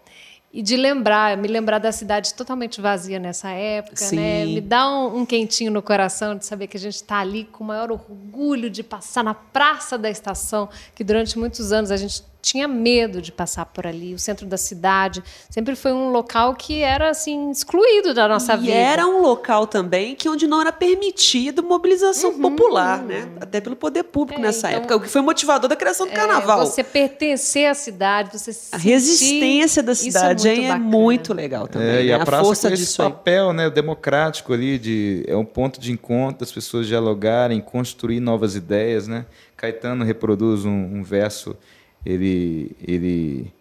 e 0.54 0.62
de 0.62 0.76
lembrar, 0.76 1.36
me 1.36 1.48
lembrar 1.48 1.80
da 1.80 1.90
cidade 1.90 2.32
totalmente 2.32 2.80
vazia 2.80 3.18
nessa 3.18 3.50
época, 3.50 3.96
Sim. 3.96 4.14
né, 4.14 4.44
me 4.44 4.60
dá 4.60 4.88
um, 4.88 5.18
um 5.18 5.26
quentinho 5.26 5.68
no 5.68 5.82
coração 5.82 6.36
de 6.36 6.46
saber 6.46 6.68
que 6.68 6.76
a 6.76 6.80
gente 6.80 6.94
está 6.94 7.18
ali 7.18 7.44
com 7.44 7.64
o 7.64 7.66
maior 7.66 7.90
orgulho 7.90 8.70
de 8.70 8.84
passar 8.84 9.24
na 9.24 9.34
praça 9.34 9.98
da 9.98 10.08
estação, 10.08 10.68
que 10.94 11.02
durante 11.02 11.36
muitos 11.36 11.72
anos 11.72 11.90
a 11.90 11.96
gente 11.96 12.22
tinha 12.44 12.68
medo 12.68 13.22
de 13.22 13.32
passar 13.32 13.64
por 13.66 13.86
ali. 13.86 14.14
O 14.14 14.18
centro 14.18 14.46
da 14.46 14.56
cidade 14.58 15.22
sempre 15.48 15.74
foi 15.74 15.92
um 15.92 16.10
local 16.10 16.54
que 16.54 16.82
era 16.82 17.08
assim 17.10 17.50
excluído 17.50 18.12
da 18.12 18.28
nossa 18.28 18.54
e 18.54 18.58
vida. 18.58 18.72
era 18.74 19.06
um 19.06 19.22
local 19.22 19.66
também 19.66 20.14
que 20.14 20.28
onde 20.28 20.46
não 20.46 20.60
era 20.60 20.70
permitido 20.72 21.62
mobilização 21.62 22.38
popular, 22.38 23.02
né? 23.02 23.28
Até 23.40 23.60
pelo 23.60 23.74
poder 23.76 24.04
público 24.04 24.38
Uhum. 24.40 24.44
É, 24.44 24.48
nessa 24.48 24.68
então- 24.68 24.78
época, 24.80 24.96
o 24.96 25.00
que 25.00 25.08
foi 25.08 25.20
motivador 25.22 25.68
da 25.68 25.76
criação 25.76 26.06
do 26.06 26.12
É, 26.12 26.16
carnaval. 26.16 26.66
Você 26.66 26.82
pertencer 26.84 27.66
à 27.70 27.74
cidade, 27.74 28.38
você 28.38 28.52
se 28.52 28.74
A 28.74 28.78
resistência 28.78 29.82
da 29.82 29.92
isso 29.92 30.02
cidade 30.02 30.48
é 30.48 30.54
bacana. 30.56 30.78
muito 30.78 31.32
legal 31.32 31.66
também. 31.68 31.88
É, 31.88 32.04
e 32.04 32.08
né? 32.08 32.14
a 32.14 32.24
praça 32.24 32.44
força 32.44 32.68
com 32.68 32.74
esse 32.74 32.82
disso 32.84 33.02
aí. 33.02 33.10
papel 33.10 33.52
né, 33.52 33.70
democrático 33.70 34.52
ali, 34.52 34.78
de, 34.78 35.24
é 35.26 35.36
um 35.36 35.44
ponto 35.44 35.80
de 35.80 35.92
encontro 35.92 36.40
das 36.40 36.52
pessoas 36.52 36.86
dialogarem, 36.86 37.60
construir 37.60 38.20
novas 38.20 38.54
ideias. 38.56 39.06
Né? 39.08 39.24
Caetano 39.56 40.04
reproduz 40.04 40.64
um, 40.64 40.70
um 40.98 41.02
verso, 41.02 41.56
ele, 42.04 42.76
ele 42.86 43.52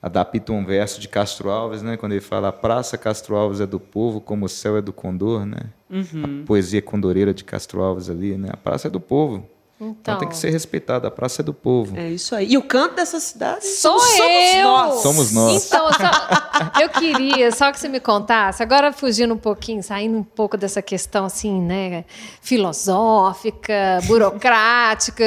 adapta 0.00 0.52
um 0.52 0.64
verso 0.64 1.00
de 1.00 1.08
Castro 1.08 1.50
Alves, 1.50 1.82
né, 1.82 1.96
quando 1.96 2.12
ele 2.12 2.20
fala 2.20 2.48
a 2.48 2.52
praça 2.52 2.96
Castro 2.96 3.34
Alves 3.34 3.60
é 3.60 3.66
do 3.66 3.80
povo, 3.80 4.20
como 4.20 4.46
o 4.46 4.48
céu 4.48 4.76
é 4.76 4.82
do 4.82 4.92
condor. 4.92 5.44
Né? 5.44 5.62
Uhum. 5.90 6.42
A 6.42 6.46
poesia 6.46 6.80
condoreira 6.80 7.34
de 7.34 7.42
Castro 7.44 7.82
Alves 7.82 8.08
ali. 8.08 8.36
Né? 8.36 8.48
A 8.52 8.56
praça 8.56 8.88
é 8.88 8.90
do 8.90 9.00
povo. 9.00 9.48
Então, 9.78 9.94
Então, 10.00 10.18
tem 10.18 10.28
que 10.28 10.36
ser 10.36 10.48
respeitada, 10.50 11.06
a 11.06 11.10
praça 11.10 11.42
é 11.42 11.44
do 11.44 11.52
povo. 11.52 11.98
É 11.98 12.08
isso 12.08 12.34
aí. 12.34 12.50
E 12.50 12.56
o 12.56 12.62
canto 12.62 12.94
dessa 12.94 13.20
cidade 13.20 13.66
Sou 13.66 14.00
somos 14.00 14.54
eu! 14.54 14.62
nós. 14.64 15.00
Somos 15.02 15.32
nós. 15.32 15.66
Então, 15.66 15.88
só- 15.92 16.80
eu 16.80 16.88
queria 16.88 17.52
só 17.52 17.70
que 17.70 17.78
você 17.78 17.86
me 17.86 18.00
contasse, 18.00 18.62
agora 18.62 18.90
fugindo 18.90 19.34
um 19.34 19.38
pouquinho, 19.38 19.82
saindo 19.82 20.16
um 20.16 20.22
pouco 20.22 20.56
dessa 20.56 20.80
questão 20.80 21.26
assim, 21.26 21.60
né, 21.60 22.06
filosófica, 22.40 23.98
burocrática, 24.06 25.24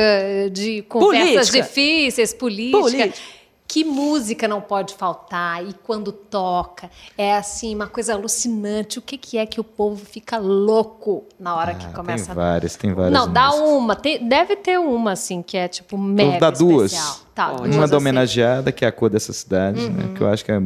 de 0.51 0.81
conversas 0.83 1.49
Política. 1.49 1.61
difíceis, 1.61 2.33
política. 2.33 2.79
Política. 2.79 3.38
Que 3.71 3.83
música 3.83 4.47
não 4.47 4.59
pode 4.61 4.95
faltar 4.95 5.63
e 5.63 5.73
quando 5.73 6.11
toca 6.11 6.89
é 7.15 7.35
assim 7.35 7.75
uma 7.75 7.85
coisa 7.85 8.13
alucinante. 8.15 8.97
O 8.97 9.01
que, 9.03 9.15
que 9.15 9.37
é 9.37 9.45
que 9.45 9.61
o 9.61 9.63
povo 9.63 10.03
fica 10.03 10.39
louco 10.39 11.25
na 11.39 11.55
hora 11.55 11.75
que 11.75 11.85
Ah, 11.85 11.89
começa 11.93 12.25
tem 12.25 12.31
a 12.31 12.35
várias, 12.35 12.75
tem 12.75 12.93
várias 12.95 13.13
Não, 13.13 13.31
dá 13.31 13.49
músicas. 13.49 13.69
uma. 13.69 13.95
Tem- 13.95 14.27
deve 14.27 14.55
ter 14.55 14.79
uma, 14.79 15.11
assim, 15.11 15.43
que 15.43 15.55
é 15.55 15.67
tipo 15.67 15.99
mega 15.99 16.39
dar 16.39 16.49
duas. 16.49 16.91
especial. 16.93 17.17
Tá, 17.35 17.49
Uma 17.51 17.57
duas 17.59 17.75
Uma 17.75 17.83
eu 17.85 17.89
da 17.89 17.97
homenageada, 17.97 18.71
que 18.71 18.83
é 18.83 18.87
a 18.87 18.91
cor 18.91 19.07
dessa 19.07 19.31
cidade, 19.31 19.79
Uhum. 19.81 19.91
né? 19.91 20.13
Que 20.15 20.21
eu 20.23 20.27
acho 20.27 20.43
que 20.43 20.51
é. 20.51 20.59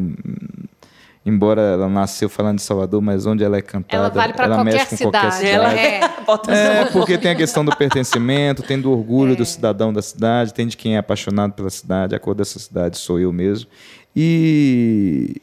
Embora 1.26 1.62
ela 1.62 1.88
nasceu 1.88 2.28
falando 2.28 2.58
de 2.58 2.64
Salvador, 2.64 3.02
mas 3.02 3.26
onde 3.26 3.44
ela 3.46 3.56
é 3.58 3.62
cantada, 3.62 3.96
Ela 3.96 4.10
vale 4.10 4.34
para 4.34 4.44
ela 4.46 4.56
qualquer 4.56 4.74
mexe 4.74 4.86
com 4.88 4.98
cidade. 4.98 5.12
qualquer 5.12 5.32
cidade. 5.32 5.56
Ela 5.56 5.74
É. 5.74 6.10
Bota 6.28 6.52
É, 6.54 6.86
porque 6.86 7.18
tem 7.18 7.32
a 7.32 7.36
questão 7.36 7.64
do 7.64 7.74
pertencimento, 7.78 8.62
tem 8.62 8.80
do 8.80 8.92
orgulho 8.92 9.32
É. 9.32 9.36
do 9.36 9.46
cidadão 9.46 9.94
da 9.94 10.02
cidade, 10.02 10.54
tem 10.54 10.68
de 10.68 10.76
quem 10.76 10.96
é 10.96 10.98
apaixonado 10.98 11.54
pela 11.54 11.70
cidade, 11.70 12.14
a 12.14 12.20
cor 12.20 12.36
dessa 12.36 12.60
cidade 12.60 12.98
sou 12.98 13.20
eu 13.22 13.32
mesmo. 13.32 13.70
E, 14.16 15.36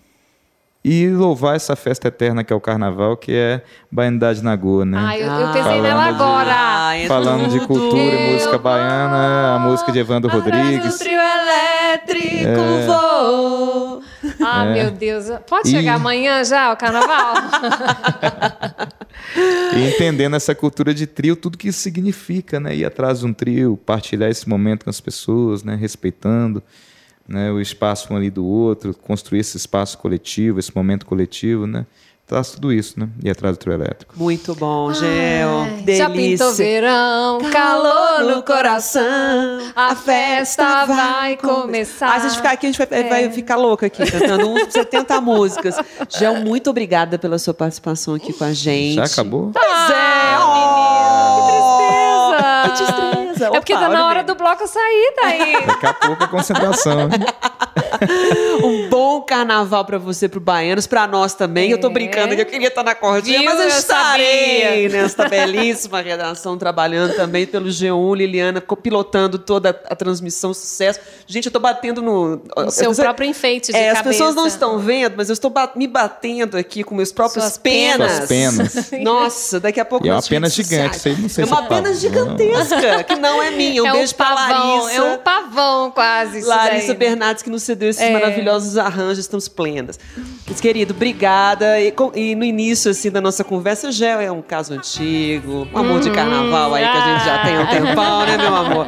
e 0.84 1.08
louvar 1.08 1.56
essa 1.56 1.74
festa 1.74 2.08
eterna 2.08 2.44
que 2.44 2.52
é 2.52 2.56
o 2.56 2.60
carnaval, 2.60 3.16
que 3.16 3.32
é 3.32 3.62
Baianidade 3.90 4.42
na 4.44 4.54
Goa, 4.56 4.84
né? 4.84 4.98
Ah, 5.00 5.18
eu, 5.18 5.26
eu 5.26 5.32
Ah, 5.46 5.52
pensei 5.52 5.80
nela 5.80 6.00
falando 6.02 6.16
de- 6.16 6.22
agora. 6.22 6.50
Ah, 6.56 6.96
é 6.96 7.06
Falando 7.06 7.48
de 7.50 7.58
tudo. 7.60 7.66
cultura 7.68 8.02
e 8.14 8.32
música 8.34 8.58
baiana, 8.58 9.54
a 9.56 9.58
música 9.58 9.90
de 9.92 9.98
Evandro 9.98 10.30
Atrás 10.30 10.44
do 10.44 10.58
Rodrigues. 10.62 10.98
trio 10.98 11.18
elétrico 11.18 12.86
vou. 12.86 13.79
Ah, 14.62 14.66
É. 14.76 14.82
meu 14.82 14.90
Deus. 14.90 15.26
Pode 15.48 15.68
E- 15.68 15.72
chegar 15.72 15.94
amanhã 15.94 16.42
já, 16.44 16.72
o 16.72 16.76
carnaval? 16.76 17.34
E 19.76 19.88
entendendo 19.88 20.34
essa 20.34 20.54
cultura 20.54 20.92
de 20.92 21.06
trio, 21.06 21.36
tudo 21.36 21.56
que 21.58 21.68
isso 21.68 21.78
significa, 21.80 22.58
né? 22.58 22.74
Ir 22.74 22.84
atrás 22.84 23.20
de 23.20 23.26
um 23.26 23.32
trio, 23.32 23.76
partilhar 23.76 24.28
esse 24.30 24.48
momento 24.48 24.84
com 24.84 24.90
as 24.90 25.00
pessoas, 25.00 25.62
né? 25.62 25.74
Respeitando 25.76 26.62
né? 27.28 27.50
o 27.52 27.60
espaço 27.60 28.12
um 28.12 28.16
ali 28.16 28.30
do 28.30 28.44
outro, 28.44 28.92
construir 28.94 29.40
esse 29.40 29.56
espaço 29.56 29.96
coletivo, 29.98 30.58
esse 30.58 30.74
momento 30.74 31.06
coletivo, 31.06 31.66
né? 31.66 31.86
Traz 32.30 32.52
tudo 32.52 32.72
isso, 32.72 33.00
né? 33.00 33.08
Ir 33.24 33.30
atrás 33.30 33.56
do 33.56 33.58
trio 33.58 33.72
elétrico. 33.72 34.14
Muito 34.16 34.54
bom, 34.54 34.94
Gel. 34.94 35.62
Ai, 35.64 35.70
Delícia. 35.82 35.96
Já 35.96 36.10
pintou 36.10 36.52
verão, 36.54 37.38
calor 37.50 38.36
no 38.36 38.40
coração, 38.44 39.58
a 39.74 39.96
festa 39.96 40.84
vai 40.86 41.36
começar. 41.36 42.06
Ah, 42.14 42.20
se 42.20 42.26
a 42.26 42.28
gente 42.28 42.36
ficar 42.36 42.52
aqui, 42.52 42.66
a 42.68 42.70
gente 42.70 42.78
vai, 42.86 43.00
É. 43.00 43.08
vai 43.08 43.28
ficar 43.32 43.56
louca 43.56 43.86
aqui, 43.86 44.08
cantando 44.08 44.48
uns 44.48 44.72
70 44.72 45.20
músicas. 45.20 45.74
Gel, 46.08 46.36
muito 46.36 46.70
obrigada 46.70 47.18
pela 47.18 47.36
sua 47.36 47.52
participação 47.52 48.14
aqui 48.14 48.32
com 48.32 48.44
a 48.44 48.52
gente. 48.52 48.94
Já 48.94 49.06
acabou? 49.06 49.50
Pois 49.52 49.90
é, 49.90 50.36
Ah, 50.42 52.64
oh, 52.64 52.70
que 52.70 52.76
tristeza. 52.76 53.46
É 53.46 53.50
porque 53.50 53.72
Opa, 53.74 53.82
tá 53.82 53.88
na 53.88 54.06
hora 54.06 54.22
bem. 54.22 54.26
do 54.26 54.34
bloco 54.36 54.66
sair 54.68 55.14
daí. 55.20 55.66
Daqui 55.66 55.86
a 55.86 55.94
pouco 55.94 56.22
a 56.24 56.28
concentração. 56.28 57.08
Um 58.62 58.88
bom 58.88 59.20
carnaval 59.22 59.84
pra 59.84 59.98
você, 59.98 60.28
pro 60.28 60.40
Baianos, 60.40 60.86
pra 60.86 61.06
nós 61.06 61.34
também. 61.34 61.70
Eu 61.70 61.78
tô 61.78 61.86
É. 61.88 61.90
brincando 61.90 62.34
que 62.34 62.42
eu 62.42 62.46
queria 62.46 62.68
estar 62.68 62.82
na 62.82 62.94
cordinha, 62.94 63.38
Viu? 63.38 63.48
mas 63.48 63.58
eu, 63.58 63.62
Eu 63.64 63.68
estarei 63.68 64.62
sabia. 64.62 64.88
nesta 65.02 65.28
belíssima 65.28 66.00
redação, 66.00 66.58
trabalhando 66.58 67.14
também 67.16 67.46
pelo 67.46 67.68
G1, 67.68 68.16
Liliana, 68.16 68.60
copilotando 68.60 69.38
toda 69.38 69.70
a 69.70 69.96
transmissão, 69.96 70.52
sucesso. 70.52 71.00
Gente, 71.26 71.46
eu 71.46 71.52
tô 71.52 71.58
batendo 71.60 72.02
no... 72.02 72.42
O 72.56 72.70
seu 72.70 72.92
Você- 72.92 73.02
próprio 73.02 73.28
enfeite 73.28 73.72
de 73.72 73.78
É, 73.78 73.90
as 73.90 73.98
cabeça. 73.98 74.10
pessoas 74.18 74.34
não 74.34 74.46
estão 74.46 74.78
vendo, 74.78 75.14
mas 75.16 75.28
eu 75.28 75.32
estou 75.32 75.50
ba- 75.50 75.72
me 75.74 75.86
batendo 75.86 76.56
aqui 76.56 76.84
com 76.84 76.94
meus 76.94 77.12
próprios 77.12 77.44
Suas 77.44 77.56
penas. 77.58 78.12
Suas 78.12 78.28
penas. 78.28 78.90
Nossa, 79.00 79.58
daqui 79.60 79.80
a 79.80 79.84
pouco 79.84 80.06
E 80.06 80.10
é 80.10 80.12
uma 80.12 80.22
pena 80.22 80.48
gigante, 80.48 80.96
isso 80.96 81.08
aí 81.08 81.16
não 81.16 81.28
sei 81.28 81.44
É 81.44 81.46
uma 81.46 81.64
é 81.64 81.68
pena 81.68 81.94
gigantesca, 81.94 83.04
que 83.04 83.16
não 83.16 83.42
é 83.42 83.50
minha. 83.50 83.82
Um 83.82 83.86
é 83.86 83.92
beijo 83.92 84.12
um 84.12 84.16
pra 84.16 84.26
pavão, 84.34 84.78
Larissa. 84.82 84.96
é 85.00 85.02
um 85.02 85.18
pavão 85.18 85.90
quase 85.90 86.40
Larissa. 86.42 86.94
Bernardes 86.94 87.42
que 87.42 87.50
nos 87.50 87.62
cedeu 87.62 87.79
esses 87.88 88.02
É. 88.02 88.12
maravilhosos 88.12 88.76
arranjos, 88.78 89.18
estamos 89.20 89.48
plenas. 89.48 89.98
Mas, 90.46 90.60
querido, 90.60 90.92
obrigada. 90.94 91.80
E, 91.80 91.90
com- 91.92 92.12
e 92.14 92.34
no 92.34 92.44
início 92.44 92.90
assim 92.90 93.10
da 93.10 93.20
nossa 93.20 93.42
conversa 93.44 93.90
já 93.92 94.20
é 94.22 94.30
um 94.30 94.42
caso 94.42 94.74
antigo, 94.74 95.66
um 95.72 95.78
amor 95.78 96.00
de 96.00 96.10
carnaval 96.10 96.74
aí 96.74 96.84
que 96.84 96.96
a 96.98 97.14
gente 97.14 97.24
já 97.24 97.42
tem 97.42 97.56
há 97.56 97.60
um 97.60 97.66
tempão, 97.66 98.26
né, 98.26 98.36
meu 98.36 98.54
amor? 98.56 98.86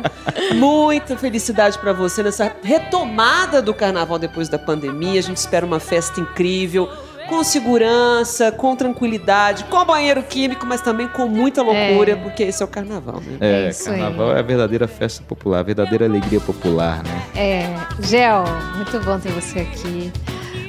Muita 0.55 1.17
felicidade 1.17 1.79
pra 1.79 1.93
você 1.93 2.23
nessa 2.23 2.53
retomada 2.63 3.63
do 3.63 3.73
carnaval 3.75 4.19
depois 4.19 4.49
da 4.49 4.59
pandemia. 4.59 5.19
A 5.19 5.23
gente 5.23 5.37
espera 5.39 5.65
uma 5.65 5.81
festa 5.81 6.21
incrível. 6.21 6.89
Com 7.29 7.43
segurança, 7.45 8.53
com 8.53 8.77
tranquilidade, 8.77 9.65
com 9.65 9.85
banheiro 9.85 10.23
químico, 10.23 10.67
mas 10.67 10.81
também 10.81 11.09
com 11.09 11.27
muita 11.27 11.63
loucura, 11.63 12.13
É. 12.13 12.17
porque 12.17 12.43
esse 12.43 12.63
é 12.63 12.67
o 12.67 12.69
carnaval, 12.69 13.21
né? 13.21 13.37
É, 13.41 13.69
aí. 13.69 13.75
carnaval 13.99 14.37
é 14.37 14.39
a 14.39 14.43
verdadeira 14.43 14.87
festa 14.89 15.23
popular, 15.27 15.61
a 15.61 15.63
verdadeira 15.63 16.05
alegria 16.05 16.41
popular, 16.41 17.03
né? 17.03 17.23
É, 17.35 17.75
Gel, 18.01 18.45
muito 18.77 18.99
bom 19.01 19.19
ter 19.19 19.31
você 19.33 19.61
aqui. 19.61 20.13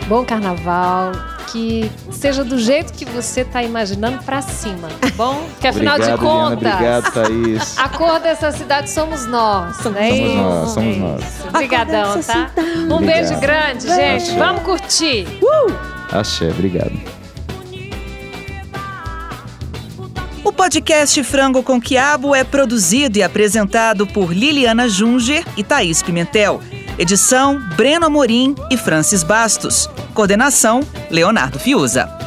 Bom 0.07 0.23
carnaval. 0.25 1.11
Que 1.51 1.91
seja 2.09 2.43
do 2.43 2.57
jeito 2.57 2.93
que 2.93 3.05
você 3.05 3.43
tá 3.45 3.61
imaginando 3.61 4.17
pra 4.23 4.41
cima, 4.41 4.87
tá 4.99 5.09
bom? 5.15 5.43
Que 5.61 5.67
afinal 5.67 5.95
obrigado, 5.97 6.17
de 6.17 6.23
Liana, 6.23 6.39
contas, 6.39 6.53
obrigado, 6.73 7.13
Thaís. 7.13 7.77
a 7.79 7.89
cor 7.89 8.19
dessa 8.19 8.51
cidade 8.51 8.89
somos 8.89 9.27
nós, 9.27 9.75
Somos 9.77 9.99
né? 9.99 10.09
Somos 10.09 10.35
nós, 10.35 10.69
somos 10.71 10.95
É 10.95 10.99
nós. 10.99 11.21
isso. 11.21 11.47
Obrigadão, 11.49 12.21
tá? 12.23 12.51
Um 12.57 12.93
Obrigado. 12.95 13.05
beijo 13.05 13.39
grande, 13.39 13.87
gente. 13.87 14.31
Vamos 14.35 14.63
curtir. 14.63 15.27
Axé, 16.11 16.49
obrigado. 16.49 16.93
O 20.43 20.51
podcast 20.51 21.23
Frango 21.23 21.63
com 21.63 21.79
Quiabo 21.79 22.35
é 22.35 22.43
produzido 22.43 23.17
e 23.17 23.23
apresentado 23.23 24.05
por 24.05 24.33
Liliana 24.33 24.89
Junger 24.89 25.45
e 25.55 25.63
Thaís 25.63 26.03
Pimentel. 26.03 26.61
Edição: 26.97 27.59
Breno 27.75 28.05
Amorim 28.05 28.53
e 28.69 28.77
Francis 28.77 29.23
Bastos. 29.23 29.89
Coordenação: 30.13 30.81
Leonardo 31.09 31.57
Fiuza. 31.57 32.22